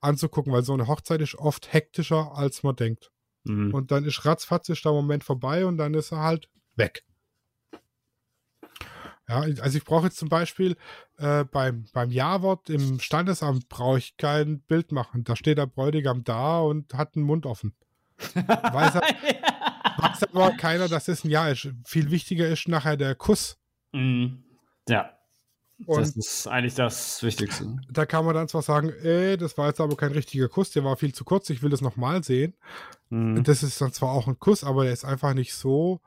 anzugucken, 0.00 0.52
weil 0.52 0.62
so 0.62 0.74
eine 0.74 0.86
Hochzeit 0.86 1.20
ist 1.20 1.34
oft 1.34 1.72
hektischer, 1.72 2.32
als 2.34 2.62
man 2.62 2.76
denkt. 2.76 3.10
Mhm. 3.44 3.74
Und 3.74 3.90
dann 3.90 4.04
ist 4.04 4.24
ratzfatz 4.24 4.68
ist 4.68 4.84
der 4.84 4.92
Moment 4.92 5.24
vorbei 5.24 5.66
und 5.66 5.78
dann 5.78 5.94
ist 5.94 6.12
er 6.12 6.20
halt 6.20 6.48
weg. 6.76 7.04
Ja, 9.28 9.40
also 9.40 9.76
ich 9.76 9.84
brauche 9.84 10.06
jetzt 10.06 10.16
zum 10.16 10.30
Beispiel 10.30 10.76
äh, 11.18 11.44
beim, 11.44 11.84
beim 11.92 12.10
Ja-Wort 12.10 12.70
im 12.70 12.98
Standesamt 12.98 13.68
brauche 13.68 13.98
ich 13.98 14.16
kein 14.16 14.60
Bild 14.60 14.90
machen. 14.90 15.24
Da 15.24 15.36
steht 15.36 15.58
der 15.58 15.66
Bräutigam 15.66 16.24
da 16.24 16.60
und 16.60 16.94
hat 16.94 17.14
den 17.14 17.24
Mund 17.24 17.44
offen. 17.44 17.74
weiß, 18.34 18.94
er, 18.94 19.02
weiß 19.98 20.22
aber 20.32 20.52
keiner, 20.52 20.88
dass 20.88 21.08
es 21.08 21.24
ein 21.24 21.30
Ja 21.30 21.48
ist. 21.48 21.68
Viel 21.84 22.10
wichtiger 22.10 22.48
ist 22.48 22.68
nachher 22.68 22.96
der 22.96 23.14
Kuss. 23.14 23.58
Mhm. 23.92 24.44
Ja. 24.88 25.18
Und 25.86 26.00
das 26.00 26.16
ist 26.16 26.48
eigentlich 26.48 26.74
das 26.74 27.22
Wichtigste. 27.22 27.76
Da 27.90 28.04
kann 28.04 28.24
man 28.24 28.34
dann 28.34 28.48
zwar 28.48 28.62
sagen, 28.62 28.92
ey, 29.02 29.36
das 29.36 29.56
war 29.56 29.68
jetzt 29.68 29.80
aber 29.80 29.96
kein 29.96 30.10
richtiger 30.10 30.48
Kuss, 30.48 30.72
der 30.72 30.82
war 30.82 30.96
viel 30.96 31.14
zu 31.14 31.24
kurz, 31.24 31.50
ich 31.50 31.62
will 31.62 31.70
das 31.70 31.80
nochmal 31.80 32.24
sehen. 32.24 32.54
Mhm. 33.10 33.44
Das 33.44 33.62
ist 33.62 33.80
dann 33.80 33.92
zwar 33.92 34.10
auch 34.10 34.26
ein 34.26 34.40
Kuss, 34.40 34.64
aber 34.64 34.84
der 34.84 34.92
ist 34.92 35.04
einfach 35.04 35.34
nicht 35.34 35.54
so 35.54 36.00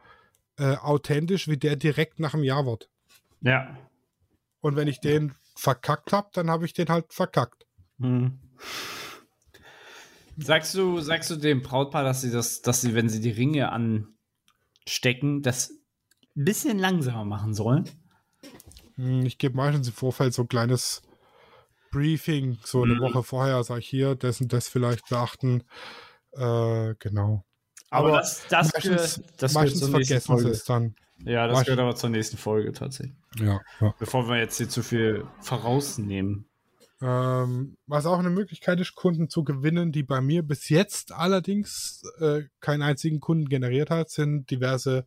äh, 0.58 0.76
authentisch 0.76 1.48
wie 1.48 1.58
der 1.58 1.78
direkt 1.78 2.20
nach 2.20 2.32
dem 2.32 2.44
Ja-Wort. 2.44 2.90
Ja. 3.40 3.78
Und 4.60 4.76
wenn 4.76 4.90
ich 4.90 5.00
den 5.00 5.34
verkackt 5.56 6.12
habe, 6.12 6.30
dann 6.34 6.50
habe 6.50 6.66
ich 6.66 6.74
den 6.74 6.90
halt 6.90 7.14
verkackt. 7.14 7.66
Hm. 8.00 8.40
Sagst 10.38 10.76
du, 10.76 11.00
sagst 11.00 11.30
du 11.30 11.36
dem 11.36 11.62
Brautpaar, 11.62 12.04
dass 12.04 12.22
sie 12.22 12.32
das, 12.32 12.62
dass 12.62 12.82
sie, 12.82 12.94
wenn 12.94 13.10
sie 13.10 13.22
die 13.22 13.32
Ringe 13.32 13.72
anstecken, 13.72 15.42
das 15.42 15.81
ein 16.36 16.46
bisschen 16.46 16.80
langsamer 16.80 17.26
machen 17.26 17.54
sollen? 17.54 17.90
Hm, 18.96 19.26
ich 19.26 19.38
gebe 19.38 19.56
meistens 19.56 19.88
im 19.88 19.94
Vorfeld 19.94 20.34
so 20.34 20.44
ein 20.44 20.48
kleines 20.48 21.02
Briefing, 21.92 22.58
so 22.64 22.84
eine 22.84 22.96
mhm. 22.96 23.02
Woche 23.02 23.24
vorher, 23.24 23.64
sage 23.64 23.82
ich 23.82 23.88
hier, 23.88 24.16
das 24.16 24.42
und 24.42 24.54
das 24.54 24.68
vielleicht 24.70 25.10
beachten. 25.10 25.64
Äh, 26.32 26.96
genau. 27.00 27.44
Aber, 27.90 28.08
aber 28.08 28.18
das, 28.20 28.48
das, 28.48 28.74
meistens, 28.74 29.16
für, 29.16 29.24
das 29.38 29.54
meistens 29.54 29.90
vergessen 29.90 30.38
sie 30.38 30.50
es 30.50 30.64
dann. 30.64 30.96
Ja, 31.26 31.48
das 31.48 31.66
gehört 31.66 31.80
aber 31.80 31.96
zur 31.96 32.10
nächsten 32.10 32.38
Folge 32.38 32.72
tatsächlich. 32.72 33.16
Ja, 33.38 33.60
ja. 33.80 33.94
Bevor 34.00 34.28
wir 34.28 34.38
jetzt 34.38 34.58
hier 34.58 34.70
zu 34.70 34.82
viel 34.82 35.26
vorausnehmen. 35.42 36.48
Ähm, 37.02 37.78
was 37.88 38.06
auch 38.06 38.20
eine 38.20 38.30
Möglichkeit 38.30 38.80
ist, 38.80 38.96
Kunden 38.96 39.30
zu 39.30 39.44
gewinnen, 39.44 39.92
die 39.92 40.04
bei 40.04 40.22
mir 40.22 40.44
bis 40.44 40.70
jetzt 40.70 41.12
allerdings 41.12 42.04
äh, 42.20 42.44
keinen 42.60 42.84
einzigen 42.84 43.20
Kunden 43.20 43.50
generiert 43.50 43.90
hat, 43.90 44.10
sind 44.10 44.50
diverse 44.52 45.06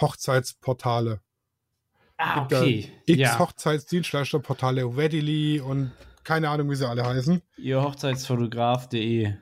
Hochzeitsportale. 0.00 1.20
Ah, 2.16 2.46
ja 2.50 2.60
okay. 2.60 2.92
X 3.06 3.18
Ja, 3.18 3.38
Hochzeitsdienstleisterportale, 3.38 4.96
Weddily 4.96 5.60
und 5.60 5.92
keine 6.24 6.50
Ahnung, 6.50 6.70
wie 6.70 6.76
sie 6.76 6.88
alle 6.88 7.06
heißen. 7.06 7.40
ihr 7.56 7.82
Hochzeitsfotograf.de. 7.82 9.34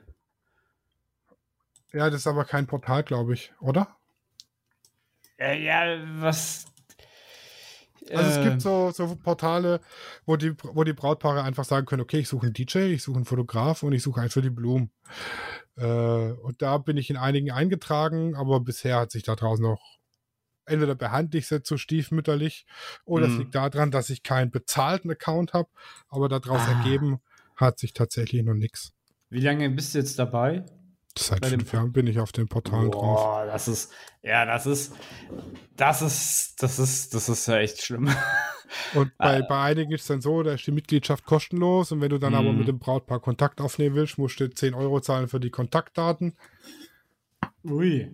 Ja, 1.93 2.09
das 2.09 2.21
ist 2.21 2.27
aber 2.27 2.45
kein 2.45 2.67
Portal, 2.67 3.03
glaube 3.03 3.33
ich, 3.33 3.51
oder? 3.59 3.97
Äh, 5.37 5.63
ja, 5.63 5.97
was. 6.21 6.65
Also 8.09 8.39
es 8.39 8.41
gibt 8.41 8.61
so, 8.61 8.91
so 8.91 9.15
Portale, 9.17 9.81
wo 10.25 10.37
die, 10.37 10.53
wo 10.61 10.83
die 10.85 10.93
Brautpaare 10.93 11.43
einfach 11.43 11.65
sagen 11.65 11.85
können, 11.85 12.01
okay, 12.01 12.19
ich 12.19 12.29
suche 12.29 12.45
einen 12.45 12.53
DJ, 12.53 12.93
ich 12.93 13.03
suche 13.03 13.17
einen 13.17 13.25
Fotograf 13.25 13.83
und 13.83 13.91
ich 13.91 14.01
suche 14.01 14.21
einen 14.21 14.29
für 14.29 14.41
die 14.41 14.49
Blumen. 14.49 14.91
Äh, 15.75 16.31
und 16.31 16.61
da 16.61 16.77
bin 16.77 16.95
ich 16.95 17.09
in 17.09 17.17
einigen 17.17 17.51
eingetragen, 17.51 18.35
aber 18.35 18.61
bisher 18.61 18.97
hat 18.97 19.11
sich 19.11 19.23
da 19.23 19.35
draußen 19.35 19.63
noch 19.63 19.97
entweder 20.67 20.95
behandle 20.95 21.39
ich 21.39 21.47
sie 21.47 21.63
zu 21.63 21.77
stiefmütterlich 21.77 22.65
oder 23.05 23.25
es 23.27 23.33
Mhm. 23.33 23.39
liegt 23.39 23.55
daran, 23.55 23.91
dass 23.91 24.09
ich 24.09 24.23
keinen 24.23 24.51
bezahlten 24.51 25.09
Account 25.11 25.53
habe, 25.53 25.69
aber 26.09 26.29
daraus 26.29 26.61
Ah. 26.67 26.71
ergeben 26.71 27.19
hat 27.55 27.79
sich 27.79 27.93
tatsächlich 27.93 28.43
noch 28.43 28.53
nichts. 28.53 28.93
Wie 29.29 29.39
lange 29.41 29.69
bist 29.69 29.93
du 29.93 29.99
jetzt 29.99 30.19
dabei? 30.19 30.63
Seit 31.17 31.41
Bei 31.41 31.49
fünf 31.49 31.73
Jahren 31.73 31.91
bin 31.91 32.05
ich 32.05 32.19
auf 32.19 32.31
den 32.31 32.47
Portalen 32.47 32.91
drauf. 32.91 33.19
Boah, 33.19 33.45
das 33.47 33.67
ist, 33.67 33.91
ja, 34.21 34.45
das 34.45 34.67
ist, 34.67 34.93
das 35.75 36.01
ist, 36.03 36.61
das 36.61 36.77
ist, 36.77 37.13
das 37.15 37.27
ist 37.27 37.47
ja 37.47 37.57
echt 37.57 37.81
schlimm. 37.81 38.07
Und 38.95 39.17
bei, 39.17 39.41
bei 39.41 39.61
einigen 39.63 39.91
ist 39.93 40.01
es 40.01 40.07
dann 40.07 40.21
so, 40.21 40.43
da 40.43 40.53
ist 40.53 40.67
die 40.67 40.71
Mitgliedschaft 40.71 41.25
kostenlos 41.25 41.91
und 41.93 42.01
wenn 42.01 42.09
du 42.09 42.17
dann 42.19 42.35
aber 42.35 42.51
Mhm. 42.51 42.57
mit 42.59 42.67
dem 42.67 42.79
Brautpaar 42.79 43.21
Kontakt 43.21 43.61
aufnehmen 43.61 43.95
willst, 43.95 44.17
musst 44.17 44.39
du 44.41 44.49
10 44.49 44.73
Euro 44.73 44.99
zahlen 44.99 45.29
für 45.29 45.39
die 45.39 45.49
Kontaktdaten. 45.49 46.35
Ui. 47.63 48.11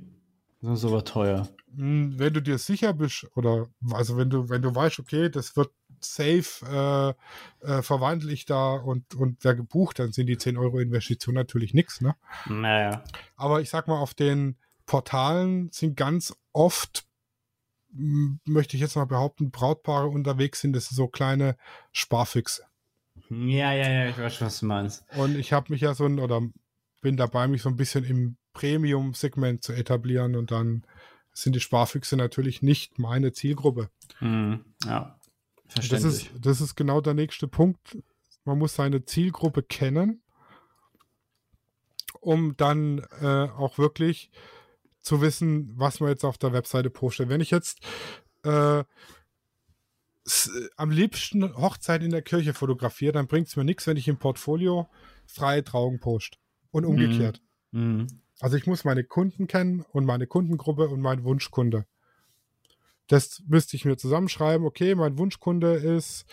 Das 0.64 0.80
ist 0.80 0.86
aber 0.86 1.04
teuer. 1.04 1.50
Hm, 1.76 2.18
Wenn 2.18 2.34
du 2.34 2.42
dir 2.42 2.58
sicher 2.58 2.94
bist, 2.94 3.28
oder 3.36 3.68
also 3.92 4.16
wenn 4.16 4.30
du, 4.30 4.48
wenn 4.48 4.62
du 4.62 4.74
weißt, 4.74 5.00
okay, 5.00 5.30
das 5.30 5.58
wird 5.58 5.72
safe 6.00 7.16
äh, 7.62 7.68
äh, 7.68 7.82
verwandle 7.82 8.32
ich 8.32 8.46
da 8.46 8.76
und, 8.76 9.14
und 9.16 9.44
wer 9.44 9.56
gebucht, 9.56 10.00
dann 10.00 10.14
sind 10.14 10.28
die 10.28 10.38
10 10.38 10.58
Euro 10.58 10.80
Investition 10.80 11.36
natürlich 11.36 11.74
nichts, 11.74 12.00
ne? 12.00 12.16
Naja. 12.46 13.04
Aber 13.36 13.60
ich 13.60 13.70
sag 13.70 13.90
mal, 13.90 14.00
auf 14.00 14.14
den 14.14 14.56
Portalen 14.86 15.70
sind 15.74 15.98
ganz 15.98 16.34
oft, 16.54 17.06
möchte 17.90 18.78
ich 18.78 18.82
jetzt 18.82 18.96
mal 18.96 19.06
behaupten, 19.06 19.52
Brautpaare 19.52 20.08
unterwegs 20.08 20.62
sind, 20.62 20.74
das 20.74 20.86
sind 20.86 20.96
so 20.96 21.10
kleine 21.10 21.58
Sparfüchse. 21.92 22.64
Ja, 23.30 23.74
ja, 23.74 23.90
ja, 23.90 24.10
ich 24.10 24.18
weiß 24.18 24.36
schon, 24.36 24.48
was 24.48 24.60
du 24.62 24.66
meinst. 24.66 25.04
Und 25.18 25.36
ich 25.36 25.52
habe 25.52 25.74
mich 25.74 25.82
ja 25.82 25.94
so 25.94 26.06
ein, 26.06 26.20
oder 26.20 26.42
bin 27.02 27.18
dabei, 27.18 27.50
mich 27.50 27.62
so 27.62 27.70
ein 27.70 27.76
bisschen 27.76 28.06
im 28.06 28.38
Premium-Segment 28.54 29.64
zu 29.64 29.74
etablieren 29.74 30.36
und 30.36 30.52
dann 30.52 30.86
sind 31.34 31.56
die 31.56 31.60
Sparfüchse 31.60 32.16
natürlich 32.16 32.62
nicht 32.62 33.00
meine 33.00 33.34
Zielgruppe. 33.34 33.90
Hm, 34.20 34.64
ja. 34.86 35.20
Das 35.66 35.88
Verständlich. 35.88 36.32
ist, 36.34 36.46
das 36.46 36.62
ist 36.62 36.76
genau 36.76 37.02
der 37.02 37.16
nächste 37.16 37.48
Punkt. 37.48 37.98
Man 38.46 38.60
muss 38.60 38.76
seine 38.76 39.06
Zielgruppe 39.06 39.64
kennen, 39.64 40.22
um 42.20 42.56
dann 42.58 43.00
äh, 43.22 43.48
auch 43.50 43.78
wirklich 43.78 44.30
zu 45.02 45.22
wissen, 45.22 45.72
was 45.76 46.00
man 46.00 46.10
jetzt 46.10 46.24
auf 46.24 46.38
der 46.38 46.54
Webseite 46.54 46.90
postet. 46.90 47.30
Wenn 47.30 47.42
ich 47.42 47.52
jetzt 47.52 47.80
äh, 48.44 48.84
am 50.78 50.92
liebsten 50.92 51.56
Hochzeit 51.58 52.04
in 52.04 52.12
der 52.12 52.22
Kirche 52.22 52.54
fotografiere, 52.54 53.14
dann 53.14 53.28
bringt 53.28 53.48
es 53.48 53.56
mir 53.56 53.66
nichts, 53.66 53.88
wenn 53.88 53.98
ich 53.98 54.08
im 54.08 54.18
Portfolio 54.18 54.90
freie 55.26 55.64
Trauung 55.64 56.00
poste. 56.00 56.38
Und 56.72 56.86
umgekehrt. 56.86 57.40
Hm. 57.74 58.08
Also 58.40 58.58
ich 58.58 58.66
muss 58.66 58.86
meine 58.86 59.04
Kunden 59.04 59.48
kennen 59.48 59.86
und 59.92 60.06
meine 60.06 60.28
Kundengruppe 60.28 60.88
und 60.88 61.02
meinen 61.02 61.24
Wunschkunde. 61.24 61.86
Das 63.08 63.44
müsste 63.48 63.76
ich 63.76 63.86
mir 63.86 63.98
zusammenschreiben. 63.98 64.66
Okay, 64.66 64.96
mein 64.96 65.18
Wunschkunde 65.18 65.74
ist, 65.74 66.26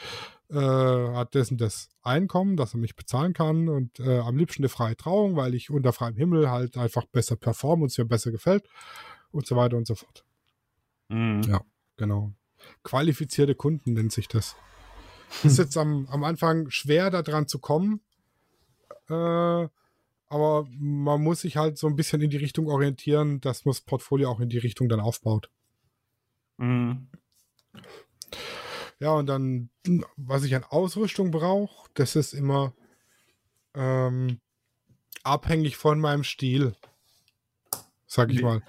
äh, 0.50 0.54
hat 0.56 1.34
das 1.34 1.50
und 1.50 1.60
das 1.60 1.88
Einkommen, 2.02 2.56
dass 2.56 2.74
er 2.74 2.78
mich 2.78 2.96
bezahlen 2.96 3.32
kann 3.32 3.68
und 3.68 3.98
äh, 4.00 4.18
am 4.18 4.36
liebsten 4.36 4.62
eine 4.62 4.68
freie 4.68 4.96
Trauung, 4.96 5.36
weil 5.36 5.54
ich 5.54 5.70
unter 5.70 5.92
freiem 5.92 6.16
Himmel 6.16 6.50
halt 6.50 6.76
einfach 6.76 7.06
besser 7.06 7.36
performe 7.36 7.82
und 7.82 7.90
es 7.90 7.98
mir 7.98 8.04
besser 8.04 8.30
gefällt 8.30 8.68
und 9.32 9.46
so 9.46 9.56
weiter 9.56 9.76
und 9.76 9.86
so 9.86 9.96
fort. 9.96 10.24
Hm. 11.08 11.42
Ja. 11.42 11.62
Genau. 11.96 12.32
Qualifizierte 12.82 13.54
Kunden 13.54 13.92
nennt 13.92 14.12
sich 14.12 14.26
das. 14.26 14.56
Ist 15.42 15.58
jetzt 15.58 15.76
am, 15.76 16.06
am 16.10 16.24
Anfang 16.24 16.70
schwer, 16.70 17.10
da 17.10 17.22
dran 17.22 17.46
zu 17.46 17.58
kommen. 17.58 18.00
Äh, 19.08 19.68
aber 20.30 20.66
man 20.78 21.22
muss 21.22 21.40
sich 21.40 21.56
halt 21.56 21.76
so 21.76 21.88
ein 21.88 21.96
bisschen 21.96 22.22
in 22.22 22.30
die 22.30 22.36
Richtung 22.36 22.68
orientieren, 22.68 23.40
dass 23.40 23.64
man 23.64 23.72
das 23.72 23.80
Portfolio 23.80 24.30
auch 24.30 24.38
in 24.38 24.48
die 24.48 24.58
Richtung 24.58 24.88
dann 24.88 25.00
aufbaut. 25.00 25.50
Hm. 26.58 27.08
Ja, 29.00 29.12
und 29.14 29.26
dann, 29.26 29.70
was 30.16 30.44
ich 30.44 30.54
an 30.54 30.62
Ausrüstung 30.62 31.32
brauche, 31.32 31.90
das 31.94 32.14
ist 32.14 32.32
immer 32.32 32.74
ähm, 33.74 34.38
abhängig 35.24 35.76
von 35.76 35.98
meinem 35.98 36.22
Stil. 36.22 36.76
Sag 38.06 38.30
ich 38.30 38.40
mal. 38.40 38.62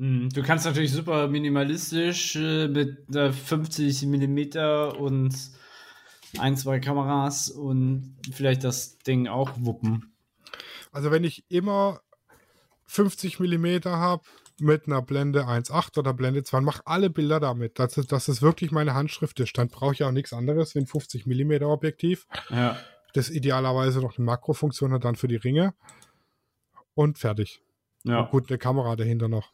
Hm. 0.00 0.28
Du 0.30 0.42
kannst 0.42 0.64
natürlich 0.64 0.92
super 0.92 1.28
minimalistisch 1.28 2.34
äh, 2.34 2.66
mit 2.66 3.14
äh, 3.14 3.32
50 3.32 4.06
Millimeter 4.06 4.98
und 4.98 5.36
ein, 6.38 6.56
zwei 6.56 6.80
Kameras 6.80 7.48
und 7.48 8.16
vielleicht 8.32 8.64
das 8.64 8.98
Ding 8.98 9.28
auch 9.28 9.52
wuppen. 9.56 10.10
Also 10.92 11.10
wenn 11.10 11.24
ich 11.24 11.44
immer 11.48 12.00
50 12.86 13.38
mm 13.40 13.84
habe 13.86 14.22
mit 14.58 14.86
einer 14.86 15.00
Blende 15.00 15.46
1.8 15.46 15.98
oder 15.98 16.12
Blende 16.12 16.42
2 16.42 16.58
und 16.58 16.64
mache 16.64 16.82
alle 16.84 17.08
Bilder 17.10 17.40
damit, 17.40 17.78
dass 17.78 17.94
dass 17.94 18.28
es 18.28 18.42
wirklich 18.42 18.72
meine 18.72 18.94
Handschrift 18.94 19.40
ist, 19.40 19.56
dann 19.56 19.68
brauche 19.68 19.94
ich 19.94 20.02
auch 20.04 20.10
nichts 20.10 20.32
anderes 20.32 20.74
wie 20.74 20.80
ein 20.80 20.86
50 20.86 21.26
mm 21.26 21.62
Objektiv, 21.62 22.26
Ja. 22.50 22.76
das 23.14 23.30
idealerweise 23.30 24.00
noch 24.00 24.18
eine 24.18 24.24
Makrofunktion 24.26 24.92
hat 24.92 25.04
dann 25.04 25.16
für 25.16 25.28
die 25.28 25.36
Ringe 25.36 25.74
und 26.94 27.18
fertig. 27.18 27.62
Ja. 28.04 28.20
Und 28.20 28.30
gut, 28.30 28.50
eine 28.50 28.58
Kamera 28.58 28.96
dahinter 28.96 29.28
noch. 29.28 29.52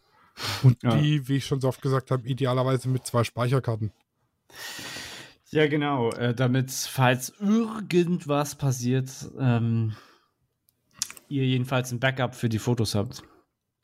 Und 0.62 0.82
Ja. 0.82 0.97
die, 0.97 1.28
wie 1.28 1.37
ich 1.37 1.47
schon 1.47 1.61
so 1.61 1.68
oft 1.68 1.82
gesagt 1.82 2.11
habe, 2.11 2.26
idealerweise 2.26 2.89
mit 2.89 3.07
zwei 3.07 3.22
Speicherkarten. 3.24 3.93
Ja, 5.51 5.66
genau. 5.68 6.11
Äh, 6.11 6.34
damit, 6.34 6.70
falls 6.72 7.32
irgendwas 7.41 8.57
passiert, 8.57 9.11
ähm, 9.39 9.95
ihr 11.29 11.45
jedenfalls 11.45 11.93
ein 11.93 12.01
Backup 12.01 12.35
für 12.35 12.49
die 12.49 12.59
Fotos 12.59 12.95
habt. 12.95 13.22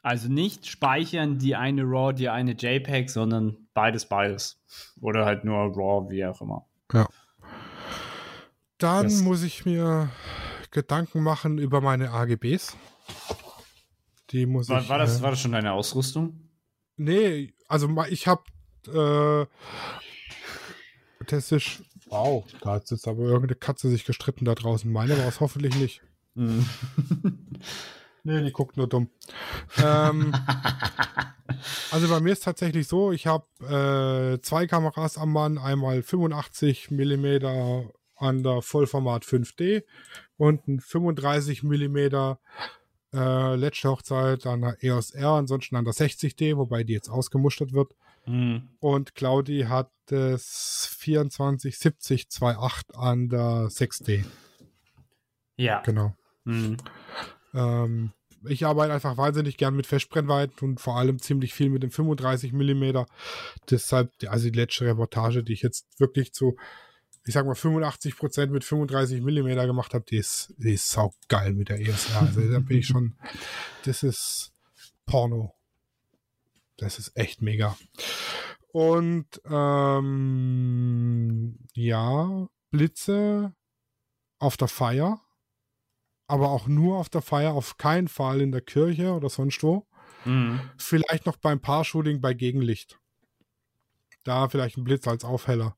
Also 0.03 0.29
nicht 0.29 0.67
speichern 0.67 1.39
die 1.39 1.55
eine 1.55 1.83
RAW, 1.85 2.13
die 2.13 2.29
eine 2.29 2.53
JPEG, 2.53 3.09
sondern 3.09 3.69
beides, 3.73 4.07
beides. 4.07 4.61
Oder 5.01 5.25
halt 5.25 5.45
nur 5.45 5.57
RAW, 5.77 6.11
wie 6.11 6.25
auch 6.27 6.41
immer. 6.41 6.67
Dann 8.79 9.05
Das- 9.05 9.21
muss 9.23 9.43
ich 9.43 9.65
mir 9.65 10.11
Gedanken 10.71 11.23
machen 11.23 11.59
über 11.59 11.81
meine 11.81 12.11
AGBs. 12.11 12.77
Die 14.31 14.47
muss 14.47 14.69
War, 14.69 14.81
ich. 14.83 14.89
war, 14.89 14.99
das, 14.99 15.21
äh, 15.21 15.23
war 15.23 15.31
das 15.31 15.41
schon 15.41 15.53
deine 15.53 15.73
Ausrüstung? 15.73 16.49
Nee, 16.97 17.53
also 17.69 17.89
ich 18.09 18.27
habe 18.27 18.43
äh, 18.89 19.47
das 21.27 21.53
ist 21.53 21.83
wow, 22.07 22.45
da 22.61 22.73
hat 22.73 22.91
jetzt 22.91 23.07
aber 23.07 23.23
irgendeine 23.23 23.55
Katze 23.55 23.89
sich 23.89 24.05
gestritten 24.05 24.45
da 24.45 24.55
draußen. 24.55 24.91
Meine 24.91 25.17
war 25.19 25.27
es 25.29 25.41
hoffentlich 25.41 25.75
nicht. 25.77 26.03
Mhm. 26.35 26.67
Nee, 28.25 28.43
die 28.43 28.53
guckt 28.53 28.77
nur 28.77 28.89
dumm. 28.89 29.11
ähm, 29.83 30.33
also 31.91 32.09
bei 32.09 32.21
mir 32.21 32.33
ist 32.33 32.45
tatsächlich 32.45 32.87
so, 32.87 33.11
ich 33.11 33.27
habe 33.27 33.47
äh, 33.65 34.41
zwei 34.43 34.67
Kameras 34.67 35.19
am 35.19 35.33
Mann, 35.33 35.59
einmal 35.59 36.03
85 36.03 36.91
mm 36.93 37.89
an 38.17 38.43
der 38.45 38.63
Vollformat 38.63 39.25
5D 39.25 39.83
und 40.37 40.69
ein 40.69 40.79
35 40.79 41.65
mm 41.65 41.97
äh, 43.15 43.57
letzte 43.57 43.91
Hochzeit 43.91 44.47
an 44.47 44.61
der 44.63 44.77
EOS 44.83 45.11
R, 45.11 45.31
ansonsten 45.31 45.75
an 45.75 45.85
der 45.85 45.95
60D, 45.95 46.57
wobei 46.57 46.85
die 46.85 46.93
jetzt 46.93 47.09
ausgemustert 47.09 47.73
wird. 47.73 47.93
Mhm. 48.27 48.69
Und 48.79 49.17
Claudi 49.17 49.67
hat 49.69 49.91
das 50.07 50.97
2470 51.01 52.29
2.8 52.29 52.95
an 52.95 53.29
der 53.29 53.69
6D. 53.69 54.25
Ja. 55.57 55.83
Genau. 55.83 56.15
Mhm. 56.45 56.77
Ähm, 57.55 58.13
ich 58.45 58.67
arbeite 58.67 58.93
einfach 58.93 59.17
wahnsinnig 59.17 59.57
gern 59.57 59.77
mit 59.77 59.87
Festbrennweiten 59.87 60.69
und 60.69 60.81
vor 60.81 60.97
allem 60.97 61.21
ziemlich 61.21 61.55
viel 61.55 61.71
mit 61.71 61.83
dem 61.83 61.91
35 61.91 62.53
mm. 62.53 63.05
Deshalb, 63.71 64.11
also 64.27 64.51
die 64.51 64.59
letzte 64.59 64.87
Reportage, 64.87 65.45
die 65.45 65.53
ich 65.53 65.63
jetzt 65.63 65.87
wirklich 65.99 66.33
zu, 66.33 66.57
ich 67.25 67.35
sag 67.35 67.47
mal 67.47 67.55
85 67.55 68.17
Prozent 68.17 68.53
mit 68.53 68.65
35 68.65 69.23
mm 69.23 69.55
gemacht 69.67 69.95
habe, 69.95 70.05
die 70.09 70.17
ist, 70.17 70.55
die 70.57 70.75
ist 70.75 70.91
saugeil 70.91 71.55
mit 71.55 71.69
der 71.69 71.81
ESR. 71.81 72.23
Also 72.23 72.41
da 72.51 72.59
bin 72.59 72.79
ich 72.79 72.87
schon, 72.87 73.15
das 73.85 74.03
ist 74.03 74.53
Porno. 75.07 75.55
Das 76.79 76.99
ist 76.99 77.17
echt 77.17 77.43
mega. 77.43 77.77
Und 78.73 79.27
ähm, 79.45 79.99
ja, 81.75 82.49
Blitze 82.71 83.55
auf 84.39 84.57
der 84.57 84.69
Feier 84.69 85.22
aber 86.27 86.51
auch 86.51 86.67
nur 86.67 86.99
auf 86.99 87.09
der 87.09 87.23
Feier, 87.23 87.55
auf 87.55 87.77
keinen 87.77 88.09
Fall 88.09 88.41
in 88.41 88.53
der 88.53 88.61
Kirche 88.61 89.13
oder 89.13 89.29
sonst 89.29 89.63
wo. 89.63 89.87
Mhm. 90.25 90.61
Vielleicht 90.77 91.27
noch 91.27 91.37
beim 91.37 91.61
Paar-Shooting 91.61 92.21
bei 92.21 92.35
Gegenlicht. 92.35 92.99
Da 94.25 94.49
vielleicht 94.49 94.77
ein 94.77 94.85
Blitz 94.85 95.07
als 95.09 95.25
Aufheller. 95.25 95.77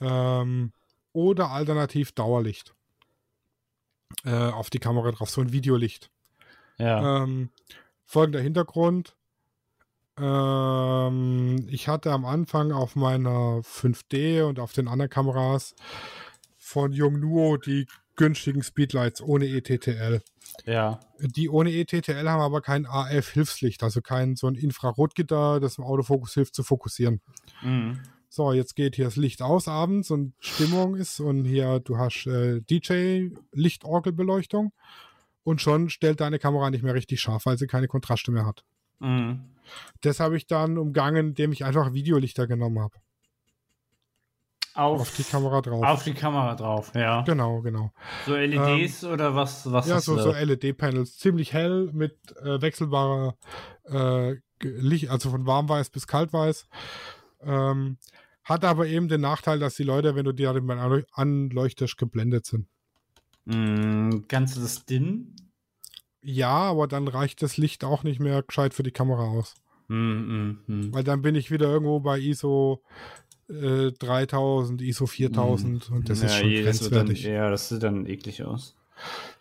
Ähm, 0.00 0.72
oder 1.12 1.50
alternativ 1.50 2.12
Dauerlicht. 2.12 2.74
Äh, 4.24 4.50
auf 4.50 4.70
die 4.70 4.78
Kamera 4.78 5.10
drauf, 5.10 5.30
so 5.30 5.40
ein 5.40 5.52
Videolicht. 5.52 6.10
Ja. 6.78 7.22
Ähm, 7.22 7.50
folgender 8.04 8.40
Hintergrund. 8.40 9.16
Ähm, 10.18 11.66
ich 11.68 11.88
hatte 11.88 12.12
am 12.12 12.24
Anfang 12.24 12.72
auf 12.72 12.96
meiner 12.96 13.62
5D 13.62 14.44
und 14.44 14.60
auf 14.60 14.72
den 14.72 14.88
anderen 14.88 15.10
Kameras 15.10 15.74
von 16.56 16.92
Yongnuo 16.92 17.58
die 17.58 17.86
günstigen 18.16 18.62
Speedlights 18.62 19.22
ohne 19.22 19.46
ETTL. 19.46 20.20
ja. 20.64 21.00
Die 21.20 21.48
ohne 21.48 21.70
ETTL 21.70 22.28
haben 22.28 22.40
aber 22.40 22.60
kein 22.60 22.86
AF-Hilfslicht, 22.86 23.82
also 23.82 24.02
kein 24.02 24.36
so 24.36 24.48
ein 24.48 24.54
Infrarotgitter, 24.54 25.60
das 25.60 25.78
im 25.78 25.84
Autofokus 25.84 26.34
hilft 26.34 26.54
zu 26.54 26.62
fokussieren. 26.62 27.20
Mhm. 27.62 28.00
So, 28.28 28.52
jetzt 28.52 28.74
geht 28.74 28.96
hier 28.96 29.06
das 29.06 29.16
Licht 29.16 29.40
aus 29.40 29.68
abends 29.68 30.10
und 30.10 30.34
Stimmung 30.40 30.96
ist 30.96 31.20
und 31.20 31.44
hier 31.44 31.80
du 31.80 31.96
hast 31.96 32.26
äh, 32.26 32.60
DJ-Lichtorgelbeleuchtung 32.60 34.72
und 35.42 35.62
schon 35.62 35.88
stellt 35.88 36.20
deine 36.20 36.38
Kamera 36.38 36.70
nicht 36.70 36.82
mehr 36.82 36.94
richtig 36.94 37.20
scharf, 37.20 37.46
weil 37.46 37.56
sie 37.56 37.66
keine 37.66 37.88
Kontraste 37.88 38.32
mehr 38.32 38.44
hat. 38.44 38.64
Mhm. 38.98 39.56
Das 40.00 40.20
habe 40.20 40.36
ich 40.36 40.46
dann 40.46 40.78
umgangen, 40.78 41.28
indem 41.28 41.52
ich 41.52 41.64
einfach 41.64 41.92
Videolichter 41.92 42.46
genommen 42.46 42.80
habe. 42.80 42.96
Auf, 44.76 45.00
Auf 45.00 45.16
die 45.16 45.22
Kamera 45.24 45.62
drauf. 45.62 45.82
Auf 45.84 46.04
die 46.04 46.12
Kamera 46.12 46.54
drauf, 46.54 46.92
ja. 46.94 47.22
Genau, 47.22 47.62
genau. 47.62 47.92
So 48.26 48.34
LEDs 48.34 49.04
oder 49.04 49.34
was? 49.34 49.70
was 49.72 49.88
Ja, 49.88 50.00
so, 50.00 50.18
so? 50.18 50.32
LED-Panels. 50.32 51.16
Ziemlich 51.16 51.52
hell 51.54 51.90
mit 51.92 52.16
äh, 52.42 52.60
wechselbarer 52.60 53.36
äh, 53.84 54.34
Licht, 54.62 55.08
also 55.08 55.30
von 55.30 55.46
warmweiß 55.46 55.90
bis 55.90 56.06
kaltweiß. 56.06 56.66
Ähm, 57.40 57.96
hat 58.44 58.64
aber 58.64 58.86
eben 58.86 59.08
den 59.08 59.22
Nachteil, 59.22 59.58
dass 59.58 59.74
die 59.76 59.82
Leute, 59.82 60.14
wenn 60.14 60.24
du 60.24 60.32
die 60.32 60.46
halt 60.46 60.62
anleuchtest, 61.12 61.96
geblendet 61.96 62.46
sind. 62.46 62.68
Mm, 63.46 64.26
kannst 64.28 64.56
du 64.56 64.60
das 64.60 64.84
dimmen? 64.84 65.34
Ja, 66.22 66.50
aber 66.50 66.86
dann 66.86 67.08
reicht 67.08 67.42
das 67.42 67.56
Licht 67.56 67.82
auch 67.82 68.02
nicht 68.02 68.20
mehr 68.20 68.42
gescheit 68.42 68.74
für 68.74 68.82
die 68.82 68.92
Kamera 68.92 69.24
aus. 69.24 69.54
Mm, 69.88 69.94
mm, 69.94 70.58
mm. 70.66 70.92
Weil 70.92 71.04
dann 71.04 71.22
bin 71.22 71.34
ich 71.34 71.50
wieder 71.50 71.66
irgendwo 71.66 72.00
bei 72.00 72.18
ISO 72.18 72.82
äh, 73.48 73.92
3000, 73.92 74.82
ISO 74.82 75.06
4000 75.06 75.90
und 75.90 76.08
das 76.08 76.22
ist 76.22 76.34
schon 76.34 76.48
je, 76.48 76.64
wird 76.64 76.66
dann, 76.80 76.90
grenzwertig. 76.90 77.24
ja, 77.24 77.50
das 77.50 77.68
sieht 77.68 77.82
dann 77.82 78.06
eklig 78.06 78.42
aus. 78.44 78.76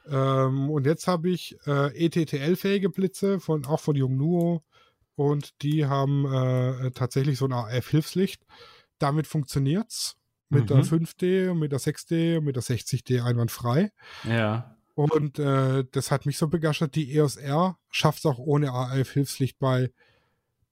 Ähm, 0.09 0.69
und 0.69 0.85
jetzt 0.85 1.07
habe 1.07 1.29
ich 1.29 1.57
äh, 1.65 2.05
ETTL-fähige 2.05 2.89
Blitze, 2.89 3.39
von, 3.39 3.65
auch 3.65 3.79
von 3.79 3.95
Yongnuo. 3.95 4.63
Und 5.15 5.61
die 5.61 5.85
haben 5.85 6.25
äh, 6.25 6.91
tatsächlich 6.91 7.37
so 7.37 7.45
ein 7.45 7.53
AF-Hilfslicht. 7.53 8.41
Damit 8.99 9.27
funktioniert's. 9.27 10.17
Mit 10.49 10.69
der 10.69 10.77
Mhm. 10.77 10.83
5D 10.83 11.49
und 11.49 11.59
mit 11.59 11.71
der 11.71 11.79
6D 11.79 12.37
und 12.37 12.43
mit 12.45 12.55
der 12.55 12.61
60D 12.63 13.23
einwandfrei. 13.23 13.91
Ja. 14.29 14.75
Und 14.93 15.39
äh, 15.39 15.83
das 15.91 16.11
hat 16.11 16.25
mich 16.27 16.37
so 16.37 16.47
begeistert. 16.47 16.95
Die 16.95 17.15
EOS 17.15 17.37
R 17.37 17.77
schafft 17.89 18.19
es 18.19 18.25
auch 18.27 18.37
ohne 18.37 18.71
AF-Hilfslicht 18.71 19.57
bei 19.57 19.91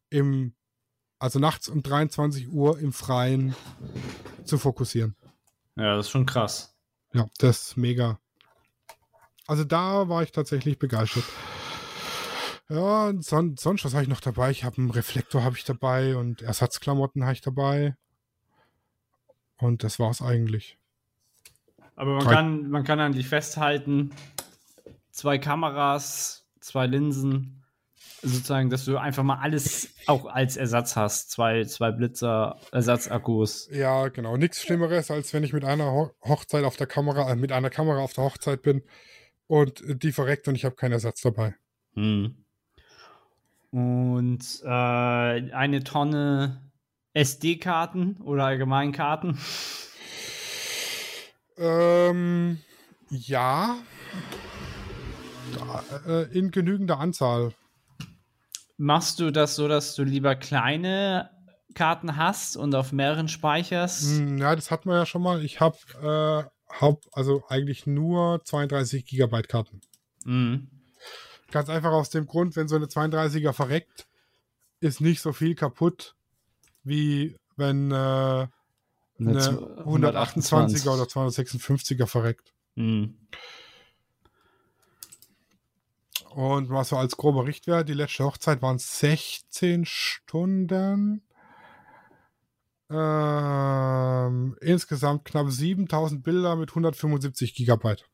im, 0.09 0.53
also 1.24 1.39
nachts 1.39 1.69
um 1.69 1.82
23 1.82 2.49
Uhr 2.49 2.78
im 2.80 2.91
Freien 2.91 3.55
zu 4.43 4.57
fokussieren. 4.57 5.15
Ja, 5.78 5.95
das 5.95 6.07
ist 6.07 6.11
schon 6.11 6.26
krass. 6.26 6.76
Ja, 7.13 7.28
das 7.38 7.69
ist 7.69 7.78
mega. 7.78 8.19
Also 9.47 9.63
da 9.63 10.09
war 10.09 10.21
ich 10.21 10.34
tatsächlich 10.34 10.78
begeistert. 10.80 11.24
Ja, 12.67 13.13
son 13.21 13.55
sonst 13.57 13.86
was 13.86 13.93
habe 13.93 14.03
ich 14.03 14.09
noch 14.09 14.19
dabei? 14.19 14.51
Ich 14.51 14.65
habe 14.65 14.78
einen 14.80 14.91
Reflektor 14.91 15.43
habe 15.43 15.55
ich 15.55 15.63
dabei 15.63 16.17
und 16.17 16.41
Ersatzklamotten 16.41 17.24
habe 17.24 17.34
ich 17.34 17.41
dabei. 17.41 17.95
Und 19.57 19.84
das 19.86 19.99
war's 19.99 20.21
eigentlich. 20.21 20.78
Aber 21.95 22.15
man 22.15 22.26
Drei- 22.26 22.34
kann, 22.34 22.69
man 22.69 22.84
kann 22.84 22.99
an 22.99 23.13
dich 23.13 23.30
festhalten, 23.30 24.11
zwei 25.11 25.38
Kameras, 25.38 26.45
zwei 26.59 26.86
Linsen, 26.86 27.62
sozusagen, 28.24 28.69
dass 28.69 28.86
du 28.86 28.97
einfach 28.97 29.24
mal 29.24 29.39
alles 29.39 29.93
auch 30.07 30.26
als 30.26 30.57
Ersatz 30.57 30.95
hast. 30.95 31.30
Zwei, 31.32 31.65
zwei 31.65 31.91
Blitzer, 31.91 32.57
Ersatzakkus. 32.71 33.69
Ja, 33.71 34.07
genau. 34.07 34.38
Nichts 34.38 34.61
Schlimmeres, 34.61 35.11
als 35.11 35.34
wenn 35.34 35.43
ich 35.43 35.53
mit 35.53 35.65
einer 35.65 35.91
Ho 35.91 36.11
Hochzeit 36.24 36.63
auf 36.63 36.78
der 36.78 36.88
Kamera, 36.88 37.32
äh, 37.32 37.36
mit 37.36 37.51
einer 37.51 37.69
Kamera 37.69 37.99
auf 37.99 38.13
der 38.13 38.24
Hochzeit 38.24 38.61
bin 38.61 38.82
und 39.47 39.82
äh, 39.82 39.95
die 39.95 40.11
verreckt 40.11 40.47
und 40.47 40.55
ich 40.55 40.65
habe 40.65 40.76
keinen 40.76 40.93
Ersatz 40.93 41.21
dabei. 41.21 41.55
Hm. 41.93 42.36
Und 43.71 44.61
äh, 44.63 44.67
eine 44.67 45.84
Tonne 45.84 46.61
SD-Karten 47.13 48.17
oder 48.21 48.45
Allgemeinkarten. 48.45 49.38
Ähm, 51.57 52.59
ja. 53.09 53.78
Da, 55.55 55.84
äh, 56.07 56.38
in 56.38 56.51
genügender 56.51 56.99
Anzahl. 56.99 57.53
Machst 58.84 59.19
du 59.21 59.31
das 59.31 59.55
so, 59.55 59.69
dass 59.69 59.95
du 59.95 60.03
lieber 60.03 60.36
kleine 60.36 61.29
Karten 61.73 62.17
hast 62.17 62.57
und 62.57 62.75
auf 62.75 62.91
mehreren 62.91 63.29
speicherst? 63.29 64.03
Hm, 64.03 64.38
Ja, 64.39 64.53
das 64.57 64.71
hatten 64.71 64.89
wir 64.89 64.97
ja 64.97 65.05
schon 65.05 65.21
mal. 65.21 65.41
Ich 65.45 65.61
habe 65.61 65.77
äh, 66.01 66.81
haupt, 66.81 67.07
also 67.13 67.45
eigentlich 67.47 67.88
nur 67.88 68.41
32 68.43 69.05
Gigabyte 69.05 69.47
Karten. 69.47 69.79
Mhm. 70.25 70.67
Ganz 71.49 71.69
einfach 71.69 71.91
aus 71.93 72.09
dem 72.09 72.25
Grund, 72.25 72.57
wenn 72.57 72.67
so 72.67 72.75
eine 72.75 72.88
32er 72.88 73.53
verreckt, 73.53 74.05
ist 74.81 74.99
nicht 74.99 75.21
so 75.21 75.31
viel 75.31 75.55
kaputt, 75.55 76.15
wie 76.84 77.38
wenn 77.55 77.89
äh, 77.89 77.93
eine 77.93 78.49
Eine 79.17 79.38
128er 79.86 80.89
oder 80.89 81.03
256er 81.03 82.05
verreckt. 82.05 82.53
Mhm. 82.75 83.17
Und 86.36 86.69
was 86.69 86.89
so 86.89 86.97
als 86.97 87.15
grober 87.15 87.45
Richtwert, 87.45 87.88
die 87.88 87.93
letzte 87.93 88.23
Hochzeit 88.23 88.61
waren 88.63 88.79
16 88.79 89.86
Stunden. 89.86 91.21
Ähm, 92.89 94.57
insgesamt 94.61 95.25
knapp 95.25 95.49
7000 95.49 96.23
Bilder 96.23 96.55
mit 96.55 96.69
175 96.69 97.53
Gigabyte. 97.53 98.05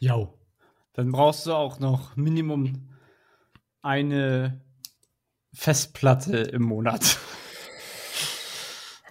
Jo. 0.00 0.36
Dann 0.92 1.12
brauchst 1.12 1.46
du 1.46 1.52
auch 1.52 1.78
noch 1.78 2.16
Minimum 2.16 2.90
eine 3.82 4.60
Festplatte 5.52 6.36
im 6.38 6.62
Monat. 6.62 7.18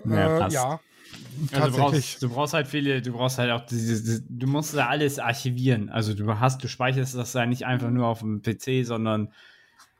Äh, 0.05 0.49
ja 0.49 0.81
Also 1.51 1.69
du, 1.69 1.77
brauchst, 1.77 2.23
du 2.23 2.29
brauchst 2.29 2.53
halt 2.53 2.67
viele, 2.67 3.01
du 3.01 3.11
brauchst 3.11 3.37
halt 3.37 3.51
auch 3.51 3.65
diese, 3.65 4.21
du 4.21 4.47
musst 4.47 4.75
da 4.75 4.87
alles 4.87 5.19
archivieren. 5.19 5.89
Also 5.89 6.13
du 6.13 6.39
hast, 6.39 6.63
du 6.63 6.67
speicherst 6.67 7.15
das 7.15 7.33
ja 7.33 7.45
nicht 7.45 7.65
einfach 7.65 7.89
nur 7.89 8.07
auf 8.07 8.19
dem 8.19 8.41
PC, 8.41 8.85
sondern 8.85 9.31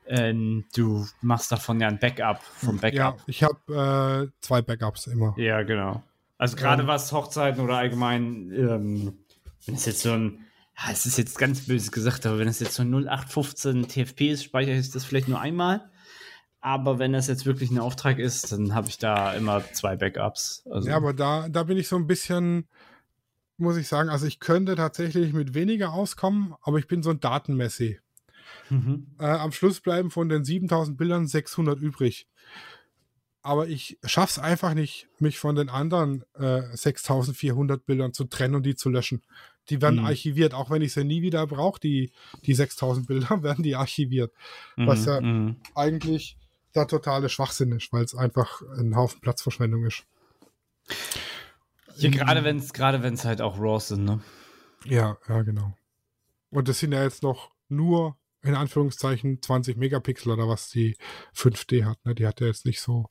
ähm, 0.08 0.66
du 0.76 1.08
machst 1.22 1.52
davon 1.52 1.80
ja 1.80 1.88
ein 1.88 2.00
Backup 2.00 2.42
vom 2.44 2.76
ja, 2.76 2.82
Backup. 2.82 3.22
ich 3.28 3.44
habe 3.44 4.30
äh, 4.32 4.32
zwei 4.42 4.62
Backups 4.62 5.08
immer. 5.08 5.34
Ja, 5.38 5.64
genau. 5.64 6.04
Also 6.38 6.56
gerade 6.56 6.82
Ähm. 6.82 6.88
was 6.88 7.12
Hochzeiten 7.12 7.64
oder 7.64 7.78
allgemein, 7.78 8.52
ähm, 8.52 9.18
wenn 9.66 9.76
es 9.76 9.86
jetzt 9.86 10.02
so 10.02 10.12
ein, 10.12 10.46
ja, 10.78 10.92
es 10.92 11.06
ist 11.06 11.18
jetzt 11.18 11.38
ganz 11.38 11.62
böse 11.68 11.92
gesagt, 11.92 12.26
aber 12.26 12.40
wenn 12.40 12.48
es 12.48 12.60
jetzt 12.60 12.76
so 12.76 12.84
ein 12.84 12.94
0815 12.94 13.88
TFP 13.88 14.32
ist, 14.32 14.44
speichere 14.44 14.76
ich 14.76 14.92
das 14.92 15.06
vielleicht 15.06 15.30
nur 15.30 15.40
einmal. 15.40 15.90
Aber 16.66 16.98
wenn 16.98 17.12
das 17.12 17.28
jetzt 17.28 17.46
wirklich 17.46 17.72
ein 17.72 17.78
Auftrag 17.80 18.20
ist, 18.20 18.54
dann 18.54 18.74
habe 18.74 18.88
ich 18.88 18.98
da 18.98 19.34
immer 19.34 19.64
zwei 19.74 19.98
Backups. 19.98 20.64
Also, 20.72 20.88
Ja, 20.88 20.96
aber 20.96 21.14
da, 21.14 21.50
da 21.50 21.64
bin 21.64 21.78
ich 21.78 21.90
so 21.90 21.98
ein 21.98 22.08
bisschen, 22.08 22.70
muss 23.58 23.76
ich 23.76 23.90
sagen, 23.90 24.08
also 24.10 24.26
ich 24.26 24.40
könnte 24.40 24.76
tatsächlich 24.76 25.34
mit 25.34 25.54
weniger 25.54 25.92
auskommen, 25.92 26.56
aber 26.62 26.80
ich 26.80 26.88
bin 26.88 27.04
so 27.04 27.10
ein 27.10 27.20
Datenmessi. 27.20 28.00
mhm. 28.70 29.08
Äh, 29.20 29.26
am 29.26 29.52
Schluss 29.52 29.82
bleiben 29.82 30.10
von 30.10 30.30
den 30.30 30.46
7000 30.46 30.98
Bildern 30.98 31.28
600 31.28 31.80
übrig. 31.82 32.28
Aber 33.42 33.68
ich 33.68 34.00
schaff's 34.06 34.40
einfach 34.40 34.74
nicht, 34.74 35.10
mich 35.20 35.38
von 35.40 35.56
den 35.58 35.68
anderen 35.68 36.24
äh, 36.36 36.62
6400 36.78 37.86
Bildern 37.86 38.14
zu 38.14 38.24
trennen 38.24 38.56
und 38.56 38.66
die 38.66 38.76
zu 38.76 38.90
löschen. 38.90 39.22
Die 39.70 39.82
werden 39.82 40.00
Mhm. 40.00 40.06
archiviert, 40.06 40.54
auch 40.54 40.70
wenn 40.70 40.82
ich 40.82 40.94
sie 40.94 41.04
nie 41.04 41.22
wieder 41.22 41.46
brauche, 41.46 41.82
die, 41.82 42.14
die 42.46 42.54
6000 42.54 43.06
Bilder 43.06 43.28
werden 43.44 43.64
die 43.64 43.76
archiviert. 43.76 44.32
Was 44.78 45.04
ja- 45.06 45.20
mhm. 45.20 45.58
Eigentlich 45.76 46.38
der 46.76 46.88
totale 46.88 47.30
Schwachsinn 47.30 47.72
ist, 47.72 47.92
weil 47.94 48.04
es 48.04 48.16
einfach 48.16 48.62
ein 48.78 48.96
Haufen 48.96 49.22
Platzverschwendung 49.22 49.86
ist. 49.86 50.04
Hier 51.96 52.10
gerade 52.10 52.44
wenn 52.44 52.58
es 52.58 52.74
gerade 52.74 53.04
wenn 53.04 53.14
es 53.14 53.26
halt 53.26 53.42
auch 53.42 53.60
RAWs 53.60 53.90
sind, 53.90 54.06
ne? 54.06 54.22
Ja, 54.86 55.18
ja, 55.30 55.42
genau. 55.44 55.74
Und 56.50 56.68
das 56.68 56.80
sind 56.80 56.92
ja 56.92 57.04
jetzt 57.04 57.24
noch 57.24 57.52
nur 57.70 58.18
in 58.42 58.56
Anführungszeichen 58.56 59.42
20 59.42 59.78
Megapixel 59.78 60.32
oder 60.32 60.48
was 60.48 60.70
die 60.70 60.98
5D 61.36 61.86
hat. 61.86 62.04
Ne? 62.06 62.14
Die 62.14 62.28
hat 62.28 62.42
ja 62.42 62.48
jetzt 62.48 62.66
nicht 62.66 62.82
so 62.82 63.08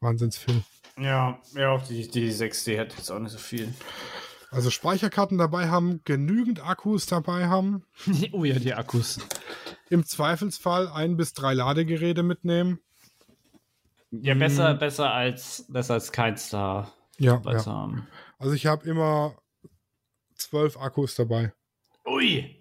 wahnsinns 0.00 0.36
viel. 0.36 0.62
Ja, 0.98 1.40
ja, 1.54 1.70
auch 1.70 1.82
die, 1.86 2.08
die 2.08 2.32
6D 2.32 2.78
hat 2.78 2.96
jetzt 2.96 3.10
auch 3.10 3.18
nicht 3.18 3.32
so 3.32 3.38
viel. 3.38 3.72
Also 4.50 4.70
Speicherkarten 4.70 5.38
dabei 5.38 5.68
haben, 5.68 6.00
genügend 6.04 6.64
Akkus 6.64 7.06
dabei 7.06 7.46
haben, 7.46 7.84
oh 8.32 8.44
ja, 8.44 8.58
die 8.58 8.74
Akkus. 8.74 9.18
im 9.90 10.04
Zweifelsfall 10.04 10.88
ein 10.88 11.16
bis 11.16 11.32
drei 11.32 11.54
Ladegeräte 11.54 12.22
mitnehmen. 12.22 12.78
Ja, 14.22 14.34
besser, 14.34 14.74
besser 14.74 15.12
als 15.12 15.64
besser 15.68 15.94
als 15.94 16.12
keins 16.12 16.50
da 16.50 16.92
Ja, 17.18 17.40
ja. 17.44 18.06
Also 18.38 18.54
ich 18.54 18.66
habe 18.66 18.88
immer 18.88 19.36
zwölf 20.34 20.76
Akkus 20.76 21.14
dabei. 21.14 21.52
Ui! 22.06 22.56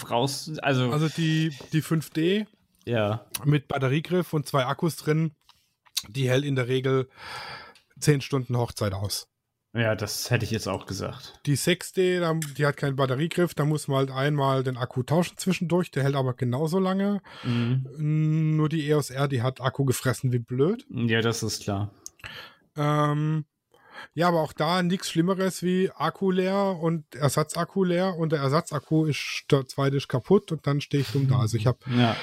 Brauchst 0.00 0.62
also, 0.62 0.90
Also 0.90 1.08
die, 1.08 1.56
die 1.72 1.82
5D 1.82 2.46
ja. 2.84 3.24
mit 3.44 3.68
Batteriegriff 3.68 4.32
und 4.32 4.46
zwei 4.46 4.66
Akkus 4.66 4.96
drin, 4.96 5.34
die 6.08 6.28
hält 6.28 6.44
in 6.44 6.56
der 6.56 6.68
Regel 6.68 7.08
10 8.00 8.20
Stunden 8.20 8.56
Hochzeit 8.56 8.94
aus. 8.94 9.28
Ja, 9.74 9.94
das 9.94 10.30
hätte 10.30 10.44
ich 10.44 10.50
jetzt 10.50 10.68
auch 10.68 10.84
gesagt. 10.84 11.40
Die 11.46 11.56
6D, 11.56 12.20
da- 12.20 12.34
die 12.58 12.66
hat 12.66 12.76
keinen 12.76 12.96
Batteriegriff, 12.96 13.54
da 13.54 13.64
muss 13.64 13.88
man 13.88 13.96
halt 13.98 14.10
einmal 14.10 14.62
den 14.62 14.76
Akku 14.76 15.02
tauschen 15.02 15.38
zwischendurch, 15.38 15.90
der 15.90 16.02
hält 16.02 16.14
aber 16.14 16.34
genauso 16.34 16.78
lange. 16.78 17.22
Mhm. 17.42 18.56
Nur 18.56 18.68
die 18.68 18.86
EOS 18.88 19.08
R, 19.10 19.28
die 19.28 19.40
hat 19.42 19.62
Akku 19.62 19.84
gefressen 19.86 20.30
wie 20.30 20.38
blöd. 20.40 20.84
Ja, 20.90 21.22
das 21.22 21.42
ist 21.42 21.62
klar. 21.62 21.90
Ähm, 22.76 23.46
ja, 24.14 24.28
aber 24.28 24.40
auch 24.42 24.52
da 24.52 24.82
nichts 24.82 25.10
Schlimmeres 25.10 25.62
wie 25.62 25.90
Akku 25.90 26.30
leer 26.30 26.76
und 26.80 27.14
Ersatzakku 27.14 27.84
leer 27.84 28.16
und 28.16 28.32
der 28.32 28.40
Ersatzakku 28.40 29.06
ist 29.06 29.44
der 29.50 29.66
zweite 29.66 29.96
ist 29.96 30.08
kaputt 30.08 30.52
und 30.52 30.66
dann 30.66 30.80
stehe 30.82 31.02
ich 31.02 31.10
dumm 31.12 31.28
da. 31.28 31.38
Also 31.38 31.56
ich 31.56 31.66
habe 31.66 31.78
Ja. 31.96 32.14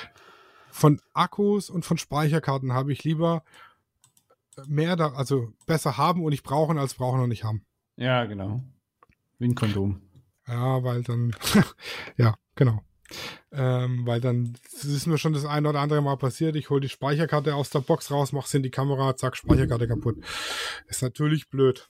von 0.71 0.99
Akkus 1.13 1.69
und 1.71 1.83
von 1.83 1.97
Speicherkarten 1.97 2.73
habe 2.73 2.91
ich 2.91 3.03
lieber 3.03 3.43
mehr 4.67 4.95
da, 4.95 5.13
also 5.13 5.53
besser 5.65 5.97
haben 5.97 6.23
und 6.23 6.31
nicht 6.31 6.43
brauchen 6.43 6.77
als 6.77 6.93
brauchen 6.93 7.21
und 7.21 7.29
nicht 7.29 7.43
haben. 7.43 7.65
Ja, 7.95 8.25
genau. 8.25 8.63
Wie 9.37 9.47
ein 9.47 9.55
Kondom. 9.55 10.01
Ja, 10.47 10.83
weil 10.83 11.03
dann, 11.03 11.35
ja, 12.17 12.35
genau. 12.55 12.81
Ähm, 13.51 14.05
weil 14.05 14.21
dann 14.21 14.53
ist 14.71 15.07
mir 15.07 15.17
schon 15.17 15.33
das 15.33 15.45
eine 15.45 15.69
oder 15.69 15.79
andere 15.79 16.01
Mal 16.01 16.17
passiert. 16.17 16.55
Ich 16.55 16.69
hole 16.69 16.81
die 16.81 16.89
Speicherkarte 16.89 17.55
aus 17.55 17.69
der 17.69 17.79
Box 17.79 18.11
raus, 18.11 18.31
mach's 18.31 18.53
in 18.53 18.63
die 18.63 18.71
Kamera, 18.71 19.15
zack, 19.15 19.35
Speicherkarte 19.35 19.87
kaputt. 19.87 20.17
Ist 20.87 21.01
natürlich 21.01 21.49
blöd. 21.49 21.89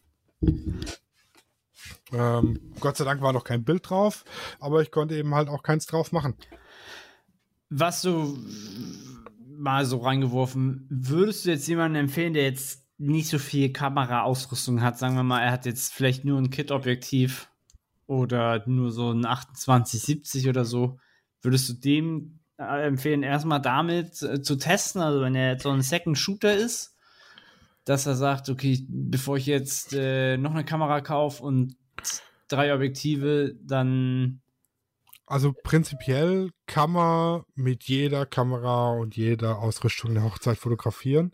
Ähm, 2.12 2.74
Gott 2.80 2.98
sei 2.98 3.04
Dank 3.04 3.22
war 3.22 3.34
noch 3.34 3.44
kein 3.44 3.64
Bild 3.64 3.90
drauf, 3.90 4.24
aber 4.60 4.82
ich 4.82 4.92
konnte 4.92 5.16
eben 5.16 5.36
halt 5.36 5.50
auch 5.50 5.64
keins 5.64 5.86
drauf 5.86 6.12
machen. 6.12 6.36
Was 7.70 8.02
du 8.02 8.38
mal 9.60 9.86
so 9.86 9.98
reingeworfen, 9.98 10.88
würdest 10.90 11.46
du 11.46 11.50
jetzt 11.52 11.68
jemanden 11.68 11.98
empfehlen, 11.98 12.34
der 12.34 12.44
jetzt 12.44 12.86
nicht 12.98 13.28
so 13.28 13.40
viel 13.40 13.72
Kameraausrüstung 13.72 14.82
hat? 14.82 14.98
Sagen 14.98 15.16
wir 15.16 15.24
mal, 15.24 15.42
er 15.42 15.52
hat 15.52 15.66
jetzt 15.66 15.94
vielleicht 15.94 16.26
nur 16.26 16.38
ein 16.38 16.50
Kit-Objektiv 16.50 17.50
oder 18.08 18.64
nur 18.68 18.92
so 18.92 19.12
ein 19.12 19.22
2870 19.22 20.50
oder 20.50 20.66
so. 20.66 21.00
Würdest 21.42 21.70
du 21.70 21.74
dem 21.74 22.40
äh, 22.58 22.88
empfehlen, 22.88 23.24
erstmal 23.24 23.62
damit 23.62 24.22
äh, 24.22 24.42
zu 24.42 24.58
testen? 24.58 25.02
Also, 25.02 25.22
wenn 25.22 25.36
er 25.36 25.52
jetzt 25.52 25.64
so 25.64 25.70
ein 25.70 25.82
Second 25.82 26.18
Shooter 26.18 26.54
ist, 26.54 26.98
dass 27.86 28.06
er 28.06 28.16
sagt, 28.16 28.50
okay, 28.50 28.86
bevor 28.90 29.38
ich 29.38 29.46
jetzt 29.46 29.94
äh, 29.94 30.38
noch 30.38 30.52
eine 30.52 30.66
Kamera 30.66 31.02
kaufe 31.02 31.44
und 31.44 31.76
drei 32.48 32.74
Objektive, 32.74 33.56
dann 33.64 34.42
Also 35.30 35.54
prinzipiell 35.54 36.50
kann 36.66 36.90
man 36.92 37.44
mit 37.54 37.84
jeder 37.84 38.26
Kamera 38.26 38.94
und 38.94 39.16
jeder 39.16 39.60
Ausrüstung 39.60 40.10
eine 40.10 40.24
Hochzeit 40.24 40.58
fotografieren. 40.58 41.34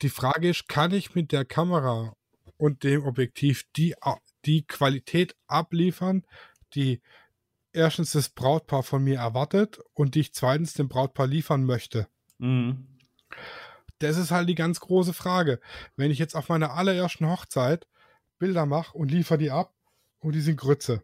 Die 0.00 0.08
Frage 0.08 0.48
ist, 0.48 0.68
kann 0.70 0.90
ich 0.92 1.14
mit 1.14 1.30
der 1.30 1.44
Kamera 1.44 2.16
und 2.56 2.82
dem 2.82 3.04
Objektiv 3.04 3.64
die, 3.76 3.94
die 4.46 4.66
Qualität 4.66 5.36
abliefern, 5.46 6.24
die 6.74 7.02
erstens 7.74 8.12
das 8.12 8.30
Brautpaar 8.30 8.82
von 8.82 9.04
mir 9.04 9.18
erwartet 9.18 9.80
und 9.92 10.14
die 10.14 10.20
ich 10.20 10.32
zweitens 10.32 10.72
dem 10.72 10.88
Brautpaar 10.88 11.26
liefern 11.26 11.64
möchte? 11.64 12.08
Mhm. 12.38 12.86
Das 13.98 14.16
ist 14.16 14.30
halt 14.30 14.48
die 14.48 14.54
ganz 14.54 14.80
große 14.80 15.12
Frage. 15.12 15.60
Wenn 15.94 16.10
ich 16.10 16.18
jetzt 16.18 16.34
auf 16.34 16.48
meiner 16.48 16.72
allerersten 16.72 17.28
Hochzeit 17.28 17.86
Bilder 18.38 18.64
mache 18.64 18.96
und 18.96 19.10
liefere 19.10 19.36
die 19.36 19.50
ab 19.50 19.74
und 20.20 20.34
die 20.34 20.40
sind 20.40 20.56
Grütze, 20.56 21.02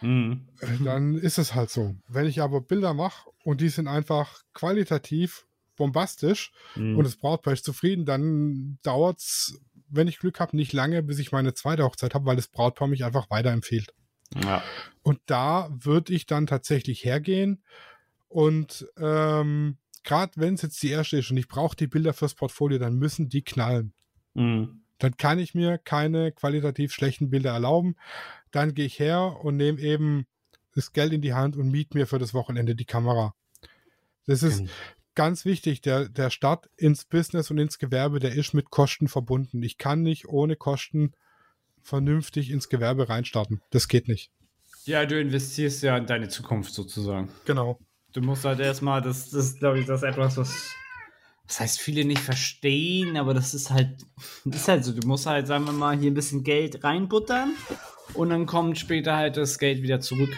Mhm. 0.00 0.46
dann 0.84 1.14
ist 1.16 1.38
es 1.38 1.54
halt 1.54 1.70
so. 1.70 1.94
Wenn 2.08 2.26
ich 2.26 2.40
aber 2.42 2.60
Bilder 2.60 2.94
mache 2.94 3.30
und 3.44 3.60
die 3.60 3.68
sind 3.68 3.88
einfach 3.88 4.42
qualitativ 4.52 5.46
bombastisch 5.76 6.52
Mhm. 6.76 6.96
und 6.98 7.04
das 7.04 7.16
Brautpaar 7.16 7.52
ist 7.52 7.64
zufrieden, 7.64 8.04
dann 8.04 8.78
dauert 8.82 9.18
es, 9.18 9.60
wenn 9.88 10.08
ich 10.08 10.18
Glück 10.18 10.40
habe, 10.40 10.56
nicht 10.56 10.72
lange, 10.72 11.02
bis 11.02 11.18
ich 11.18 11.32
meine 11.32 11.54
zweite 11.54 11.84
Hochzeit 11.84 12.14
habe, 12.14 12.26
weil 12.26 12.36
das 12.36 12.48
Brautpaar 12.48 12.88
mich 12.88 13.04
einfach 13.04 13.30
weiterempfiehlt. 13.30 13.92
ja. 14.42 14.62
Und 15.02 15.20
da 15.26 15.68
würde 15.70 16.12
ich 16.14 16.26
dann 16.26 16.46
tatsächlich 16.46 17.04
hergehen 17.04 17.62
und 18.28 18.86
ähm, 18.96 19.76
gerade 20.02 20.32
wenn 20.36 20.54
es 20.54 20.62
jetzt 20.62 20.82
die 20.82 20.90
erste 20.90 21.18
ist 21.18 21.30
und 21.30 21.36
ich 21.36 21.48
brauche 21.48 21.76
die 21.76 21.86
Bilder 21.86 22.12
fürs 22.12 22.34
Portfolio, 22.34 22.78
dann 22.78 22.94
müssen 22.96 23.28
die 23.28 23.42
knallen. 23.42 23.92
Mhm. 24.34 24.83
Dann 24.98 25.16
kann 25.16 25.38
ich 25.38 25.54
mir 25.54 25.78
keine 25.78 26.32
qualitativ 26.32 26.92
schlechten 26.92 27.30
Bilder 27.30 27.52
erlauben. 27.52 27.96
Dann 28.50 28.74
gehe 28.74 28.86
ich 28.86 28.98
her 28.98 29.38
und 29.42 29.56
nehme 29.56 29.80
eben 29.80 30.26
das 30.74 30.92
Geld 30.92 31.12
in 31.12 31.20
die 31.20 31.34
Hand 31.34 31.56
und 31.56 31.70
miete 31.70 31.96
mir 31.96 32.06
für 32.06 32.18
das 32.18 32.34
Wochenende 32.34 32.74
die 32.74 32.84
Kamera. 32.84 33.34
Das 34.26 34.42
ist 34.42 34.58
Genau. 34.58 34.70
ganz 35.14 35.44
wichtig. 35.44 35.80
Der, 35.82 36.08
der 36.08 36.30
Start 36.30 36.68
ins 36.76 37.04
Business 37.04 37.50
und 37.50 37.58
ins 37.58 37.78
Gewerbe, 37.78 38.18
der 38.20 38.32
ist 38.34 38.54
mit 38.54 38.70
Kosten 38.70 39.08
verbunden. 39.08 39.62
Ich 39.62 39.78
kann 39.78 40.02
nicht 40.02 40.28
ohne 40.28 40.56
Kosten 40.56 41.12
vernünftig 41.82 42.50
ins 42.50 42.68
Gewerbe 42.68 43.08
reinstarten. 43.08 43.60
Das 43.70 43.88
geht 43.88 44.08
nicht. 44.08 44.30
Ja, 44.84 45.06
du 45.06 45.20
investierst 45.20 45.82
ja 45.82 45.96
in 45.96 46.06
deine 46.06 46.28
Zukunft 46.28 46.72
sozusagen. 46.74 47.28
Genau. 47.44 47.78
Du 48.12 48.20
musst 48.20 48.44
halt 48.44 48.60
erstmal, 48.60 49.02
das, 49.02 49.30
das 49.30 49.46
ist, 49.46 49.58
glaube 49.58 49.80
ich, 49.80 49.86
das 49.86 50.02
etwas, 50.02 50.36
was. 50.36 50.74
Das 51.46 51.60
heißt, 51.60 51.80
viele 51.80 52.04
nicht 52.04 52.20
verstehen, 52.22 53.16
aber 53.16 53.34
das 53.34 53.52
ist 53.54 53.70
halt, 53.70 53.90
das 54.44 54.62
ist 54.62 54.68
halt 54.68 54.84
so. 54.84 54.92
Du 54.92 55.06
musst 55.06 55.26
halt, 55.26 55.46
sagen 55.46 55.66
wir 55.66 55.72
mal, 55.72 55.96
hier 55.98 56.10
ein 56.10 56.14
bisschen 56.14 56.42
Geld 56.42 56.82
reinbuttern 56.84 57.52
und 58.14 58.30
dann 58.30 58.46
kommt 58.46 58.78
später 58.78 59.16
halt 59.16 59.36
das 59.36 59.58
Geld 59.58 59.82
wieder 59.82 60.00
zurück. 60.00 60.34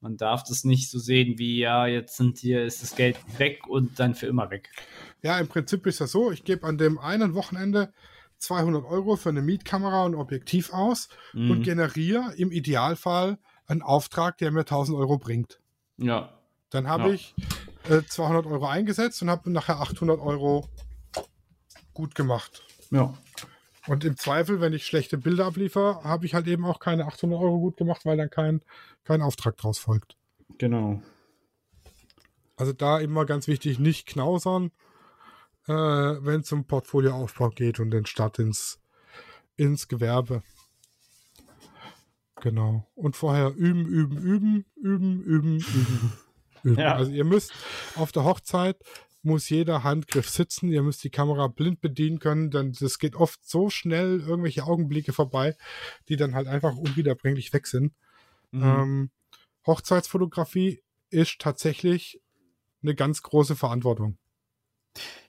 Man 0.00 0.16
darf 0.16 0.42
das 0.44 0.64
nicht 0.64 0.90
so 0.90 0.98
sehen 0.98 1.38
wie, 1.38 1.58
ja, 1.60 1.86
jetzt 1.86 2.16
sind 2.16 2.38
hier, 2.38 2.64
ist 2.64 2.82
das 2.82 2.96
Geld 2.96 3.16
weg 3.38 3.66
und 3.68 3.98
dann 3.98 4.14
für 4.14 4.26
immer 4.26 4.50
weg. 4.50 4.68
Ja, 5.22 5.38
im 5.38 5.48
Prinzip 5.48 5.86
ist 5.86 6.00
das 6.00 6.10
so. 6.10 6.30
Ich 6.32 6.44
gebe 6.44 6.66
an 6.66 6.76
dem 6.76 6.98
einen 6.98 7.34
Wochenende 7.34 7.92
200 8.38 8.84
Euro 8.84 9.16
für 9.16 9.28
eine 9.28 9.40
Mietkamera 9.40 10.04
und 10.04 10.16
Objektiv 10.16 10.72
aus 10.72 11.08
und 11.32 11.60
Mhm. 11.60 11.62
generiere 11.62 12.34
im 12.36 12.50
Idealfall 12.50 13.38
einen 13.66 13.82
Auftrag, 13.82 14.36
der 14.38 14.50
mir 14.50 14.64
1000 14.64 14.98
Euro 14.98 15.16
bringt. 15.18 15.60
Ja. 15.96 16.36
Dann 16.70 16.88
habe 16.88 17.08
Ja. 17.08 17.14
ich 17.14 17.34
äh, 17.88 18.02
200 18.06 18.46
Euro 18.46 18.66
eingesetzt 18.66 19.22
und 19.22 19.30
habe 19.30 19.50
nachher 19.50 19.80
800 19.80 20.20
Euro 20.20 20.68
gut 21.94 22.14
gemacht. 22.14 22.64
Ja. 22.90 23.14
Und 23.86 24.04
im 24.04 24.16
Zweifel, 24.16 24.60
wenn 24.60 24.72
ich 24.72 24.86
schlechte 24.86 25.18
Bilder 25.18 25.46
abliefere, 25.46 26.04
habe 26.04 26.24
ich 26.24 26.34
halt 26.34 26.46
eben 26.46 26.64
auch 26.64 26.78
keine 26.78 27.06
800 27.06 27.40
Euro 27.40 27.58
gut 27.58 27.76
gemacht, 27.76 28.04
weil 28.04 28.16
dann 28.16 28.30
kein, 28.30 28.62
kein 29.04 29.22
Auftrag 29.22 29.56
draus 29.56 29.78
folgt. 29.78 30.16
Genau. 30.58 31.02
Also 32.56 32.72
da 32.72 33.00
immer 33.00 33.26
ganz 33.26 33.48
wichtig, 33.48 33.80
nicht 33.80 34.06
knausern, 34.06 34.70
äh, 35.66 35.72
wenn 35.72 36.42
es 36.42 36.52
um 36.52 36.64
Portfolioaufbau 36.64 37.50
geht 37.50 37.80
und 37.80 37.90
den 37.90 38.06
Start 38.06 38.38
ins, 38.38 38.78
ins 39.56 39.88
Gewerbe. 39.88 40.42
Genau. 42.40 42.86
Und 42.94 43.16
vorher 43.16 43.54
üben, 43.54 43.86
üben, 43.86 44.18
üben, 44.18 44.64
üben, 44.76 45.22
üben, 45.22 45.56
üben, 45.56 46.12
üben. 46.62 46.78
Ja. 46.78 46.94
Also 46.94 47.10
ihr 47.12 47.24
müsst 47.24 47.52
auf 47.96 48.12
der 48.12 48.24
Hochzeit 48.24 48.76
muss 49.22 49.48
jeder 49.48 49.84
Handgriff 49.84 50.28
sitzen, 50.28 50.72
ihr 50.72 50.82
müsst 50.82 51.04
die 51.04 51.10
Kamera 51.10 51.46
blind 51.46 51.80
bedienen 51.80 52.18
können, 52.18 52.50
denn 52.50 52.72
das 52.72 52.98
geht 52.98 53.14
oft 53.14 53.48
so 53.48 53.70
schnell 53.70 54.20
irgendwelche 54.20 54.64
Augenblicke 54.64 55.12
vorbei, 55.12 55.56
die 56.08 56.16
dann 56.16 56.34
halt 56.34 56.48
einfach 56.48 56.74
unwiederbringlich 56.76 57.52
weg 57.52 57.66
sind. 57.66 57.92
Mhm. 58.50 58.62
Ähm, 58.62 59.10
Hochzeitsfotografie 59.66 60.82
ist 61.10 61.40
tatsächlich 61.40 62.20
eine 62.82 62.94
ganz 62.94 63.22
große 63.22 63.54
Verantwortung. 63.54 64.18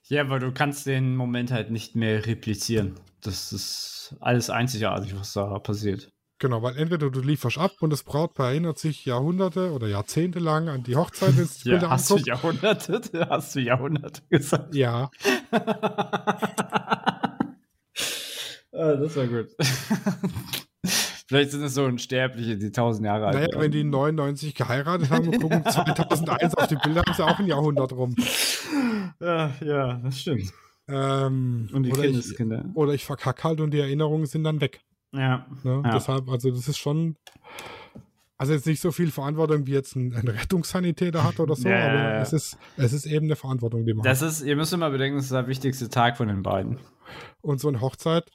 Ja, 0.06 0.30
weil 0.30 0.40
du 0.40 0.52
kannst 0.52 0.86
den 0.88 1.16
Moment 1.16 1.52
halt 1.52 1.72
nicht 1.72 1.96
mehr 1.96 2.26
replizieren. 2.26 2.96
Das 3.22 3.54
ist 3.54 4.16
alles 4.20 4.50
einzigartig, 4.50 5.16
was 5.16 5.34
da 5.34 5.60
passiert. 5.60 6.12
Genau, 6.44 6.62
weil 6.62 6.76
entweder 6.76 7.10
du 7.10 7.22
lieferst 7.22 7.58
ab 7.58 7.72
und 7.80 7.90
das 7.90 8.04
Brautpaar 8.04 8.50
erinnert 8.50 8.78
sich 8.78 9.06
Jahrhunderte 9.06 9.72
oder 9.72 9.88
Jahrzehnte 9.88 10.40
lang 10.40 10.68
an 10.68 10.84
die 10.84 10.98
Hochzeit, 10.98 11.38
wenn 11.38 11.44
es 11.46 11.60
die 11.60 11.70
Ja, 11.70 11.90
hast 11.90 12.10
du 12.10 12.16
anguckt. 12.16 12.28
Jahrhunderte? 12.28 13.02
Hast 13.30 13.56
du 13.56 13.62
Jahrhunderte 13.62 14.22
gesagt? 14.30 14.76
Ja, 14.76 15.10
ah, 15.54 17.40
das 18.74 19.16
war 19.16 19.28
gut. 19.28 19.56
Vielleicht 21.30 21.52
sind 21.52 21.64
es 21.64 21.76
so 21.76 21.86
Unsterbliche, 21.86 22.58
die 22.58 22.74
tausend 22.74 23.06
Jahre 23.06 23.28
alt 23.28 23.36
naja, 23.36 23.48
werden. 23.48 23.62
wenn 23.62 23.72
die 23.72 23.86
99 23.86 24.54
geheiratet 24.54 25.12
haben 25.12 25.30
und 25.30 25.40
gucken 25.40 25.64
2001 25.64 26.56
auf 26.56 26.68
die 26.68 26.76
Bilder, 26.76 27.04
haben 27.06 27.14
sie 27.14 27.26
auch 27.26 27.40
ein 27.40 27.48
Jahrhundert 27.48 27.94
rum. 27.94 28.18
Ja, 29.22 29.50
ja, 29.62 29.94
das 30.04 30.20
stimmt. 30.20 30.52
Ähm, 30.90 31.70
Und 31.72 31.84
die 31.84 31.92
oder, 31.94 32.04
ich, 32.04 32.12
Kindeskinder. 32.12 32.66
oder 32.74 32.92
ich 32.94 33.06
verkack 33.06 33.46
halt 33.46 33.62
und 33.62 33.72
die 33.72 33.80
Erinnerungen 33.80 34.26
sind 34.26 34.44
dann 34.44 34.60
weg. 34.60 34.82
Ja. 35.14 35.46
Ne? 35.64 35.82
Ja. 35.86 35.92
Deshalb, 35.94 36.30
also 36.30 36.50
das 36.52 36.68
ist 36.68 36.78
schon 36.78 37.16
Also 38.38 38.54
jetzt 38.54 38.66
nicht 38.66 38.82
so 38.82 38.92
viel 38.92 39.12
Verantwortung 39.12 39.68
wie 39.68 39.72
jetzt 39.74 39.96
ein, 39.96 40.14
ein 40.14 40.28
Rettungssanitäter 40.28 41.24
hat 41.24 41.40
oder 41.40 41.56
so, 41.56 41.70
Ja, 41.70 41.86
aber 41.88 41.94
ja. 42.00 42.22
es 42.22 42.34
ist, 42.34 42.58
es 42.78 42.92
ist 42.94 43.06
eben 43.06 43.26
eine 43.28 43.36
Verantwortung, 43.36 43.86
die 43.86 43.94
man 43.94 44.04
Das 44.04 44.22
hat. 44.22 44.30
ist, 44.30 44.42
ihr 44.42 44.56
müsst 44.56 44.74
immer 44.74 44.90
bedenken, 44.90 45.18
das 45.18 45.26
ist 45.26 45.32
der 45.32 45.48
wichtigste 45.48 45.90
Tag 45.90 46.18
von 46.18 46.28
den 46.28 46.44
beiden. 46.44 46.78
Und 47.42 47.60
so 47.60 47.68
eine 47.68 47.80
Hochzeit 47.82 48.30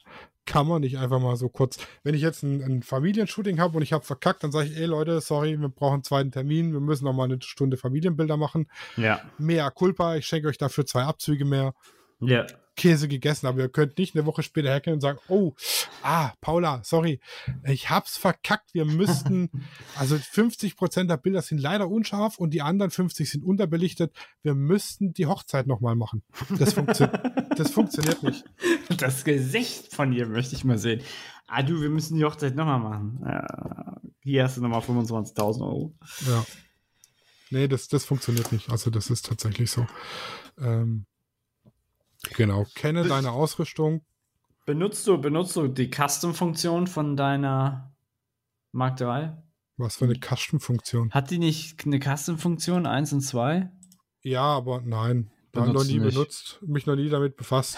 kann 0.45 0.67
man 0.67 0.81
nicht 0.81 0.97
einfach 0.97 1.19
mal 1.19 1.35
so 1.35 1.47
kurz. 1.49 1.77
Wenn 2.03 2.15
ich 2.15 2.21
jetzt 2.21 2.41
ein, 2.43 2.63
ein 2.63 2.81
Familienshooting 2.81 3.59
habe 3.59 3.77
und 3.77 3.83
ich 3.83 3.93
habe 3.93 4.03
verkackt, 4.03 4.43
dann 4.43 4.51
sage 4.51 4.69
ich, 4.69 4.77
ey 4.77 4.85
Leute, 4.85 5.21
sorry, 5.21 5.59
wir 5.59 5.69
brauchen 5.69 5.95
einen 5.95 6.03
zweiten 6.03 6.31
Termin, 6.31 6.71
wir 6.73 6.79
müssen 6.79 7.05
noch 7.05 7.13
mal 7.13 7.25
eine 7.25 7.39
Stunde 7.41 7.77
Familienbilder 7.77 8.35
machen. 8.37 8.67
Ja. 8.97 9.19
Mehr 9.37 9.69
Culpa, 9.69 10.15
ich 10.15 10.25
schenke 10.25 10.47
euch 10.47 10.57
dafür 10.57 10.85
zwei 10.87 11.03
Abzüge 11.03 11.45
mehr. 11.45 11.73
Ja. 12.21 12.47
Käse 12.79 13.09
gegessen, 13.09 13.45
aber 13.45 13.59
ihr 13.59 13.69
könnt 13.69 13.97
nicht 13.97 14.15
eine 14.15 14.25
Woche 14.25 14.41
später 14.41 14.69
hergehen 14.69 14.93
und 14.93 15.01
sagen, 15.01 15.19
oh, 15.27 15.53
ah, 16.01 16.31
Paula, 16.39 16.79
sorry, 16.83 17.19
ich 17.65 17.89
hab's 17.89 18.15
verkackt, 18.15 18.73
wir 18.73 18.85
müssten, 18.85 19.49
also 19.97 20.17
50 20.17 20.77
Prozent 20.77 21.09
der 21.09 21.17
Bilder 21.17 21.41
sind 21.41 21.59
leider 21.59 21.89
unscharf 21.89 22.37
und 22.37 22.53
die 22.53 22.61
anderen 22.61 22.89
50 22.89 23.29
sind 23.29 23.43
unterbelichtet, 23.43 24.15
wir 24.43 24.55
müssten 24.55 25.13
die 25.13 25.25
Hochzeit 25.25 25.67
nochmal 25.67 25.97
machen. 25.97 26.23
Das, 26.57 26.73
funktio 26.73 27.07
das 27.57 27.71
funktioniert 27.71 28.23
nicht. 28.23 28.45
Das 28.97 29.25
Gesicht 29.25 29.93
von 29.93 30.11
dir 30.11 30.27
möchte 30.27 30.55
ich 30.55 30.63
mal 30.63 30.77
sehen. 30.77 31.01
Ah, 31.47 31.63
du, 31.63 31.81
wir 31.81 31.89
müssen 31.89 32.17
die 32.17 32.23
Hochzeit 32.23 32.55
nochmal 32.55 32.79
machen. 32.79 33.19
Ja, 33.25 34.01
hier 34.21 34.43
hast 34.45 34.55
du 34.55 34.61
nochmal 34.61 34.79
25.000 34.79 35.61
Euro. 35.61 35.95
Ja. 36.27 36.45
Nee, 37.49 37.67
das, 37.67 37.89
das 37.89 38.05
funktioniert 38.05 38.53
nicht. 38.53 38.69
Also 38.69 38.89
das 38.89 39.09
ist 39.09 39.25
tatsächlich 39.25 39.69
so. 39.69 39.85
Ähm, 40.59 41.07
genau. 42.35 42.65
Kenne 42.75 43.07
deine 43.07 43.31
Ausrüstung. 43.31 44.01
Benutzt 44.65 45.07
du, 45.07 45.17
benutzt 45.19 45.55
du 45.55 45.67
die 45.67 45.89
Custom-Funktion 45.89 46.87
von 46.87 47.15
deiner 47.17 47.91
Mark 48.71 48.99
III? 49.01 49.31
Was 49.77 49.95
für 49.97 50.05
eine 50.05 50.15
Custom-Funktion. 50.19 51.11
Hat 51.11 51.31
die 51.31 51.39
nicht 51.39 51.85
eine 51.85 51.99
Custom-Funktion 51.99 52.85
1 52.85 53.13
und 53.13 53.21
2? 53.21 53.71
Ja, 54.21 54.43
aber 54.43 54.81
nein. 54.81 55.31
Hab 55.55 55.65
noch 55.65 55.73
Benutzt 55.73 55.87
nie 55.89 55.99
nicht. 55.99 56.13
benutzt, 56.13 56.59
mich 56.61 56.85
noch 56.85 56.95
nie 56.95 57.09
damit 57.09 57.35
befasst. 57.35 57.77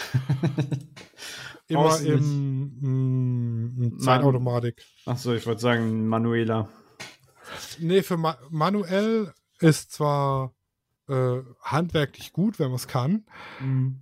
Immer 1.68 2.00
im, 2.02 2.78
im, 2.84 3.84
im 3.84 4.00
Zeitautomatik. 4.00 4.84
Achso, 5.06 5.34
ich 5.34 5.46
wollte 5.46 5.62
sagen 5.62 6.08
Manuela. 6.08 6.68
Nee, 7.80 8.02
für 8.04 8.18
ma 8.18 8.38
manuell 8.50 9.34
ist 9.60 9.94
zwar 9.94 10.54
äh, 11.08 11.40
handwerklich 11.62 12.34
gut, 12.34 12.60
wenn 12.60 12.68
man 12.68 12.76
es 12.76 12.88
kann, 12.90 13.26
Mhm. 13.62 14.02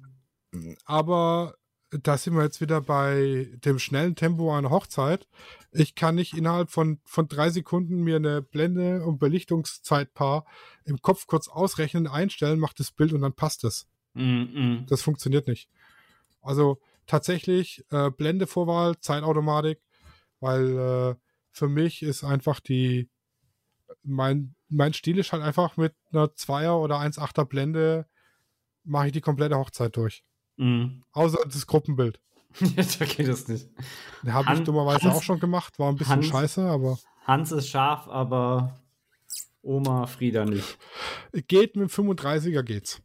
Aber 0.86 1.56
da 1.92 2.18
sind 2.18 2.36
wir 2.36 2.44
jetzt 2.44 2.62
wieder 2.62 2.82
bei 2.82 3.50
dem 3.66 3.80
schnellen 3.80 4.16
Tempo 4.16 4.56
einer 4.56 4.70
Hochzeit. 4.70 5.28
Ich 5.72 5.96
kann 5.96 6.16
nicht 6.16 6.36
innerhalb 6.36 6.70
von, 6.70 7.00
von 7.04 7.28
drei 7.28 7.50
Sekunden 7.50 8.04
mir 8.04 8.18
eine 8.18 8.42
Blende- 8.42 9.04
und 9.04 9.20
Belichtungszeitpaar 9.20 10.46
im 10.86 11.02
Kopf 11.02 11.26
kurz 11.26 11.48
ausrechnen, 11.48 12.08
einstellen, 12.08 12.60
macht 12.60 12.80
das 12.80 12.92
Bild 12.92 13.14
und 13.14 13.22
dann 13.22 13.34
passt 13.34 13.64
es. 13.64 13.88
Mhm. 14.14 14.86
Das 14.88 15.02
funktioniert 15.02 15.48
nicht. 15.48 15.70
Also 16.42 16.80
tatsächlich 17.08 17.84
äh, 17.90 18.12
Blendevorwahl, 18.12 19.00
Zeitautomatik, 19.00 19.80
weil 20.40 20.78
äh, 20.78 21.16
für 21.52 21.68
mich 21.68 22.04
ist 22.04 22.24
einfach 22.24 22.60
die 22.60 23.10
mein, 24.04 24.56
mein 24.70 24.94
Stil 24.94 25.18
ist 25.18 25.34
halt 25.34 25.44
einfach 25.44 25.78
mit 25.78 25.94
einer 26.12 26.26
2er 26.26 26.80
oder 26.80 27.00
1,8er 27.00 27.46
Blende 27.46 28.08
mache 28.84 29.08
ich 29.08 29.12
die 29.12 29.22
komplette 29.22 29.58
Hochzeit 29.58 29.96
durch. 29.96 30.24
Mhm. 30.60 31.04
Außer 31.14 31.40
das 31.46 31.66
Gruppenbild. 31.66 32.20
Jetzt 32.76 33.00
geht 33.00 33.28
das 33.28 33.48
nicht. 33.48 33.68
Habe 34.28 34.54
ich 34.54 34.60
dummerweise 34.62 35.04
Hans- 35.06 35.16
auch 35.18 35.24
schon 35.24 35.40
gemacht, 35.40 35.80
war 35.80 35.90
ein 35.90 35.96
bisschen 35.96 36.16
Hans- 36.18 36.28
scheiße, 36.28 36.62
aber 36.64 37.00
Hans 37.26 37.52
ist 37.52 37.70
scharf, 37.70 38.08
aber 38.08 38.80
Oma 39.62 40.06
Frieda 40.08 40.46
nicht. 40.46 40.78
geht 41.48 41.76
mit 41.76 41.90
dem 41.98 42.06
35er 42.08 42.64
geht's. 42.64 43.02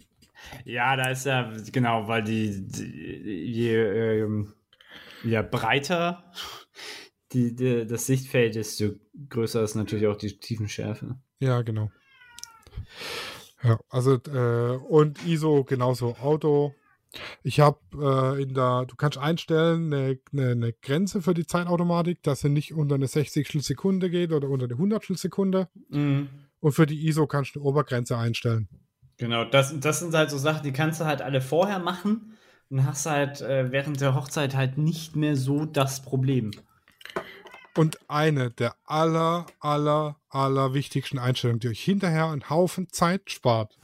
Ja, 0.64 0.96
da 0.96 1.10
ist 1.10 1.26
ja, 1.26 1.52
genau, 1.72 2.08
weil 2.08 2.22
die, 2.24 2.66
die 2.66 3.52
je 3.52 3.76
ähm, 4.22 4.54
ja, 5.22 5.42
breiter 5.42 6.30
die, 7.32 7.54
die, 7.54 7.86
das 7.86 8.06
Sichtfeld 8.06 8.56
ist, 8.56 8.80
desto 8.80 8.96
größer 9.28 9.62
ist 9.62 9.74
natürlich 9.74 10.06
auch 10.06 10.16
die 10.16 10.38
Tiefenschärfe. 10.38 11.18
Ja, 11.38 11.62
genau. 11.62 11.90
Ja, 13.62 13.78
also 13.88 14.14
äh, 14.26 14.76
und 14.88 15.24
ISO 15.26 15.64
genauso 15.64 16.16
Auto. 16.16 16.74
Ich 17.42 17.60
habe 17.60 17.78
äh, 17.94 18.42
in 18.42 18.54
der, 18.54 18.86
du 18.86 18.96
kannst 18.96 19.18
einstellen 19.18 19.92
eine, 19.92 20.18
eine, 20.32 20.50
eine 20.50 20.72
Grenze 20.72 21.22
für 21.22 21.34
die 21.34 21.46
Zeitautomatik, 21.46 22.22
dass 22.22 22.40
sie 22.40 22.48
nicht 22.48 22.74
unter 22.74 22.96
eine 22.96 23.06
60 23.06 23.48
Sekunde 23.64 24.10
geht 24.10 24.32
oder 24.32 24.48
unter 24.48 24.64
eine 24.64 24.74
100 24.74 25.04
Sekunde. 25.18 25.68
Und 26.60 26.72
für 26.72 26.86
die 26.86 27.06
ISO 27.06 27.26
kannst 27.26 27.54
du 27.54 27.60
eine 27.60 27.68
Obergrenze 27.68 28.16
einstellen. 28.16 28.68
Genau, 29.16 29.44
das, 29.44 29.78
das 29.78 30.00
sind 30.00 30.14
halt 30.14 30.30
so 30.30 30.38
Sachen, 30.38 30.64
die 30.64 30.72
kannst 30.72 31.00
du 31.00 31.04
halt 31.04 31.22
alle 31.22 31.40
vorher 31.40 31.78
machen 31.78 32.36
und 32.70 32.84
hast 32.84 33.06
halt 33.06 33.40
äh, 33.42 33.70
während 33.70 34.00
der 34.00 34.14
Hochzeit 34.14 34.56
halt 34.56 34.78
nicht 34.78 35.14
mehr 35.14 35.36
so 35.36 35.64
das 35.64 36.02
Problem. 36.02 36.50
Und 37.76 37.98
eine 38.08 38.50
der 38.50 38.74
aller, 38.84 39.46
aller, 39.60 40.16
aller 40.28 40.74
wichtigsten 40.74 41.18
Einstellungen, 41.18 41.60
die 41.60 41.68
euch 41.68 41.80
hinterher 41.80 42.26
einen 42.26 42.48
Haufen 42.48 42.88
Zeit 42.90 43.30
spart, 43.30 43.76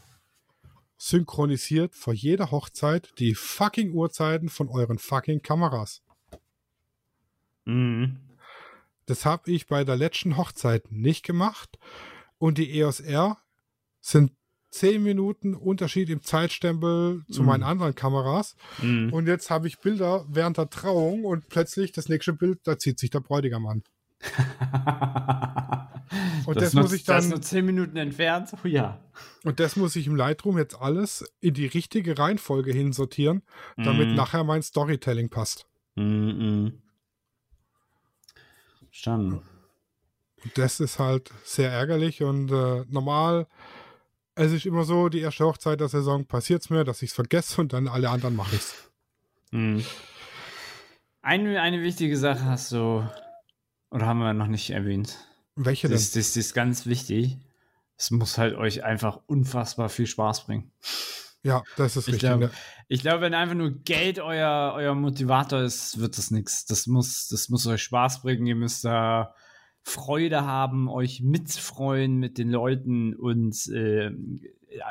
synchronisiert 1.00 1.94
vor 1.94 2.12
jeder 2.12 2.50
Hochzeit 2.50 3.14
die 3.18 3.34
fucking 3.34 3.92
Uhrzeiten 3.92 4.50
von 4.50 4.68
euren 4.68 4.98
fucking 4.98 5.40
Kameras. 5.40 6.02
Mhm. 7.64 8.18
Das 9.06 9.24
habe 9.24 9.50
ich 9.50 9.66
bei 9.66 9.82
der 9.84 9.96
letzten 9.96 10.36
Hochzeit 10.36 10.92
nicht 10.92 11.24
gemacht. 11.24 11.78
Und 12.38 12.58
die 12.58 12.78
EOS 12.78 13.00
R 13.00 13.38
sind 14.00 14.32
10 14.72 15.02
Minuten 15.02 15.54
Unterschied 15.54 16.10
im 16.10 16.22
Zeitstempel 16.22 17.24
zu 17.30 17.40
Mhm. 17.40 17.46
meinen 17.46 17.62
anderen 17.62 17.94
Kameras. 17.94 18.54
Mhm. 18.82 19.10
Und 19.12 19.26
jetzt 19.26 19.48
habe 19.50 19.68
ich 19.68 19.78
Bilder 19.78 20.26
während 20.28 20.58
der 20.58 20.68
Trauung 20.68 21.24
und 21.24 21.48
plötzlich 21.48 21.92
das 21.92 22.10
nächste 22.10 22.34
Bild, 22.34 22.60
da 22.64 22.78
zieht 22.78 22.98
sich 22.98 23.10
der 23.10 23.20
Bräutigam 23.20 23.66
an. 23.66 23.82
Und 26.46 26.60
das, 26.60 26.74
nur- 26.74 26.82
muss 26.82 26.92
ich 26.92 27.04
Das 27.04 27.22
dann, 27.24 27.30
nur 27.30 27.40
10 27.42 27.64
Minuten 27.64 27.96
entfernt. 27.96 28.52
Oh 28.64 28.66
ja. 28.66 28.98
und 29.44 29.60
das 29.60 29.76
muss 29.76 29.94
ich 29.94 30.06
im 30.08 30.16
Lightroom 30.16 30.58
jetzt 30.58 30.74
alles 30.80 31.24
in 31.40 31.54
die 31.54 31.66
richtige 31.66 32.18
Reihenfolge 32.18 32.72
hinsortieren, 32.72 33.42
damit 33.76 34.08
Mhm. 34.08 34.14
nachher 34.16 34.42
mein 34.42 34.62
Storytelling 34.62 35.28
passt. 35.30 35.66
Mhm. 35.94 36.82
Verstanden. 38.88 39.42
Und 40.42 40.58
das 40.58 40.80
ist 40.80 40.98
halt 40.98 41.30
sehr 41.44 41.70
ärgerlich 41.70 42.22
und 42.22 42.50
äh, 42.50 42.84
normal. 42.88 43.46
Es 44.34 44.50
ist 44.52 44.66
immer 44.66 44.84
so, 44.84 45.08
die 45.10 45.20
erste 45.20 45.44
Hochzeit 45.44 45.80
der 45.80 45.88
Saison 45.88 46.24
passiert 46.24 46.62
es 46.62 46.70
mir, 46.70 46.82
dass 46.84 47.02
ich 47.02 47.10
es 47.10 47.14
vergesse 47.14 47.60
und 47.60 47.72
dann 47.72 47.86
alle 47.88 48.08
anderen 48.10 48.34
mache 48.34 48.56
ich 48.56 48.62
es. 48.62 48.74
Mhm. 49.52 49.84
Eine, 51.22 51.60
eine 51.60 51.82
wichtige 51.82 52.16
Sache 52.16 52.44
hast 52.46 52.72
du, 52.72 53.06
oder 53.90 54.06
haben 54.06 54.18
wir 54.18 54.32
noch 54.34 54.46
nicht 54.46 54.70
erwähnt? 54.70 55.16
Welche 55.56 55.88
denn? 55.88 55.96
Das, 55.96 56.12
das, 56.12 56.28
das 56.28 56.36
ist 56.36 56.54
ganz 56.54 56.86
wichtig. 56.86 57.38
Es 57.96 58.10
muss 58.10 58.38
halt 58.38 58.54
euch 58.56 58.82
einfach 58.84 59.20
unfassbar 59.26 59.88
viel 59.88 60.06
Spaß 60.06 60.46
bringen. 60.46 60.70
Ja, 61.42 61.62
das 61.76 61.96
ist 61.96 62.08
Ich 62.08 62.14
richtig. 62.14 62.20
glaube, 62.28 62.44
ne? 62.46 62.50
ich 62.88 63.00
glaube, 63.02 63.20
wenn 63.22 63.34
einfach 63.34 63.54
nur 63.54 63.70
Geld 63.82 64.18
euer, 64.18 64.72
euer 64.74 64.94
Motivator 64.94 65.60
ist, 65.62 65.98
wird 65.98 66.16
das 66.18 66.30
nichts. 66.30 66.64
Das 66.66 66.86
muss, 66.86 67.28
das 67.28 67.48
muss 67.48 67.66
euch 67.66 67.82
Spaß 67.82 68.22
bringen. 68.22 68.46
Ihr 68.46 68.56
müsst 68.56 68.84
da 68.84 69.34
Freude 69.82 70.44
haben, 70.44 70.88
euch 70.88 71.22
mitfreuen 71.22 72.16
mit 72.18 72.36
den 72.38 72.50
Leuten 72.50 73.14
und 73.14 73.66
äh, 73.68 74.10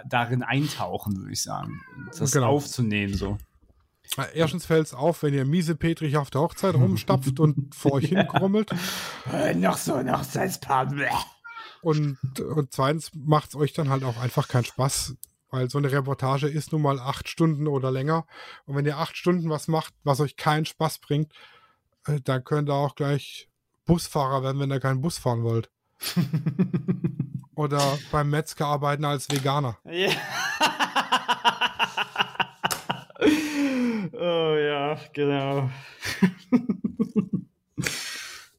darin 0.07 0.41
eintauchen, 0.43 1.17
würde 1.17 1.31
ich 1.31 1.43
sagen. 1.43 1.79
Und 1.97 2.19
das 2.19 2.31
Genau. 2.31 2.47
aufzunehmen 2.47 3.13
so. 3.13 3.37
Erstens 4.33 4.65
fällt 4.65 4.87
es 4.87 4.93
auf, 4.93 5.23
wenn 5.23 5.33
ihr 5.33 5.45
miese 5.45 5.75
Petrich 5.75 6.17
auf 6.17 6.29
der 6.29 6.41
Hochzeit 6.41 6.75
rumstapft 6.75 7.39
und 7.39 7.75
vor 7.75 7.93
euch 7.93 8.05
hinkrummelt. 8.09 8.71
Äh, 9.31 9.53
noch 9.53 9.77
so 9.77 9.93
ein 9.93 10.11
Hochzeitspaar. 10.11 10.91
Und, 11.81 12.17
und 12.39 12.73
zweitens 12.73 13.11
macht 13.13 13.49
es 13.49 13.55
euch 13.55 13.73
dann 13.73 13.89
halt 13.89 14.03
auch 14.03 14.17
einfach 14.17 14.47
keinen 14.47 14.65
Spaß, 14.65 15.15
weil 15.51 15.69
so 15.69 15.77
eine 15.77 15.91
Reportage 15.91 16.47
ist 16.47 16.71
nun 16.71 16.81
mal 16.81 16.99
acht 16.99 17.29
Stunden 17.29 17.67
oder 17.67 17.91
länger. 17.91 18.25
Und 18.65 18.75
wenn 18.75 18.85
ihr 18.85 18.97
acht 18.97 19.15
Stunden 19.15 19.49
was 19.49 19.67
macht, 19.67 19.93
was 20.03 20.19
euch 20.19 20.35
keinen 20.35 20.65
Spaß 20.65 20.99
bringt, 20.99 21.31
äh, 22.05 22.19
dann 22.21 22.43
könnt 22.43 22.69
ihr 22.69 22.75
auch 22.75 22.95
gleich 22.95 23.49
Busfahrer 23.85 24.43
werden, 24.43 24.59
wenn 24.59 24.71
ihr 24.71 24.79
keinen 24.79 25.01
Bus 25.01 25.17
fahren 25.17 25.43
wollt. 25.43 25.69
Oder 27.55 27.99
beim 28.11 28.29
Metzger 28.29 28.67
arbeiten 28.67 29.03
als 29.03 29.29
Veganer. 29.29 29.77
Ja. 29.83 30.11
Oh 34.13 34.55
ja, 34.55 34.97
genau. 35.13 35.69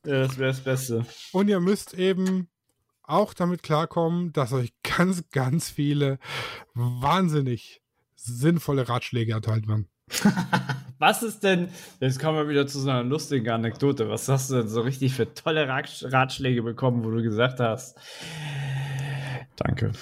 ja, 0.05 0.23
das 0.23 0.39
wäre 0.39 0.51
das 0.51 0.61
Beste. 0.61 1.07
Und 1.33 1.49
ihr 1.49 1.61
müsst 1.61 1.95
eben 1.95 2.49
auch 3.03 3.35
damit 3.35 3.63
klarkommen, 3.63 4.33
dass 4.33 4.53
euch 4.53 4.73
ganz, 4.83 5.29
ganz 5.31 5.71
viele 5.71 6.19
wahnsinnig 6.75 7.83
sinnvolle 8.15 8.89
Ratschläge 8.89 9.33
erteilt 9.33 9.67
werden. 9.69 9.89
Was 10.99 11.23
ist 11.23 11.43
denn, 11.43 11.69
jetzt 12.01 12.21
kommen 12.21 12.37
wir 12.37 12.49
wieder 12.49 12.67
zu 12.67 12.79
so 12.79 12.91
einer 12.91 13.03
lustigen 13.03 13.49
Anekdote. 13.49 14.11
Was 14.11 14.29
hast 14.29 14.51
du 14.51 14.57
denn 14.57 14.69
so 14.69 14.83
richtig 14.83 15.15
für 15.15 15.33
tolle 15.33 15.67
Ratschläge 15.67 16.63
bekommen, 16.63 17.05
wo 17.05 17.11
du 17.11 17.23
gesagt 17.23 17.59
hast? 17.59 17.99
Danke. 19.57 19.93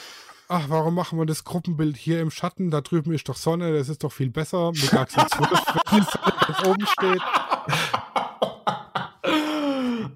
Ach, 0.51 0.70
warum 0.70 0.94
machen 0.94 1.18
wir 1.18 1.26
das 1.26 1.44
Gruppenbild 1.44 1.96
hier 1.99 2.20
im 2.22 2.30
Schatten? 2.30 2.70
Da 2.70 2.80
drüben 2.80 3.12
ist 3.12 3.28
doch 3.28 3.36
Sonne, 3.36 3.72
das 3.76 3.90
ist 3.90 4.03
doch 4.03 4.12
viel 4.12 4.30
besser. 4.30 4.72
Mittags 4.72 5.14
um 5.14 5.28
12, 5.28 5.51
wenn 5.90 6.01
die 6.01 6.07
Sonne 6.07 6.34
ganz 6.46 6.66
oben 6.66 6.86
steht. 6.86 7.22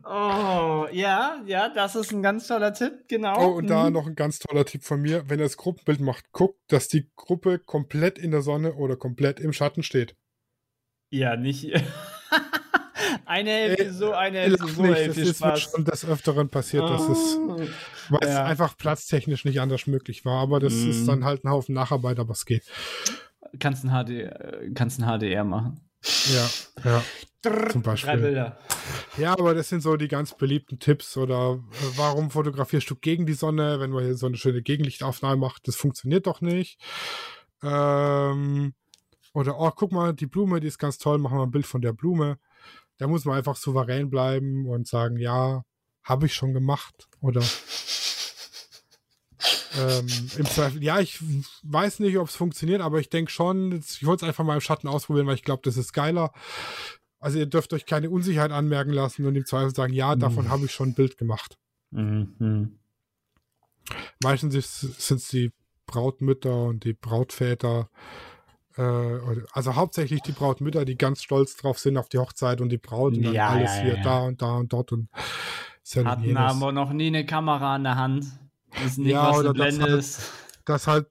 Oh, 0.05 0.87
ja, 0.91 1.43
ja, 1.47 1.69
das 1.69 1.95
ist 1.97 2.13
ein 2.13 2.23
ganz 2.23 2.47
toller 2.47 2.73
Tipp, 2.73 3.09
genau. 3.09 3.39
Oh, 3.47 3.57
und 3.57 3.67
da 3.69 3.87
Mhm. 3.89 3.93
noch 3.93 4.07
ein 4.07 4.15
ganz 4.15 4.39
toller 4.39 4.65
Tipp 4.65 4.85
von 4.85 5.01
mir. 5.03 5.29
Wenn 5.29 5.39
ihr 5.39 5.45
das 5.45 5.57
Gruppenbild 5.59 6.01
macht, 6.01 6.33
guckt, 6.33 6.61
dass 6.69 6.89
die 6.89 7.11
Gruppe 7.15 7.59
komplett 7.59 8.19
in 8.19 8.31
der 8.31 8.43
Sonne 8.43 8.75
oder 8.75 8.97
komplett 8.97 9.39
im 9.39 9.53
Schatten 9.53 9.83
steht. 9.83 10.17
Ja, 11.11 11.37
nicht. 11.37 11.65
eine 13.33 13.51
Hälfte 13.51 13.93
so, 13.93 14.13
eine 14.13 14.39
Hälfte 14.39 14.69
so, 14.69 14.83
nicht, 14.83 14.97
ey, 14.99 15.09
das 15.09 15.17
ist 15.17 15.37
Spaß. 15.39 15.61
schon 15.61 15.85
des 15.85 16.05
Öfteren 16.05 16.49
passiert, 16.49 16.89
dass 16.89 17.09
es, 17.09 17.37
Oh. 17.39 17.57
weil 18.11 18.21
es 18.23 18.29
Ja. 18.35 18.45
einfach 18.45 18.77
platztechnisch 18.77 19.45
nicht 19.45 19.61
anders 19.61 19.87
möglich 19.87 20.25
war. 20.25 20.41
Aber 20.41 20.61
das 20.61 20.73
Mhm. 20.75 20.91
ist 20.91 21.07
dann 21.07 21.25
halt 21.25 21.45
ein 21.45 21.51
Haufen 21.51 21.75
Nacharbeit, 21.75 22.19
aber 22.19 22.33
es 22.33 22.45
geht. 22.47 22.63
Kannst 23.59 23.85
ein, 23.85 23.91
HD, 23.91 24.11
äh, 24.25 24.71
kannst 24.75 25.01
ein 25.01 25.05
HDR 25.07 25.45
machen. 25.45 25.81
Ja, 26.35 26.49
ja. 26.85 27.05
Zum 27.71 27.83
Drei 27.83 27.91
Beispiel. 27.93 28.17
Bilder. 28.19 28.59
Ja, 29.19 29.33
aber 29.33 29.53
das 29.55 29.69
sind 29.69 29.81
so 29.83 29.97
die 29.97 30.07
ganz 30.09 30.35
beliebten 30.37 30.79
Tipps. 30.79 31.17
Oder 31.17 31.55
äh, 31.73 31.85
warum 31.97 32.31
fotografierst 32.31 32.89
du 32.89 32.95
gegen 32.95 33.27
die 33.27 33.33
Sonne, 33.33 33.81
wenn 33.81 33.91
man 33.91 34.05
hier 34.05 34.15
so 34.15 34.27
eine 34.27 34.37
schöne 34.37 34.63
Gegenlichtaufnahme 34.63 35.37
macht? 35.37 35.67
Das 35.67 35.75
funktioniert 35.77 36.27
doch 36.29 36.41
nicht. 36.41 36.79
Ähm, 37.63 38.75
oder, 39.35 39.59
oh, 39.59 39.71
guck 39.75 39.93
mal, 39.93 40.13
die 40.15 40.27
Blume, 40.27 40.61
die 40.61 40.67
ist 40.69 40.79
ganz 40.79 40.99
toll, 40.99 41.19
machen 41.19 41.39
wir 41.39 41.43
ein 41.45 41.51
Bild 41.51 41.67
von 41.67 41.81
der 41.83 41.93
Blume. 41.93 42.39
Da 42.99 43.09
muss 43.09 43.25
man 43.25 43.37
einfach 43.37 43.57
souverän 43.57 44.11
bleiben 44.11 44.69
und 44.69 44.87
sagen, 44.87 45.17
ja, 45.17 45.63
habe 46.05 46.27
ich 46.27 46.35
schon 46.35 46.53
gemacht. 46.53 47.09
Oder 47.21 47.43
ähm, 49.79 50.07
im 50.37 50.47
Zweifel, 50.47 50.83
ja, 50.83 51.01
ich 51.01 51.19
weiß 51.63 52.01
nicht, 52.01 52.17
ob 52.19 52.29
es 52.29 52.37
funktioniert, 52.37 52.81
aber 52.81 53.01
ich 53.01 53.11
denke 53.11 53.31
schon, 53.31 53.73
ich 53.73 54.05
wollte 54.07 54.25
es 54.25 54.29
einfach 54.29 54.45
mal 54.45 54.55
im 54.55 54.61
Schatten 54.61 54.89
ausprobieren, 54.89 55.27
weil 55.27 55.35
ich 55.37 55.45
glaube, 55.45 55.63
das 55.65 55.77
ist 55.77 55.93
geiler. 55.93 56.33
Also 57.19 57.39
ihr 57.39 57.47
dürft 57.47 57.73
euch 57.73 57.87
keine 57.87 58.11
Unsicherheit 58.11 58.51
anmerken 58.51 58.91
lassen 58.91 59.27
und 59.27 59.37
im 59.37 59.47
Zweifel 59.47 59.75
sagen, 59.75 59.93
ja, 59.93 60.17
davon 60.17 60.47
Mhm. 60.47 60.51
habe 60.51 60.65
ich 60.67 60.73
schon 60.73 60.91
ein 60.91 60.95
Bild 60.95 61.19
gemacht. 61.19 61.57
Mhm. 61.91 62.79
Meistens 64.23 64.81
sind 64.81 65.21
es 65.21 65.29
die 65.29 65.53
Brautmütter 65.87 66.65
und 66.65 66.85
die 66.85 66.95
Brautväter, 66.95 67.91
also 68.77 69.75
hauptsächlich 69.77 70.23
die 70.23 70.33
Brautmütter, 70.33 70.85
die 70.85 70.97
ganz 70.97 71.23
stolz 71.23 71.57
drauf 71.57 71.79
sind 71.79 71.97
auf 71.97 72.09
die 72.09 72.19
Hochzeit 72.19 72.61
und 72.61 72.69
die 72.71 72.79
Braut 72.79 73.15
und 73.17 73.23
dann 73.23 73.35
Ja, 73.35 73.49
alles 73.49 73.77
ja, 73.77 73.83
hier 73.83 73.97
ja. 73.97 74.03
da 74.03 74.19
und 74.21 74.41
da 74.43 74.57
und 74.57 74.73
dort 74.73 74.93
und 74.93 75.09
Hatten 76.05 76.37
aber 76.37 76.73
noch 76.73 76.93
nie 76.93 77.09
eine 77.09 77.27
Kamera 77.27 77.77
in 77.77 77.85
der 77.85 77.97
Hand. 77.97 78.27
Wissen 78.83 79.03
nicht, 79.05 79.13
Ja, 79.13 79.31
was 79.31 79.39
oder 79.41 79.53
das 79.53 79.79
halt- 79.81 80.19
dass 80.65 80.87
halt 80.87 81.07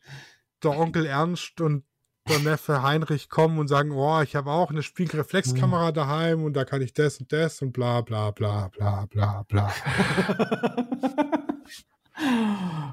der 0.64 0.72
Onkel 0.80 1.06
Ernst 1.06 1.60
und 1.62 1.84
der 2.30 2.40
Neffe 2.40 2.82
Heinrich 2.84 3.30
kommen 3.30 3.60
und 3.60 3.68
sagen, 3.68 3.92
oh, 3.92 4.22
ich 4.22 4.36
habe 4.36 4.50
auch 4.52 4.70
eine 4.70 4.82
Spiegelreflexkamera 4.84 5.88
Hm. 5.90 5.94
daheim 5.94 6.44
und 6.44 6.54
da 6.54 6.66
kann 6.66 6.82
ich 6.82 6.94
das 6.94 7.18
und 7.20 7.32
das 7.34 7.62
und 7.62 7.74
bla 7.74 8.02
bla 8.02 8.32
bla 8.32 8.70
bla 8.70 9.06
bla 9.08 9.44
bla. 9.50 9.72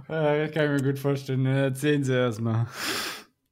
das 0.09 0.53
kann 0.53 0.75
ich 0.77 0.83
mir 0.83 0.93
gut 0.93 0.99
vorstellen. 0.99 1.47
Erzählen 1.47 2.03
Sie 2.05 2.13
erstmal, 2.15 2.67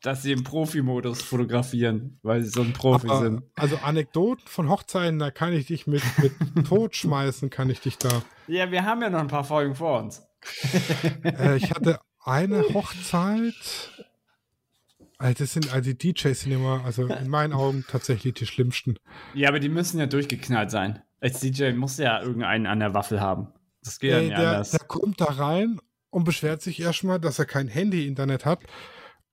dass 0.07 0.23
Sie 0.23 0.31
im 0.31 0.45
Profi-Modus 0.45 1.21
fotografieren, 1.21 2.21
weil 2.23 2.41
Sie 2.45 2.51
so 2.51 2.61
ein 2.63 2.73
Profi 2.73 3.09
Aber, 3.09 3.21
sind. 3.23 3.43
also 3.57 3.77
Anekdoten 3.79 4.47
von 4.47 4.69
Hochzeiten, 4.69 5.19
da 5.19 5.33
kann 5.33 5.53
ich 5.53 5.67
dich 5.67 5.89
mit, 5.89 6.03
mit 6.19 6.33
Tod 6.69 6.95
schmeißen, 6.95 7.51
kann 7.51 7.71
ich 7.71 7.81
dich 7.81 7.99
da. 7.99 8.23
Ja, 8.47 8.71
wir 8.71 8.85
haben 8.85 9.03
ja 9.03 9.11
noch 9.11 9.19
ein 9.19 9.27
paar 9.27 9.43
Folgen 9.43 9.75
vor 9.75 10.01
uns. 10.01 10.23
Äh, 11.25 11.57
ich 11.57 11.73
hatte 11.73 11.99
eine 12.25 12.63
Hochzeit. 12.73 14.07
Also 15.19 15.35
das 15.39 15.53
sind, 15.53 15.73
also 15.73 15.93
die 15.93 15.99
DJs 16.13 16.41
sind 16.41 16.53
immer, 16.53 16.85
also 16.85 17.07
in 17.07 17.29
meinen 17.29 17.53
Augen 17.53 17.85
tatsächlich 17.89 18.35
die 18.35 18.47
schlimmsten. 18.47 18.97
Ja, 19.35 19.49
aber 19.49 19.59
die 19.59 19.69
müssen 19.69 19.99
ja 19.99 20.07
durchgeknallt 20.07 20.71
sein. 20.71 21.03
Als 21.21 21.41
DJ 21.41 21.73
muss 21.73 21.99
ja 21.99 22.23
irgendeinen 22.23 22.67
an 22.67 22.79
der 22.79 22.95
Waffel 22.95 23.21
haben. 23.21 23.49
Das 23.83 23.99
geht 23.99 24.13
ja 24.13 24.19
Ey, 24.19 24.27
nicht 24.27 24.39
der, 24.39 24.51
anders. 24.51 24.71
der 24.71 24.87
kommt 24.87 25.21
da 25.21 25.25
rein 25.25 25.81
und 26.11 26.23
beschwert 26.23 26.63
sich 26.63 26.81
erstmal, 26.81 27.19
dass 27.19 27.41
er 27.41 27.47
kein 27.47 27.67
Handy-Internet 27.67 28.45
hat 28.45 28.61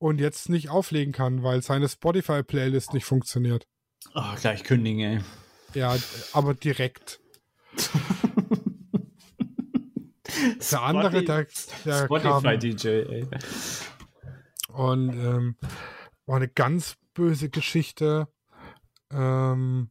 und 0.03 0.19
jetzt 0.19 0.49
nicht 0.49 0.69
auflegen 0.69 1.13
kann, 1.13 1.43
weil 1.43 1.61
seine 1.61 1.87
Spotify-Playlist 1.87 2.93
nicht 2.93 3.05
funktioniert. 3.05 3.65
Oh, 4.13 4.35
gleich 4.35 4.65
kündigen, 4.65 4.99
ey. 4.99 5.21
Ja, 5.73 5.95
aber 6.33 6.53
direkt. 6.53 7.21
Der 10.71 10.81
andere, 10.81 11.23
der, 11.23 11.47
der 11.85 12.05
Spotify-DJ, 12.05 12.87
ey. 12.87 13.27
und 14.67 15.13
ähm, 15.13 15.55
war 16.25 16.35
eine 16.35 16.49
ganz 16.49 16.97
böse 17.13 17.49
Geschichte. 17.49 18.27
Ähm, 19.09 19.89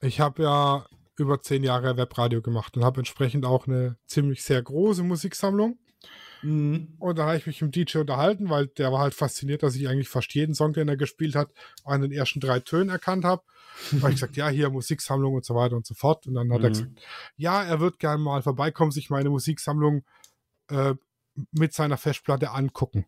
ich 0.00 0.20
habe 0.20 0.44
ja 0.44 0.86
über 1.18 1.42
zehn 1.42 1.62
Jahre 1.62 1.98
Webradio 1.98 2.40
gemacht 2.40 2.74
und 2.76 2.84
habe 2.84 3.00
entsprechend 3.00 3.44
auch 3.44 3.66
eine 3.66 3.98
ziemlich 4.06 4.44
sehr 4.44 4.62
große 4.62 5.02
Musiksammlung. 5.02 5.78
Mhm. 6.46 6.94
Und 6.98 7.18
da 7.18 7.26
habe 7.26 7.36
ich 7.36 7.46
mich 7.46 7.60
mit 7.60 7.74
dem 7.74 7.84
DJ 7.86 7.98
unterhalten, 7.98 8.48
weil 8.48 8.68
der 8.68 8.92
war 8.92 9.00
halt 9.00 9.14
fasziniert, 9.14 9.62
dass 9.64 9.74
ich 9.74 9.88
eigentlich 9.88 10.08
fast 10.08 10.32
jeden 10.34 10.54
Song, 10.54 10.72
den 10.72 10.88
er 10.88 10.96
gespielt 10.96 11.34
hat, 11.34 11.50
an 11.84 12.02
den 12.02 12.12
ersten 12.12 12.38
drei 12.38 12.60
Tönen 12.60 12.88
erkannt 12.88 13.24
habe. 13.24 13.42
Da 13.90 13.98
habe 14.02 14.10
ich 14.10 14.16
gesagt, 14.16 14.36
ja, 14.36 14.48
hier 14.48 14.70
Musiksammlung 14.70 15.34
und 15.34 15.44
so 15.44 15.54
weiter 15.56 15.74
und 15.76 15.84
so 15.86 15.94
fort. 15.94 16.26
Und 16.26 16.34
dann 16.34 16.52
hat 16.52 16.62
er 16.62 16.68
Mhm. 16.68 16.72
gesagt, 16.72 16.90
ja, 17.36 17.64
er 17.64 17.80
wird 17.80 17.98
gerne 17.98 18.22
mal 18.22 18.42
vorbeikommen, 18.42 18.92
sich 18.92 19.10
meine 19.10 19.28
Musiksammlung 19.28 20.04
äh, 20.70 20.94
mit 21.50 21.74
seiner 21.74 21.96
Festplatte 21.96 22.52
angucken. 22.52 23.06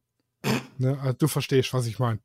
ne? 0.79 0.99
also, 1.01 1.13
du 1.13 1.29
verstehst, 1.29 1.73
was 1.73 1.87
ich 1.87 1.99
meine. 2.01 2.19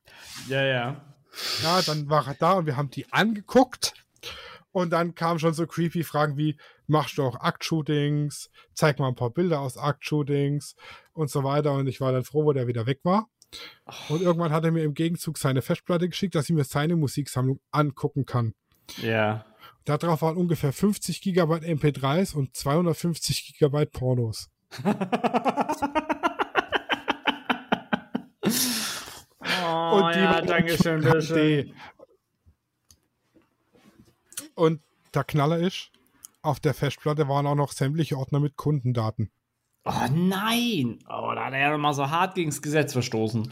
Ja, 0.48 0.64
ja. 0.64 1.16
Ja, 1.62 1.82
dann 1.84 2.10
war 2.10 2.28
er 2.28 2.34
da 2.36 2.54
und 2.54 2.66
wir 2.66 2.76
haben 2.76 2.90
die 2.90 3.12
angeguckt. 3.14 3.94
Und 4.72 4.90
dann 4.90 5.14
kamen 5.14 5.40
schon 5.40 5.54
so 5.54 5.68
creepy 5.68 6.04
Fragen 6.04 6.38
wie, 6.38 6.58
machst 6.94 7.18
du 7.18 7.24
auch 7.24 7.42
Aktshootings? 7.42 8.50
Zeig 8.74 9.00
mal 9.00 9.10
ein 9.10 9.16
paar 9.16 9.32
Bilder 9.32 9.60
aus 9.60 9.78
Aktshootings 9.78 10.76
und 11.12 11.30
so 11.30 11.44
weiter. 11.44 11.74
Und 11.74 11.88
ich 11.88 12.00
war 12.00 12.14
dann 12.14 12.24
froh, 12.24 12.46
wo 12.46 12.54
der 12.54 12.68
wieder 12.68 12.86
weg 12.86 13.02
war. 13.04 13.28
Und 14.08 14.22
irgendwann 14.22 14.54
hat 14.54 14.64
er 14.64 14.72
mir 14.72 14.84
im 14.84 14.94
Gegenzug 14.94 15.38
seine 15.38 15.62
Festplatte 15.62 16.08
geschickt, 16.08 16.36
dass 16.36 16.50
ich 16.50 16.56
mir 16.56 16.64
seine 16.64 16.96
Musiksammlung 16.96 17.60
angucken 17.72 18.26
kann. 18.26 18.54
Ja. 19.02 19.46
Darauf 19.86 20.22
waren 20.22 20.38
ungefähr 20.38 20.72
50 20.72 21.22
Gigabyte 21.22 21.64
MP3s 21.64 22.34
und 22.36 22.56
250 22.56 23.54
Gigabyte 23.54 23.92
Pornos. 23.92 24.50
Oh, 29.66 29.96
Und 29.96 30.16
die 30.16 30.20
ja, 30.20 30.42
danke 30.42 30.78
schön, 30.82 31.02
bitteschön. 31.02 31.74
Und 34.56 34.82
der 35.14 35.24
Knaller 35.24 35.60
ist, 35.60 35.92
auf 36.44 36.60
der 36.60 36.74
Festplatte 36.74 37.28
waren 37.28 37.48
auch 37.48 37.56
noch 37.56 37.72
sämtliche 37.72 38.18
Ordner 38.18 38.40
mit 38.40 38.56
Kundendaten. 38.56 39.32
Oh 39.86 39.92
nein! 40.14 41.00
Oh, 41.10 41.32
da 41.36 41.46
hat 41.46 41.54
er 41.54 41.60
ja 41.60 41.72
noch 41.72 41.78
mal 41.78 41.94
so 41.94 42.10
hart 42.10 42.36
gegen 42.36 42.52
das 42.52 42.62
Gesetz 42.62 42.94
verstoßen. 42.94 43.52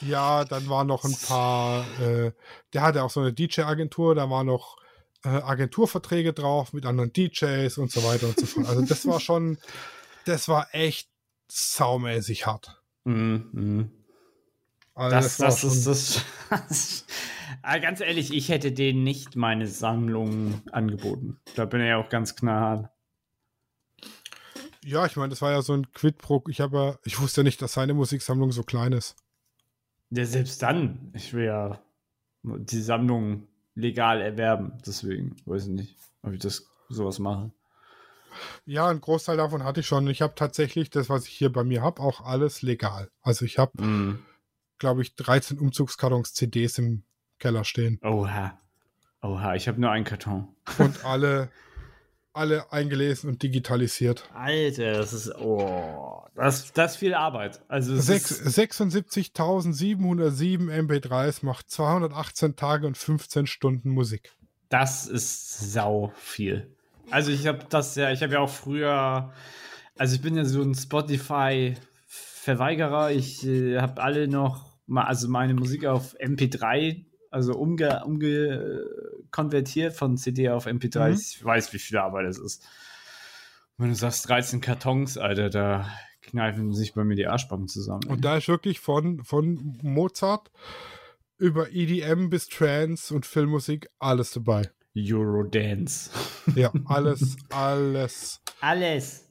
Ja, 0.00 0.44
dann 0.44 0.68
waren 0.68 0.86
noch 0.86 1.04
ein 1.04 1.16
paar, 1.26 1.84
äh, 2.00 2.32
der 2.72 2.82
hatte 2.82 3.02
auch 3.02 3.10
so 3.10 3.20
eine 3.20 3.32
DJ-Agentur, 3.32 4.14
da 4.14 4.30
waren 4.30 4.46
noch 4.46 4.76
äh, 5.24 5.28
Agenturverträge 5.28 6.32
drauf 6.32 6.72
mit 6.72 6.86
anderen 6.86 7.12
DJs 7.12 7.76
und 7.78 7.90
so 7.90 8.04
weiter 8.04 8.28
und 8.28 8.38
so 8.38 8.46
fort. 8.46 8.68
Also 8.68 8.82
das 8.82 9.06
war 9.06 9.18
schon, 9.20 9.58
das 10.24 10.48
war 10.48 10.68
echt 10.72 11.10
saumäßig 11.48 12.46
hart. 12.46 12.80
Mhm. 13.04 13.48
mhm. 13.52 13.92
Also 14.94 15.16
Das, 15.16 15.36
das, 15.36 15.60
schon- 15.60 15.70
ist 15.70 15.86
das. 15.86 16.24
Aber 17.62 17.80
ganz 17.80 18.00
ehrlich, 18.00 18.32
ich 18.32 18.48
hätte 18.48 18.72
denen 18.72 19.02
nicht 19.02 19.36
meine 19.36 19.66
Sammlung 19.66 20.62
angeboten. 20.72 21.40
Da 21.54 21.64
bin 21.64 21.80
ich 21.80 21.92
auch 21.92 22.08
ganz 22.08 22.36
knallhart. 22.36 22.90
Ja, 24.84 25.04
ich 25.06 25.16
meine, 25.16 25.30
das 25.30 25.42
war 25.42 25.50
ja 25.50 25.60
so 25.62 25.74
ein 25.74 25.90
Quid 25.92 26.18
pro. 26.18 26.42
Ich 26.48 26.60
habe 26.60 26.76
ja, 26.76 26.98
ich 27.04 27.20
wusste 27.20 27.40
ja 27.40 27.44
nicht, 27.44 27.60
dass 27.60 27.74
seine 27.74 27.94
Musiksammlung 27.94 28.52
so 28.52 28.62
klein 28.62 28.92
ist. 28.92 29.16
Ja, 30.10 30.24
selbst 30.24 30.62
dann, 30.62 31.12
ich 31.14 31.34
will 31.34 31.44
ja 31.44 31.78
die 32.42 32.80
Sammlung 32.80 33.46
legal 33.74 34.20
erwerben. 34.22 34.78
Deswegen 34.86 35.36
weiß 35.44 35.64
ich 35.64 35.72
nicht, 35.72 35.96
ob 36.22 36.32
ich 36.32 36.40
das 36.40 36.66
sowas 36.88 37.18
mache. 37.18 37.50
Ja, 38.64 38.88
ein 38.88 39.00
Großteil 39.00 39.36
davon 39.36 39.64
hatte 39.64 39.80
ich 39.80 39.86
schon. 39.86 40.06
Ich 40.08 40.22
habe 40.22 40.34
tatsächlich 40.34 40.90
das, 40.90 41.08
was 41.08 41.26
ich 41.26 41.32
hier 41.34 41.52
bei 41.52 41.64
mir 41.64 41.82
habe, 41.82 42.00
auch 42.00 42.20
alles 42.20 42.62
legal. 42.62 43.10
Also 43.20 43.44
ich 43.44 43.58
habe, 43.58 43.82
Mhm. 43.82 44.20
glaube 44.78 45.02
ich, 45.02 45.16
13 45.16 45.58
Umzugskartons 45.58 46.34
CDs 46.34 46.78
im 46.78 47.02
Keller 47.38 47.64
stehen. 47.64 47.98
Oha. 48.02 48.58
Oha, 49.22 49.54
ich 49.54 49.66
habe 49.68 49.80
nur 49.80 49.90
einen 49.90 50.04
Karton. 50.04 50.48
Und 50.78 51.04
alle, 51.04 51.50
alle 52.32 52.72
eingelesen 52.72 53.30
und 53.30 53.42
digitalisiert. 53.42 54.28
Alter, 54.34 54.92
das 54.92 55.12
ist, 55.12 55.34
oh, 55.36 56.22
das, 56.36 56.72
das 56.72 56.92
ist 56.92 56.98
viel 56.98 57.14
Arbeit. 57.14 57.60
Also 57.68 57.94
es 57.94 58.06
Sechs- 58.06 58.30
ist, 58.30 58.56
76.707 58.58 60.70
MP3s 60.70 61.44
macht 61.44 61.68
218 61.70 62.54
Tage 62.56 62.86
und 62.86 62.96
15 62.96 63.46
Stunden 63.48 63.90
Musik. 63.90 64.32
das 64.68 65.06
ist 65.06 65.72
sau 65.72 66.12
viel. 66.16 66.72
Also 67.10 67.32
ich 67.32 67.46
habe 67.46 67.60
das 67.70 67.94
ja, 67.96 68.10
ich 68.12 68.22
habe 68.22 68.34
ja 68.34 68.40
auch 68.40 68.50
früher, 68.50 69.32
also 69.96 70.14
ich 70.14 70.20
bin 70.20 70.36
ja 70.36 70.44
so 70.44 70.60
ein 70.62 70.74
Spotify-Verweigerer. 70.74 73.10
Ich 73.10 73.44
äh, 73.46 73.78
habe 73.80 74.02
alle 74.02 74.28
noch, 74.28 74.76
mal, 74.86 75.04
also 75.04 75.26
meine 75.28 75.54
Musik 75.54 75.86
auf 75.86 76.14
MP3, 76.20 77.06
also 77.30 77.54
umge, 77.54 78.04
umge 78.04 78.84
konvertiert 79.30 79.94
von 79.94 80.16
CD 80.16 80.50
auf 80.50 80.66
MP3. 80.66 81.10
Mhm. 81.10 81.14
Ich 81.14 81.44
weiß, 81.44 81.72
wie 81.72 81.78
viel 81.78 81.98
Arbeit 81.98 82.26
das 82.26 82.38
ist. 82.38 82.66
Wenn 83.76 83.90
du 83.90 83.94
sagst 83.94 84.28
13 84.28 84.60
Kartons, 84.60 85.18
Alter, 85.18 85.50
da 85.50 85.88
kneifen 86.22 86.72
sich 86.74 86.94
bei 86.94 87.04
mir 87.04 87.14
die 87.14 87.26
Arschbacken 87.26 87.68
zusammen. 87.68 88.04
Und 88.08 88.24
da 88.24 88.36
ist 88.36 88.48
wirklich 88.48 88.80
von, 88.80 89.22
von 89.24 89.78
Mozart 89.82 90.50
über 91.38 91.70
EDM 91.70 92.28
bis 92.28 92.48
Trance 92.48 93.14
und 93.14 93.24
Filmmusik 93.24 93.88
alles 93.98 94.32
dabei. 94.32 94.70
Eurodance. 94.96 96.10
Ja, 96.56 96.72
alles, 96.86 97.36
alles. 97.50 98.40
Alles. 98.60 99.28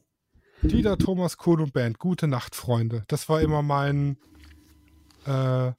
Dieter 0.62 0.96
Thomas 0.98 1.36
Kuhn 1.36 1.60
und 1.60 1.72
Band, 1.72 1.98
gute 1.98 2.26
Nacht, 2.26 2.54
Freunde. 2.54 3.04
Das 3.08 3.28
war 3.28 3.40
immer 3.42 3.62
mein, 3.62 4.16
äh, 5.26 5.72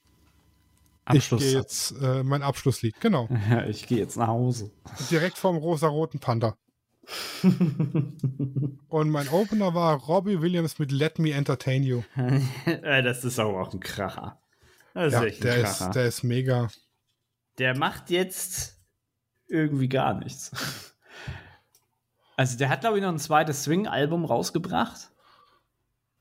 ich 1.12 1.28
gehe 1.30 1.52
jetzt, 1.52 1.92
äh, 2.00 2.22
mein 2.22 2.42
Abschlusslied. 2.42 3.00
Genau. 3.00 3.28
Ja, 3.50 3.64
ich 3.66 3.86
gehe 3.86 3.98
jetzt 3.98 4.16
nach 4.16 4.28
Hause. 4.28 4.70
Direkt 5.10 5.38
vom 5.38 5.56
rosa-roten 5.56 6.20
Panda. 6.20 6.56
Und 8.88 9.10
mein 9.10 9.28
Opener 9.28 9.74
war 9.74 9.96
Robbie 9.96 10.40
Williams 10.40 10.78
mit 10.78 10.92
Let 10.92 11.18
Me 11.18 11.32
Entertain 11.32 11.82
You. 11.82 12.02
Äh, 12.66 13.02
das 13.02 13.24
ist 13.24 13.38
aber 13.38 13.60
auch 13.60 13.72
ein 13.72 13.80
Kracher. 13.80 14.38
Das 14.94 15.08
ist 15.08 15.12
Ja, 15.14 15.24
echt 15.24 15.40
ein 15.40 15.42
der 15.42 15.62
Kracher. 15.62 15.86
ist, 15.86 15.94
der 15.94 16.04
ist 16.06 16.22
mega. 16.22 16.68
der 17.58 17.76
macht 17.76 18.10
jetzt 18.10 18.76
irgendwie 19.48 19.88
gar 19.88 20.14
nichts. 20.14 20.52
Also 22.36 22.56
der 22.56 22.68
hat, 22.70 22.80
glaube 22.82 22.98
ich, 22.98 23.02
noch 23.02 23.10
ein 23.10 23.18
zweites 23.18 23.64
Swing-Album 23.64 24.24
rausgebracht. 24.24 25.10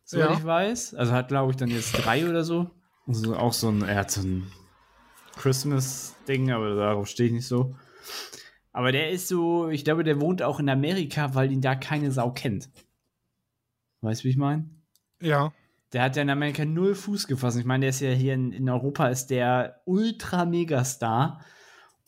Soweit 0.04 0.30
Ja. 0.32 0.38
ich 0.38 0.44
weiß. 0.44 0.96
Also 0.96 1.12
hat, 1.14 1.28
glaube 1.30 1.52
ich, 1.52 1.58
dann 1.58 1.70
jetzt 1.70 1.92
drei 1.94 2.28
oder 2.28 2.44
so. 2.44 2.70
Also 3.08 3.36
auch 3.36 3.54
so 3.54 3.70
ein, 3.70 3.84
er 3.84 3.96
hat 3.98 4.12
so 4.12 4.22
ein 4.22 4.52
Christmas-Ding, 5.40 6.52
aber 6.52 6.76
darauf 6.76 7.08
stehe 7.08 7.28
ich 7.28 7.34
nicht 7.34 7.48
so. 7.48 7.76
Aber 8.72 8.92
der 8.92 9.10
ist 9.10 9.28
so, 9.28 9.70
ich 9.70 9.84
glaube, 9.84 10.04
der 10.04 10.22
wohnt 10.22 10.42
auch 10.42 10.60
in 10.60 10.70
Amerika, 10.70 11.34
weil 11.34 11.52
ihn 11.52 11.62
da 11.62 11.76
keine 11.76 12.12
Sau 12.12 12.32
kennt. 12.32 12.70
Weißt 14.02 14.22
du, 14.22 14.26
wie 14.26 14.30
ich 14.32 14.38
meine? 14.38 14.70
Ja, 15.22 15.52
Der 15.92 16.04
hat 16.04 16.16
ja 16.16 16.22
in 16.22 16.30
Amerika 16.30 16.64
null 16.66 16.94
Fuß 16.94 17.26
gefasst. 17.28 17.58
Ich 17.58 17.66
meine, 17.66 17.82
der 17.82 17.90
ist 17.90 18.00
ja 18.00 18.12
hier 18.12 18.36
in, 18.36 18.52
in 18.52 18.70
Europa 18.70 19.08
ist 19.08 19.28
der 19.28 19.82
Ultra-Megastar. 19.86 21.44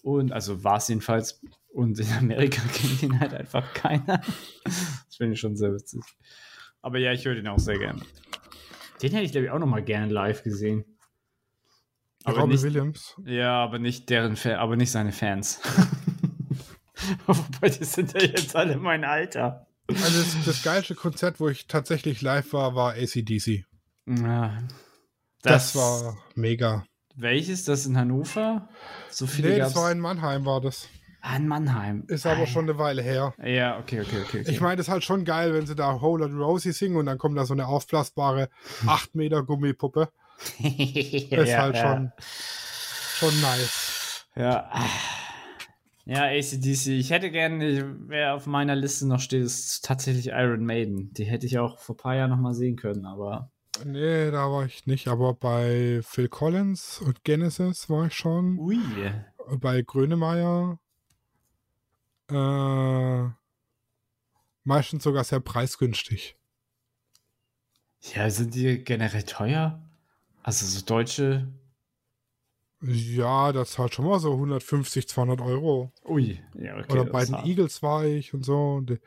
Und 0.04 0.32
also 0.32 0.64
war 0.64 0.78
es 0.78 0.88
jedenfalls. 0.88 1.42
Und 1.74 2.00
in 2.00 2.12
Amerika 2.14 2.62
kennt 2.74 3.02
ihn 3.02 3.20
halt 3.20 3.34
einfach 3.34 3.74
keiner. 3.74 4.22
Das 4.64 5.16
finde 5.18 5.34
ich 5.34 5.40
schon 5.40 5.56
sehr 5.56 5.74
witzig. 5.74 6.02
Aber 6.82 7.00
ja, 7.00 7.12
ich 7.12 7.26
höre 7.26 7.36
den 7.36 7.48
auch 7.48 7.60
sehr 7.60 7.78
gerne. 7.80 8.02
Den 9.02 9.12
hätte 9.12 9.24
ich, 9.24 9.32
glaube 9.32 9.46
ich, 9.46 9.52
auch 9.52 9.60
noch 9.60 9.68
mal 9.68 9.84
gerne 9.84 10.12
live 10.12 10.44
gesehen. 10.44 10.86
Aber 12.24 12.40
Robbie 12.40 12.54
nicht, 12.54 12.64
Williams. 12.64 13.16
ja, 13.26 13.64
aber 13.64 13.80
nicht 13.80 14.10
deren 14.10 14.36
Fa 14.36 14.58
aber 14.58 14.76
nicht 14.76 14.92
seine 14.92 15.12
Fans. 15.12 15.60
Wobei, 17.26 17.70
die 17.70 17.84
sind 17.84 18.14
ja 18.14 18.22
jetzt 18.22 18.56
alle 18.56 18.78
mein 18.78 19.04
Alter. 19.04 19.66
Also 19.88 20.20
das, 20.20 20.46
das 20.46 20.64
geilste 20.64 20.96
Konzert, 20.96 21.40
wo 21.40 21.50
ich 21.50 21.68
tatsächlich 21.68 22.22
live 22.22 22.54
war, 22.54 22.76
war 22.76 22.94
ACDC. 22.94 23.66
Ja. 24.08 24.58
Das, 25.42 25.76
war 25.76 26.18
mega. 26.36 26.86
Welches? 27.16 27.66
Das 27.66 27.86
in 27.86 27.98
Hannover? 27.98 28.70
So 29.10 29.26
viele 29.28 29.50
Nee, 29.50 29.58
das 29.58 29.74
gab's? 29.74 29.84
war 29.84 29.92
in 29.92 30.00
Mannheim, 30.00 30.46
war 30.46 30.62
das. 30.62 30.88
Ah, 31.22 31.36
in 31.36 31.48
Mannheim. 31.48 32.04
Ist 32.08 32.26
aber 32.26 32.44
Ah, 32.44 32.48
schon 32.48 32.66
eine 32.70 32.78
Weile 32.78 33.02
her. 33.02 33.34
Ja, 33.44 33.78
okay, 33.80 34.02
okay, 34.02 34.22
okay. 34.26 34.42
okay. 34.42 34.52
Ich 34.52 34.62
meine, 34.62 34.78
das 34.78 34.88
ist 34.88 34.92
halt 34.92 35.04
schon 35.04 35.26
geil, 35.26 35.54
wenn 35.54 35.66
sie 35.68 35.76
da 35.76 36.02
Whole 36.02 36.26
Lotta 36.26 36.36
Rosie 36.38 36.72
singen 36.72 36.96
und 36.98 37.06
dann 37.06 37.18
kommt 37.18 37.38
da 37.38 37.46
so 37.46 37.54
eine 37.54 37.68
aufblasbare 37.68 38.50
8 38.88 39.16
Meter 39.16 39.44
Gummipuppe. 39.44 40.10
ja, 40.60 41.42
Ist 41.42 41.58
halt 41.58 41.76
ja. 41.76 41.96
schon, 41.96 42.12
schon 43.18 43.42
nice. 43.42 44.26
Ja. 44.36 44.70
Ja, 46.06 46.26
ACDC. 46.26 46.88
Ich 46.88 47.12
hätte 47.12 47.32
gerne, 47.32 47.96
wer 48.08 48.36
auf 48.36 48.48
meiner 48.48 48.76
Liste 48.76 49.08
noch 49.08 49.20
steht, 49.20 49.44
ist 49.44 49.86
tatsächlich 49.86 50.28
Iron 50.28 50.66
Maiden. 50.66 51.14
Die 51.14 51.26
hätte 51.26 51.46
ich 51.46 51.60
auch 51.60 51.80
vor 51.80 51.96
ein 51.96 51.98
paar 51.98 52.16
Jahren 52.16 52.32
noch 52.32 52.38
mal 52.38 52.54
sehen 52.54 52.76
können, 52.76 53.06
aber. 53.06 53.52
Nee, 53.86 54.32
da 54.32 54.52
war 54.52 54.66
ich 54.66 54.86
nicht, 54.88 55.08
aber 55.08 55.34
bei 55.34 56.02
Phil 56.04 56.28
Collins 56.28 57.00
und 57.00 57.24
Genesis 57.24 57.90
war 57.90 58.08
ich 58.08 58.14
schon. 58.14 58.58
Ui. 58.60 58.80
Bei 59.60 59.82
Grönemeyer 59.82 60.80
äh, 62.32 63.30
meistens 64.64 65.04
sogar 65.04 65.24
sehr 65.24 65.40
preisgünstig. 65.40 66.38
Ja, 68.16 68.30
sind 68.30 68.56
die 68.56 68.84
generell 68.84 69.24
teuer? 69.24 69.82
Also 70.44 70.66
so 70.66 70.84
deutsche. 70.86 71.48
Ja, 72.84 73.52
das 73.52 73.78
hat 73.78 73.94
schon 73.94 74.06
mal 74.06 74.20
so 74.20 74.32
150, 74.34 75.08
200 75.08 75.42
Euro. 75.42 75.92
Ui. 76.04 76.40
Ja, 76.56 76.78
okay. 76.78 76.92
Oder 76.94 77.06
bei 77.06 77.26
den. 77.26 77.36
Eagles 77.46 77.84
war 77.84 78.06
ich 78.06 78.34
und 78.34 78.44
so. 78.44 78.74
Und 78.76 78.90
die, 78.90 79.00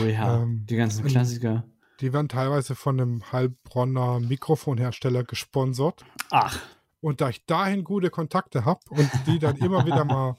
Oh 0.00 0.06
ja, 0.06 0.42
ähm, 0.42 0.64
die 0.66 0.76
ganzen 0.76 1.04
Klassiker. 1.04 1.64
die 2.00 2.12
werden 2.14 2.28
teilweise 2.30 2.74
von 2.74 2.98
einem 2.98 3.30
Heilbronner 3.30 4.20
Mikrofonhersteller 4.20 5.24
gesponsert. 5.24 6.04
Ach. 6.30 6.58
Und 7.00 7.20
da 7.20 7.28
ich 7.28 7.44
dahin 7.44 7.84
gute 7.84 8.08
Kontakte 8.10 8.64
habe 8.64 8.80
und 8.88 9.10
die 9.26 9.38
dann 9.38 9.56
immer 9.58 9.84
wieder 9.84 10.04
mal 10.06 10.36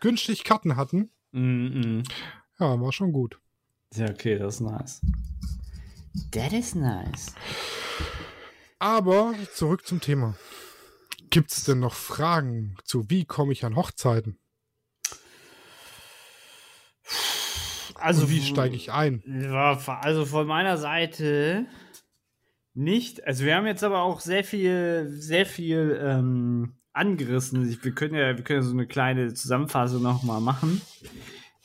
günstig 0.00 0.42
Karten 0.44 0.76
hatten, 0.76 1.10
Mm 1.32 1.66
-mm. 2.00 2.12
ja, 2.60 2.80
war 2.80 2.92
schon 2.92 3.12
gut. 3.12 3.38
Ja, 3.94 4.08
okay, 4.08 4.38
das 4.38 4.54
ist 4.54 4.60
nice. 4.62 5.00
That 6.30 6.52
is 6.52 6.74
nice. 6.74 7.34
Aber 8.78 9.34
zurück 9.54 9.86
zum 9.86 10.00
Thema. 10.00 10.36
Gibt 11.30 11.50
es 11.50 11.64
denn 11.64 11.80
noch 11.80 11.94
Fragen 11.94 12.76
zu, 12.84 13.10
wie 13.10 13.24
komme 13.24 13.52
ich 13.52 13.64
an 13.64 13.76
Hochzeiten? 13.76 14.38
Also, 17.94 18.22
und 18.22 18.30
wie 18.30 18.42
steige 18.42 18.76
ich 18.76 18.92
ein? 18.92 19.22
Also 19.52 20.26
von 20.26 20.46
meiner 20.46 20.76
Seite 20.76 21.66
nicht. 22.74 23.26
Also 23.26 23.44
wir 23.44 23.56
haben 23.56 23.66
jetzt 23.66 23.82
aber 23.82 24.02
auch 24.02 24.20
sehr 24.20 24.44
viel, 24.44 25.06
sehr 25.08 25.46
viel 25.46 25.98
ähm, 26.02 26.76
angerissen. 26.92 27.68
Ich, 27.68 27.82
wir 27.82 27.92
können 27.92 28.14
ja, 28.14 28.36
wir 28.36 28.44
können 28.44 28.60
ja 28.60 28.66
so 28.66 28.72
eine 28.72 28.86
kleine 28.86 29.32
Zusammenfassung 29.34 30.02
noch 30.02 30.22
mal 30.22 30.40
machen. 30.40 30.80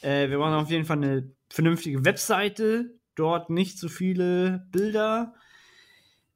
Äh, 0.02 0.30
wir 0.30 0.38
machen 0.38 0.54
auf 0.54 0.70
jeden 0.70 0.86
Fall 0.86 0.98
eine 0.98 1.30
vernünftige 1.50 2.06
Webseite. 2.06 2.98
Dort 3.16 3.50
nicht 3.50 3.78
so 3.78 3.90
viele 3.90 4.66
Bilder. 4.72 5.34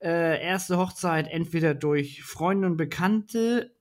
Äh, 0.02 0.42
erste 0.42 0.78
Hochzeit 0.78 1.28
entweder 1.28 1.74
durch 1.74 2.24
Freunde 2.24 2.68
und 2.68 2.78
Bekannte 2.78 3.72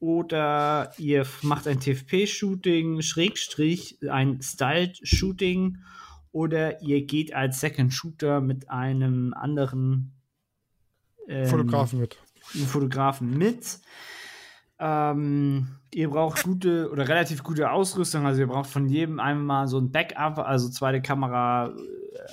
oder 0.00 0.92
ihr 0.98 1.24
macht 1.42 1.68
ein 1.68 1.78
TFP-Shooting, 1.78 3.02
Schrägstrich, 3.02 3.98
ein 4.10 4.42
Styled-Shooting 4.42 5.78
oder 6.32 6.82
ihr 6.82 7.06
geht 7.06 7.32
als 7.34 7.60
Second 7.60 7.94
Shooter 7.94 8.40
mit 8.40 8.68
einem 8.68 9.32
anderen 9.34 10.12
ähm, 11.28 11.46
Fotografen 11.46 12.00
mit. 12.00 12.18
Fotografen 12.66 13.38
mit. 13.38 13.80
Ähm, 14.80 15.68
ihr 15.94 16.10
braucht 16.10 16.42
gute 16.42 16.90
oder 16.90 17.06
relativ 17.06 17.44
gute 17.44 17.70
Ausrüstung. 17.70 18.26
Also 18.26 18.40
ihr 18.40 18.48
braucht 18.48 18.70
von 18.70 18.88
jedem 18.88 19.20
einmal 19.20 19.68
so 19.68 19.78
ein 19.78 19.92
Backup, 19.92 20.38
also 20.38 20.68
zweite 20.68 21.00
Kamera, 21.00 21.72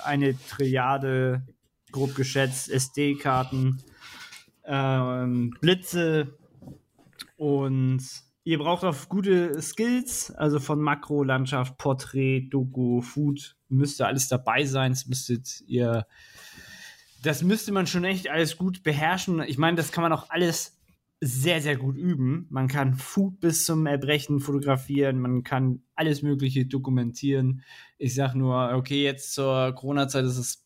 eine 0.03 0.35
Triade, 0.47 1.43
grob 1.91 2.15
geschätzt, 2.15 2.69
SD-Karten, 2.69 3.81
ähm, 4.65 5.55
Blitze 5.61 6.37
und 7.37 8.01
ihr 8.43 8.57
braucht 8.57 8.83
auch 8.83 8.95
gute 9.09 9.61
Skills, 9.61 10.31
also 10.31 10.59
von 10.59 10.81
Makro, 10.81 11.23
Landschaft, 11.23 11.77
Porträt, 11.77 12.47
Doku, 12.49 13.01
Food, 13.01 13.55
müsste 13.69 14.05
alles 14.05 14.27
dabei 14.27 14.65
sein. 14.65 14.91
Das 14.91 15.07
müsstet 15.07 15.61
ihr 15.67 16.05
das 17.21 17.43
müsste 17.43 17.71
man 17.71 17.87
schon 17.87 18.03
echt 18.03 18.29
alles 18.29 18.57
gut 18.57 18.83
beherrschen. 18.83 19.41
Ich 19.41 19.57
meine, 19.57 19.77
das 19.77 19.91
kann 19.91 20.03
man 20.03 20.13
auch 20.13 20.29
alles 20.29 20.77
sehr, 21.21 21.61
sehr 21.61 21.75
gut 21.75 21.97
üben. 21.97 22.47
Man 22.49 22.69
kann 22.69 22.95
Food 22.95 23.41
bis 23.41 23.65
zum 23.65 23.85
Erbrechen 23.85 24.39
fotografieren, 24.39 25.19
man 25.19 25.43
kann 25.43 25.81
alles 25.95 26.21
Mögliche 26.21 26.65
dokumentieren. 26.65 27.61
Ich 27.97 28.15
sag 28.15 28.35
nur, 28.35 28.71
okay, 28.73 29.03
jetzt 29.03 29.33
zur 29.33 29.73
Corona-Zeit 29.73 30.23
ist 30.23 30.37
es 30.37 30.65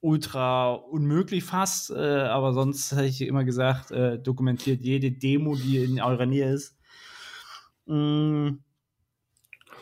ultra 0.00 0.72
unmöglich 0.72 1.44
fast, 1.44 1.90
äh, 1.90 1.94
aber 1.96 2.52
sonst 2.52 2.92
hätte 2.92 3.06
ich 3.06 3.20
immer 3.22 3.44
gesagt, 3.44 3.90
äh, 3.90 4.18
dokumentiert 4.18 4.80
jede 4.82 5.10
Demo, 5.12 5.56
die 5.56 5.78
in 5.78 6.00
eurer 6.00 6.26
Nähe 6.26 6.52
ist. 6.52 6.76
Mm, 7.86 8.58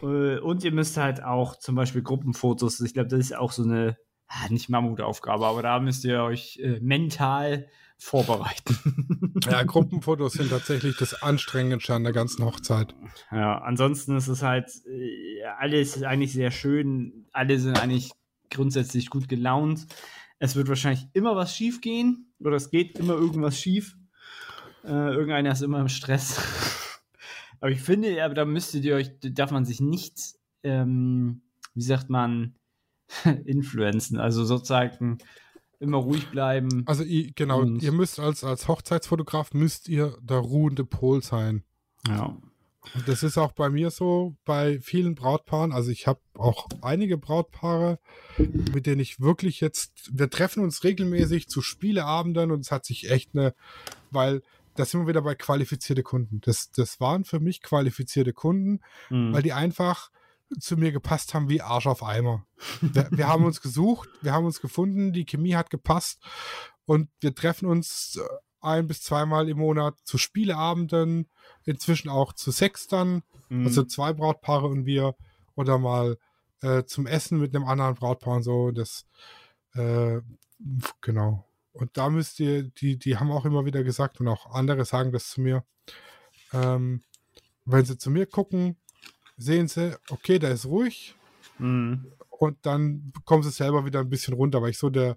Äh, 0.03 0.39
Und 0.41 0.63
ihr 0.65 0.73
müsst 0.73 0.97
halt 0.97 1.23
auch 1.23 1.57
zum 1.57 1.75
Beispiel 1.75 2.03
Gruppenfotos, 2.03 2.81
ich 2.81 2.93
glaube, 2.95 3.09
das 3.09 3.21
ist 3.21 3.37
auch 3.37 3.53
so 3.53 3.63
eine, 3.63 3.97
ah, 4.29 4.49
nicht 4.51 4.69
Mammutaufgabe, 4.69 5.47
aber 5.47 5.63
da 5.63 5.81
müsst 5.81 6.05
ihr 6.05 6.23
euch 6.23 6.59
äh, 6.63 6.81
mental 6.81 7.69
vorbereiten. 7.99 8.77
Ja, 9.51 9.63
Gruppenfotos 9.63 10.33
sind 10.35 10.51
tatsächlich 10.51 10.97
das 10.97 11.23
Anstrengendste 11.23 11.95
an 11.95 12.03
der 12.05 12.13
ganzen 12.13 12.45
Hochzeit. 12.45 12.95
Ja, 13.31 13.59
ansonsten 13.59 14.17
ist 14.17 14.29
es 14.29 14.43
halt, 14.43 14.71
äh, 14.87 15.45
alles 15.59 16.03
eigentlich 16.03 16.33
sehr 16.33 16.51
schön, 16.51 17.27
alle 17.33 17.59
sind 17.59 17.79
eigentlich 17.81 18.11
grundsätzlich 18.51 19.11
gut 19.11 19.29
gelaunt. 19.29 19.87
Es 20.39 20.55
wird 20.57 20.69
wahrscheinlich 20.69 21.07
immer 21.13 21.35
was 21.37 21.55
schief 21.57 21.81
gehen 21.81 22.33
oder 22.41 22.57
es 22.57 22.71
geht 22.71 22.99
immer 22.99 23.15
irgendwas 23.15 23.59
schief. 23.59 23.97
Äh, 24.85 24.89
irgendeiner 25.15 25.53
ist 25.53 25.63
immer 25.63 25.81
im 25.81 25.89
Stress. 25.89 26.39
aber 27.61 27.71
ich 27.71 27.81
finde, 27.81 28.23
aber 28.25 28.35
da 28.35 28.45
müsstet 28.45 28.85
ihr 28.85 28.95
euch, 28.97 29.11
darf 29.21 29.51
man 29.51 29.65
sich 29.65 29.81
nicht, 29.81 30.19
ähm, 30.63 31.43
wie 31.75 31.83
sagt 31.83 32.11
man, 32.11 32.55
influenzen. 33.45 34.19
Also 34.19 34.45
sozusagen 34.45 35.19
immer 35.79 35.99
ruhig 35.99 36.29
bleiben. 36.29 36.83
Also 36.87 37.03
i- 37.05 37.33
genau, 37.35 37.65
ihr 37.65 37.93
müsst 37.93 38.19
als, 38.21 38.45
als 38.45 38.69
Hochzeitsfotograf 38.69 39.53
müsst 39.55 39.89
ihr 39.89 40.17
der 40.23 40.39
ruhende 40.39 40.85
Pol 40.85 41.23
sein. 41.23 41.65
Ja. 42.09 42.37
Und 42.95 43.09
das 43.09 43.23
ist 43.23 43.37
auch 43.39 43.53
bei 43.53 43.69
mir 43.69 43.91
so, 43.91 44.37
bei 44.45 44.81
vielen 44.81 45.15
Brautpaaren. 45.15 45.73
Also 45.73 45.91
ich 45.91 46.07
habe 46.07 46.21
auch 46.35 46.69
einige 46.83 47.19
Brautpaare, 47.19 47.99
mit 48.39 48.87
denen 48.87 49.01
ich 49.01 49.21
wirklich 49.21 49.61
jetzt, 49.61 50.11
wir 50.13 50.31
treffen 50.31 50.63
uns 50.63 50.85
regelmäßig 50.85 51.49
zu 51.49 51.63
Spieleabenden 51.63 52.51
und 52.51 52.61
es 52.61 52.71
hat 52.71 52.85
sich 52.85 53.11
echt 53.11 53.31
eine, 53.35 53.55
weil 54.11 54.43
da 54.77 54.85
sind 54.85 55.01
wir 55.01 55.07
wieder 55.09 55.23
bei 55.23 55.35
qualifizierte 55.35 56.03
Kunden. 56.03 56.41
Das, 56.43 56.71
das 56.71 57.01
waren 57.01 57.25
für 57.25 57.41
mich 57.41 57.63
qualifizierte 57.63 58.33
Kunden, 58.33 58.81
Mhm. 59.11 59.33
weil 59.33 59.43
die 59.43 59.53
einfach 59.53 60.11
zu 60.61 60.77
mir 60.77 60.93
gepasst 60.93 61.35
haben 61.35 61.49
wie 61.49 61.61
Arsch 61.61 61.87
auf 61.87 62.05
Eimer. 62.05 62.47
Wir, 62.81 63.09
wir 63.11 63.27
haben 63.27 63.45
uns 63.45 63.61
gesucht, 63.61 64.09
wir 64.23 64.33
haben 64.33 64.45
uns 64.47 64.61
gefunden, 64.61 65.13
die 65.13 65.25
Chemie 65.25 65.57
hat 65.57 65.71
gepasst 65.71 66.23
und 66.85 67.09
wir 67.21 67.35
treffen 67.35 67.67
uns 67.67 68.17
äh, 68.17 68.29
ein 68.67 68.87
bis 68.87 69.03
zweimal 69.03 69.49
im 69.49 69.59
Monat 69.59 69.97
zu 70.05 70.19
Spieleabenden, 70.19 71.29
inzwischen 71.65 72.09
auch 72.09 72.33
zu 72.33 72.51
Sextern, 72.51 73.23
Mhm. 73.49 73.67
also 73.67 73.85
zwei 73.85 74.13
Brautpaare 74.13 74.67
und 74.67 74.87
wir 74.87 75.15
oder 75.55 75.79
mal 75.79 76.19
äh, 76.63 76.83
zum 76.85 77.07
Essen 77.07 77.39
mit 77.39 77.55
einem 77.55 77.65
anderen 77.65 77.95
Brautpaar 77.95 78.37
und 78.37 78.43
so. 78.43 78.73
Das 78.73 79.07
äh, 79.75 80.21
genau. 81.01 81.45
Und 81.73 81.97
da 81.97 82.09
müsst 82.11 82.41
ihr, 82.41 82.65
die, 82.65 82.99
die 82.99 83.19
haben 83.19 83.31
auch 83.31 83.45
immer 83.45 83.65
wieder 83.67 83.85
gesagt 83.85 84.19
und 84.21 84.29
auch 84.29 84.47
andere 84.53 84.85
sagen 84.85 85.13
das 85.13 85.31
zu 85.31 85.41
mir. 85.43 85.65
Ähm, 86.53 87.03
wenn 87.67 87.85
sie 87.85 87.99
zu 87.99 88.11
mir 88.11 88.27
gucken, 88.27 88.77
sehen 89.37 89.69
sie, 89.69 89.97
okay, 90.11 90.39
der 90.39 90.53
ist 90.53 90.67
ruhig 90.67 91.15
Mhm. 91.59 92.13
und 92.31 92.59
dann 92.67 93.13
kommen 93.25 93.43
sie 93.43 93.51
selber 93.51 93.85
wieder 93.87 94.01
ein 94.01 94.11
bisschen 94.11 94.35
runter, 94.35 94.61
weil 94.61 94.71
ich 94.71 94.79
so 94.79 94.91
der, 94.91 95.17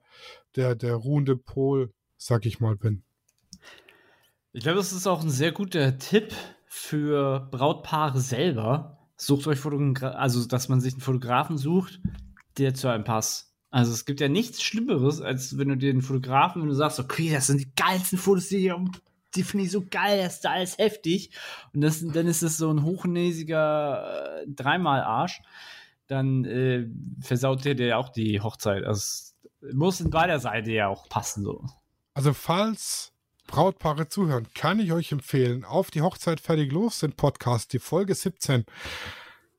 der, 0.55 0.75
der 0.75 0.95
ruhende 0.95 1.35
Pol, 1.35 1.91
sag 2.17 2.45
ich 2.45 2.59
mal, 2.59 2.75
bin. 2.75 3.03
Ich 4.51 4.63
glaube, 4.63 4.77
das 4.77 4.93
ist 4.93 5.05
auch 5.05 5.21
ein 5.21 5.29
sehr 5.29 5.51
guter 5.51 5.99
Tipp 5.99 6.33
für 6.65 7.47
Brautpaare 7.51 8.19
selber. 8.19 8.97
Sucht 9.15 9.45
euch 9.45 9.59
Fotogra 9.59 10.09
also 10.11 10.43
dass 10.47 10.69
man 10.69 10.81
sich 10.81 10.93
einen 10.93 11.01
Fotografen 11.01 11.57
sucht, 11.57 11.99
der 12.57 12.73
zu 12.73 12.87
einem 12.87 13.03
passt. 13.03 13.53
Also 13.69 13.91
es 13.91 14.05
gibt 14.05 14.21
ja 14.21 14.27
nichts 14.27 14.63
Schlimmeres, 14.63 15.21
als 15.21 15.59
wenn 15.59 15.69
du 15.69 15.77
dir 15.77 15.91
einen 15.91 16.01
Fotografen, 16.01 16.63
wenn 16.63 16.69
du 16.69 16.75
sagst, 16.75 16.99
okay, 16.99 17.31
das 17.31 17.45
sind 17.45 17.61
die 17.61 17.71
geilsten 17.75 18.17
Fotos, 18.17 18.47
die 18.47 18.57
hier, 18.57 18.83
die 19.35 19.43
finde 19.43 19.65
ich 19.65 19.71
so 19.71 19.85
geil, 19.87 20.17
das 20.23 20.37
ist 20.37 20.45
alles 20.47 20.79
heftig. 20.79 21.29
Und 21.73 21.81
das, 21.81 22.03
dann 22.03 22.25
ist 22.25 22.41
es 22.41 22.57
so 22.57 22.71
ein 22.71 22.83
hochnäsiger 22.83 24.41
äh, 24.41 24.47
Dreimal-Arsch. 24.47 25.41
Dann 26.07 26.45
äh, 26.45 26.87
versaut 27.21 27.65
dir 27.65 27.75
der 27.75 27.99
auch 27.99 28.09
die 28.09 28.41
Hochzeit. 28.41 28.83
Also 28.83 29.31
muss 29.73 30.01
in 30.01 30.09
beider 30.09 30.39
Seite 30.39 30.71
ja 30.71 30.87
auch 30.87 31.07
passen 31.07 31.43
so. 31.43 31.63
Also 32.15 32.33
falls 32.33 33.13
Brautpaare 33.49 34.07
zuhören, 34.07 34.47
kann 34.53 34.79
ich 34.79 34.93
euch 34.93 35.11
empfehlen, 35.11 35.65
auf 35.65 35.89
die 35.89 36.01
Hochzeit 36.01 36.39
fertig 36.39 36.71
los 36.71 36.99
sind 36.99 37.17
Podcast, 37.17 37.73
die 37.73 37.79
Folge 37.79 38.13
17. 38.13 38.63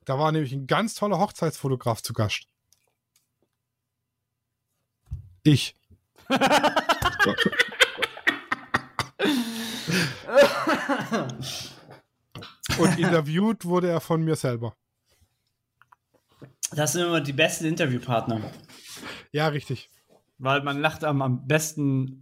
Da 0.05 0.17
war 0.17 0.31
nämlich 0.31 0.53
ein 0.53 0.65
ganz 0.65 0.95
toller 0.95 1.19
Hochzeitsfotograf 1.19 2.01
zu 2.01 2.13
Gast. 2.13 2.47
Ich. 5.43 5.75
Und 12.77 12.97
interviewt 12.97 13.65
wurde 13.65 13.89
er 13.89 13.99
von 13.99 14.23
mir 14.23 14.37
selber. 14.37 14.73
Das 16.71 16.93
sind 16.93 17.01
immer 17.01 17.19
die 17.19 17.33
besten 17.33 17.65
Interviewpartner. 17.65 18.39
Ja, 19.31 19.49
richtig. 19.49 19.89
Weil 20.37 20.63
man 20.63 20.79
lacht 20.79 21.03
am, 21.03 21.21
am 21.21 21.45
besten 21.45 22.21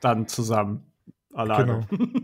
dann 0.00 0.28
zusammen. 0.28 0.87
Alleine. 1.32 1.86
Genau. 1.90 2.08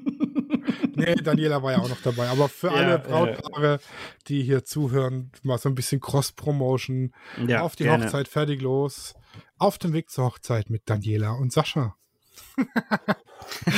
Nee, 0.97 1.15
Daniela 1.17 1.61
war 1.63 1.73
ja 1.73 1.79
auch 1.79 1.89
noch 1.89 2.01
dabei. 2.03 2.29
Aber 2.29 2.49
für 2.49 2.69
Ja, 2.69 2.75
alle 2.75 2.91
ja. 2.91 2.97
Brautpaare, 2.99 3.81
die 4.29 4.43
hier 4.43 4.65
zuhören, 4.65 5.33
mal 5.43 5.59
so 5.59 5.69
ein 5.69 5.75
bisschen 5.75 6.01
Cross-Promotion. 6.01 7.13
Ja, 7.47 7.63
auf 7.63 7.75
die 7.77 7.83
gerne. 7.85 8.05
Hochzeit 8.05 8.29
fertig 8.29 8.63
los. 8.63 9.15
Auf 9.59 9.79
dem 9.79 9.93
Weg 9.93 10.11
zur 10.11 10.27
Hochzeit 10.27 10.71
mit 10.71 10.89
Daniela 10.89 11.33
und 11.33 11.53
Sascha. 11.53 11.97
das, 13.65 13.75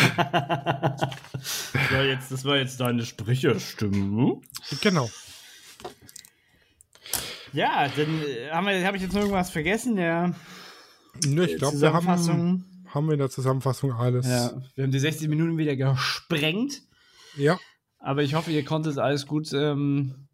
war 1.91 2.05
jetzt, 2.05 2.31
das 2.31 2.45
war 2.45 2.57
jetzt 2.59 2.81
deine 2.81 3.05
Sprecherstimme. 3.05 4.41
Genau. 4.83 5.11
Ja, 7.53 7.89
dann 7.97 8.22
äh, 8.22 8.51
habe 8.85 8.97
ich 8.97 9.03
jetzt 9.03 9.14
noch 9.14 9.22
irgendwas 9.22 9.51
vergessen. 9.51 9.97
Der 9.97 10.35
Nö, 11.24 11.45
ich 11.45 11.57
glaube, 11.57 11.81
wir 11.81 11.93
haben, 11.93 12.05
Zusammenfassung. 12.05 12.64
Haben 12.97 13.07
wir 13.07 13.12
in 13.12 13.18
der 13.18 13.30
Zusammenfassung 13.30 13.92
alles. 13.92 14.26
Ja, 14.26 14.61
wir 14.74 14.84
haben 14.84 14.90
die 14.90 14.99
60 14.99 15.28
Minuten 15.28 15.59
wieder 15.59 15.76
gesprengt. 15.76 16.82
Ja, 17.36 17.59
Aber 17.99 18.22
ich 18.22 18.34
hoffe, 18.34 18.51
ihr 18.51 18.64
konntet 18.64 18.99
alles 18.99 19.26
gut 19.26 19.53
ähm, 19.53 20.28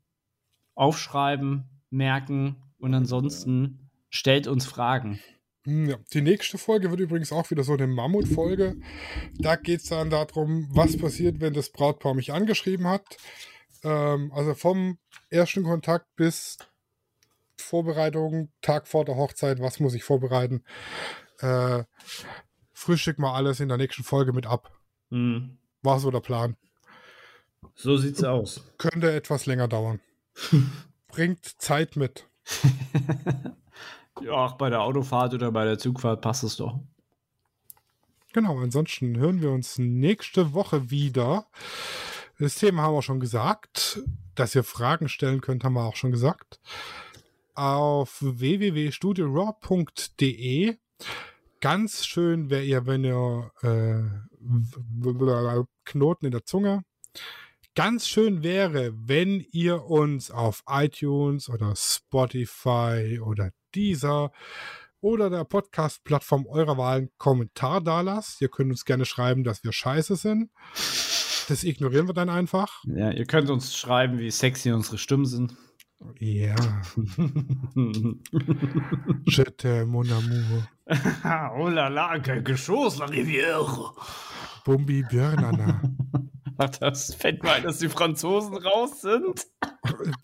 aufschreiben, 0.75 1.65
merken 1.91 2.57
und 2.79 2.95
ansonsten 2.95 3.91
stellt 4.09 4.47
uns 4.47 4.65
Fragen. 4.65 5.19
Hm, 5.65 5.89
ja. 5.91 5.97
Die 6.13 6.21
nächste 6.21 6.57
Folge 6.57 6.91
wird 6.91 7.01
übrigens 7.01 7.33
auch 7.33 7.51
wieder 7.51 7.65
so 7.65 7.73
eine 7.73 7.89
Mammutfolge. 7.89 8.77
Da 9.39 9.57
geht 9.57 9.81
es 9.81 9.87
dann 9.87 10.11
darum, 10.11 10.69
was 10.71 10.97
passiert, 10.97 11.41
wenn 11.41 11.55
das 11.55 11.71
Brautpaar 11.71 12.15
mich 12.15 12.33
angeschrieben 12.33 12.87
hat. 12.87 13.05
Ähm, 13.83 14.33
also 14.33 14.55
vom 14.55 14.99
ersten 15.31 15.65
Kontakt 15.65 16.07
bis 16.15 16.59
Vorbereitung, 17.57 18.51
Tag 18.61 18.87
vor 18.87 19.05
der 19.05 19.17
Hochzeit, 19.17 19.61
was 19.61 19.81
muss 19.81 19.95
ich 19.95 20.05
vorbereiten. 20.05 20.63
Äh, 21.41 21.85
frühstück 22.83 23.19
mal 23.19 23.35
alles 23.35 23.61
in 23.61 23.69
der 23.69 23.79
nächsten 23.79 24.05
Folge 24.05 24.33
mit 24.33 24.47
ab. 24.47 24.71
Hm. 25.11 25.59
War 25.83 26.01
so 26.01 26.11
der 26.11 26.21
Plan. 26.21 26.57
So 27.75 27.97
sieht's 27.97 28.25
aus. 28.25 28.63
Könnte 28.79 29.13
etwas 29.13 29.47
länger 29.47 29.69
dauern. 29.69 30.01
Bringt 31.09 31.45
Zeit 31.61 31.97
mit. 31.97 32.27
Ja, 34.21 34.33
auch 34.33 34.53
bei 34.53 34.71
der 34.71 34.83
Autofahrt 34.83 35.35
oder 35.35 35.51
bei 35.51 35.65
der 35.65 35.79
Zugfahrt 35.79 36.21
passt 36.21 36.45
es 36.45 36.57
doch. 36.57 36.79
Genau, 38.33 38.61
ansonsten 38.61 39.19
hören 39.19 39.43
wir 39.43 39.51
uns 39.51 39.79
nächste 39.79 40.55
Woche 40.55 40.91
wieder. 40.91 41.47
Das 42.39 42.55
Thema 42.57 42.83
haben 42.83 42.95
wir 42.95 43.03
schon 43.03 43.21
gesagt. 43.21 44.01
Dass 44.35 44.55
ihr 44.55 44.65
Fragen 44.65 45.09
stellen 45.09 45.43
könnt, 45.43 45.65
haben 45.65 45.75
wir 45.75 45.85
auch 45.85 45.97
schon 45.97 46.13
gesagt. 46.13 46.61
Auf 47.55 48.19
www.studioraw.de. 48.21 50.77
Ganz 51.63 52.05
schön 52.05 52.51
wäre 52.51 52.65
ihr, 52.65 52.87
wenn 52.87 53.05
ihr 53.05 53.53
äh, 53.63 54.03
Knoten 55.85 56.27
in 56.27 56.33
der 56.33 56.45
Zunge. 56.45 56.83
Ganz 57.77 58.09
schön 58.09 58.43
wäre, 58.43 58.93
wenn 58.97 59.47
ihr 59.53 59.85
uns 59.85 60.33
auf 60.33 60.65
iTunes 60.69 61.49
oder 61.49 61.75
Spotify 61.77 63.21
oder 63.25 63.53
Deezer 63.77 64.33
oder 65.01 65.31
der 65.31 65.45
Podcast-Plattform 65.45 66.47
eurer 66.47 66.79
Wahl 66.79 66.99
einen 66.99 67.11
Kommentar 67.17 67.81
da 67.81 68.01
lasst. 68.01 68.41
Ihr 68.41 68.49
könnt 68.49 68.73
uns 68.73 68.85
gerne 68.85 69.05
schreiben, 69.05 69.45
dass 69.45 69.63
wir 69.63 69.73
scheiße 69.73 70.17
sind. 70.17 70.51
Das 71.49 71.63
ignorieren 71.63 72.09
wir 72.09 72.15
dann 72.15 72.29
einfach. 72.29 72.83
Ja, 72.87 73.13
ihr 73.13 73.25
könnt 73.25 73.51
uns 73.51 73.77
schreiben, 73.77 74.19
wie 74.19 74.33
sexy 74.33 74.73
unsere 74.73 74.99
Stimmen 74.99 75.27
sind. 75.27 75.55
Ja. 76.21 76.55
Je 79.27 79.43
t'aime, 79.43 79.89
mon 79.89 80.09
amour. 80.11 80.63
oh 81.59 81.69
la 81.69 81.89
la, 81.89 82.21
quelque 82.21 82.55
chose, 82.57 82.99
la 82.99 83.07
rivière. 83.07 83.93
Bumbi 84.65 85.03
Björnana. 85.03 85.83
Ach, 86.59 86.69
das 86.69 87.15
fällt 87.15 87.43
mir 87.43 87.53
ein, 87.53 87.63
dass 87.65 87.79
die 87.79 87.89
Franzosen 87.89 88.57
raus 88.57 89.01
sind. 89.01 89.47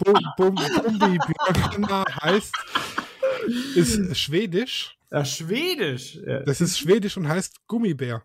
Bum, 0.05 0.15
bum, 0.37 0.55
Bumbi 0.55 1.19
Björnana 1.19 2.05
heißt, 2.23 2.53
ist 3.75 4.17
schwedisch. 4.17 4.97
Ja, 5.11 5.25
Schwedisch. 5.25 6.19
Das 6.45 6.61
ist 6.61 6.79
schwedisch 6.79 7.17
und 7.17 7.29
heißt 7.29 7.67
Gummibär. 7.67 8.23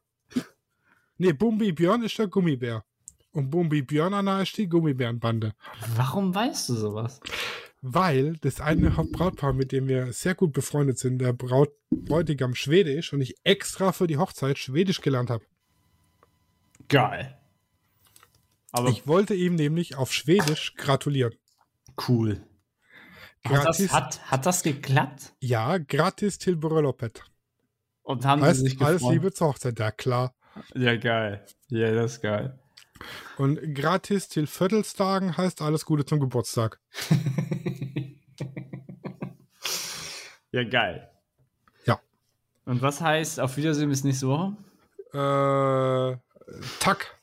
Nee, 1.18 1.32
Bumbi 1.34 1.72
Björn 1.72 2.04
ist 2.04 2.18
der 2.20 2.28
Gummibär. 2.28 2.84
Und 3.34 3.50
Bumbi 3.50 3.82
Björn 3.82 4.14
Anna 4.14 4.42
ist 4.42 4.58
die 4.58 4.68
Gummibärenbande. 4.70 5.54
Warum 5.96 6.34
weißt 6.34 6.70
du 6.70 6.76
sowas? 6.76 7.20
Weil 7.82 8.38
das 8.42 8.62
eine 8.62 8.92
Brautpaar, 8.92 9.54
mit 9.54 9.72
dem 9.72 9.88
wir 9.88 10.14
sehr 10.14 10.36
gut 10.36 10.54
befreundet 10.54 11.00
sind, 11.00 11.18
der 11.20 11.34
Braut 11.34 11.72
Bräutigam 11.90 12.56
Schwedisch 12.56 13.12
und 13.12 13.22
ich 13.22 13.36
extra 13.44 13.92
für 13.92 14.08
die 14.08 14.18
Hochzeit 14.18 14.58
Schwedisch 14.58 15.02
gelernt 15.02 15.30
habe. 15.30 15.44
Geil. 16.90 17.38
Aber 18.72 18.90
Ich 18.90 19.06
wollte 19.08 19.34
ihm 19.36 19.56
nämlich 19.56 19.96
auf 19.96 20.14
Schwedisch 20.14 20.76
gratulieren. 20.76 21.34
cool. 22.08 22.42
Hat 23.46 23.52
das, 23.66 23.78
Gratis, 23.78 23.92
hat, 23.94 24.32
hat 24.32 24.46
das 24.46 24.64
geklappt? 24.64 25.34
ja, 25.42 25.78
gratis 25.78 26.38
till 26.38 26.56
bröllopet. 26.56 27.24
Und 28.04 28.26
haben 28.26 28.42
sie 28.42 28.48
Heißt, 28.48 28.60
sich 28.62 28.82
alles 28.82 29.02
gefreut? 29.02 29.14
Liebe 29.14 29.34
zur 29.34 29.48
Hochzeit, 29.50 29.78
ja 29.80 29.92
klar. 29.92 30.34
Ja, 30.76 30.96
geil. 30.96 31.46
Ja, 31.68 31.92
das 31.92 32.14
ist 32.14 32.22
geil. 32.22 32.58
Und 33.38 33.76
gratis 33.76 34.28
till 34.28 34.48
Viertelstagen 34.48 35.38
heißt 35.38 35.62
alles 35.62 35.86
Gute 35.86 36.06
zum 36.06 36.20
Geburtstag. 36.20 36.80
Ja, 40.54 40.64
geil. 40.64 41.10
Ja. 41.86 42.00
Und 42.66 42.84
was 42.84 43.02
heißt 43.02 43.40
auf 43.40 43.58
Wiedersehen 43.58 43.90
bis 43.90 44.04
nächste 44.04 44.28
Woche? 44.28 44.56
Äh, 45.12 46.18
Tack. 46.80 47.20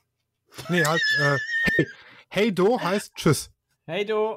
Nee, 0.68 0.84
halt, 0.84 1.00
äh, 1.20 1.38
hey, 1.76 1.86
hey 2.28 2.54
Do 2.54 2.80
heißt 2.80 3.14
Tschüss. 3.14 3.52
Hey, 3.86 4.04
du. 4.04 4.36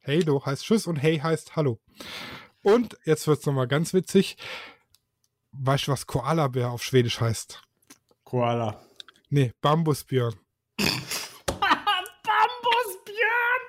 Hey 0.00 0.22
Do 0.22 0.44
heißt 0.44 0.64
Tschüss 0.64 0.86
und 0.86 0.96
Hey 0.96 1.18
heißt 1.18 1.56
Hallo. 1.56 1.80
Und 2.62 2.98
jetzt 3.04 3.26
wird's 3.26 3.46
nochmal 3.46 3.68
ganz 3.68 3.94
witzig. 3.94 4.36
Weißt 5.52 5.86
du, 5.86 5.92
was 5.92 6.06
Koalabär 6.06 6.70
auf 6.70 6.82
Schwedisch 6.82 7.22
heißt? 7.22 7.62
Koala. 8.24 8.82
Nee, 9.30 9.54
Bambusbjörn. 9.62 10.34
Bambusbjörn! 12.30 13.62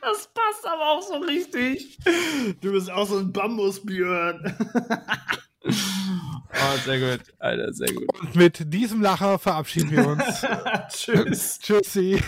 das 0.00 0.28
passt 0.34 0.66
aber 0.66 0.90
auch 0.90 1.02
so 1.02 1.14
richtig. 1.18 1.98
Du 2.60 2.72
bist 2.72 2.90
auch 2.90 3.06
so 3.06 3.18
ein 3.18 3.32
Bambusbjörn. 3.32 4.56
oh, 5.64 6.76
sehr 6.84 7.00
gut. 7.00 7.26
Alter, 7.38 7.72
sehr 7.72 7.92
gut. 7.92 8.08
Und 8.20 8.36
mit 8.36 8.72
diesem 8.72 9.02
Lacher 9.02 9.38
verabschieden 9.38 9.90
wir 9.90 10.06
uns. 10.06 10.46
Tschüss. 10.88 11.58
Tschüssi. 11.58 12.22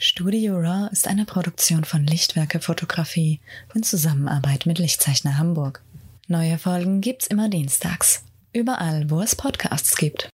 Studio 0.00 0.56
Raw 0.56 0.88
ist 0.92 1.08
eine 1.08 1.24
Produktion 1.24 1.84
von 1.84 2.06
Lichtwerke 2.06 2.60
Fotografie 2.60 3.40
in 3.74 3.82
Zusammenarbeit 3.82 4.64
mit 4.64 4.78
Lichtzeichner 4.78 5.38
Hamburg. 5.38 5.82
Neue 6.28 6.56
Folgen 6.58 7.00
gibt's 7.00 7.26
immer 7.26 7.48
dienstags. 7.48 8.22
Überall, 8.52 9.10
wo 9.10 9.20
es 9.20 9.34
Podcasts 9.34 9.96
gibt. 9.96 10.28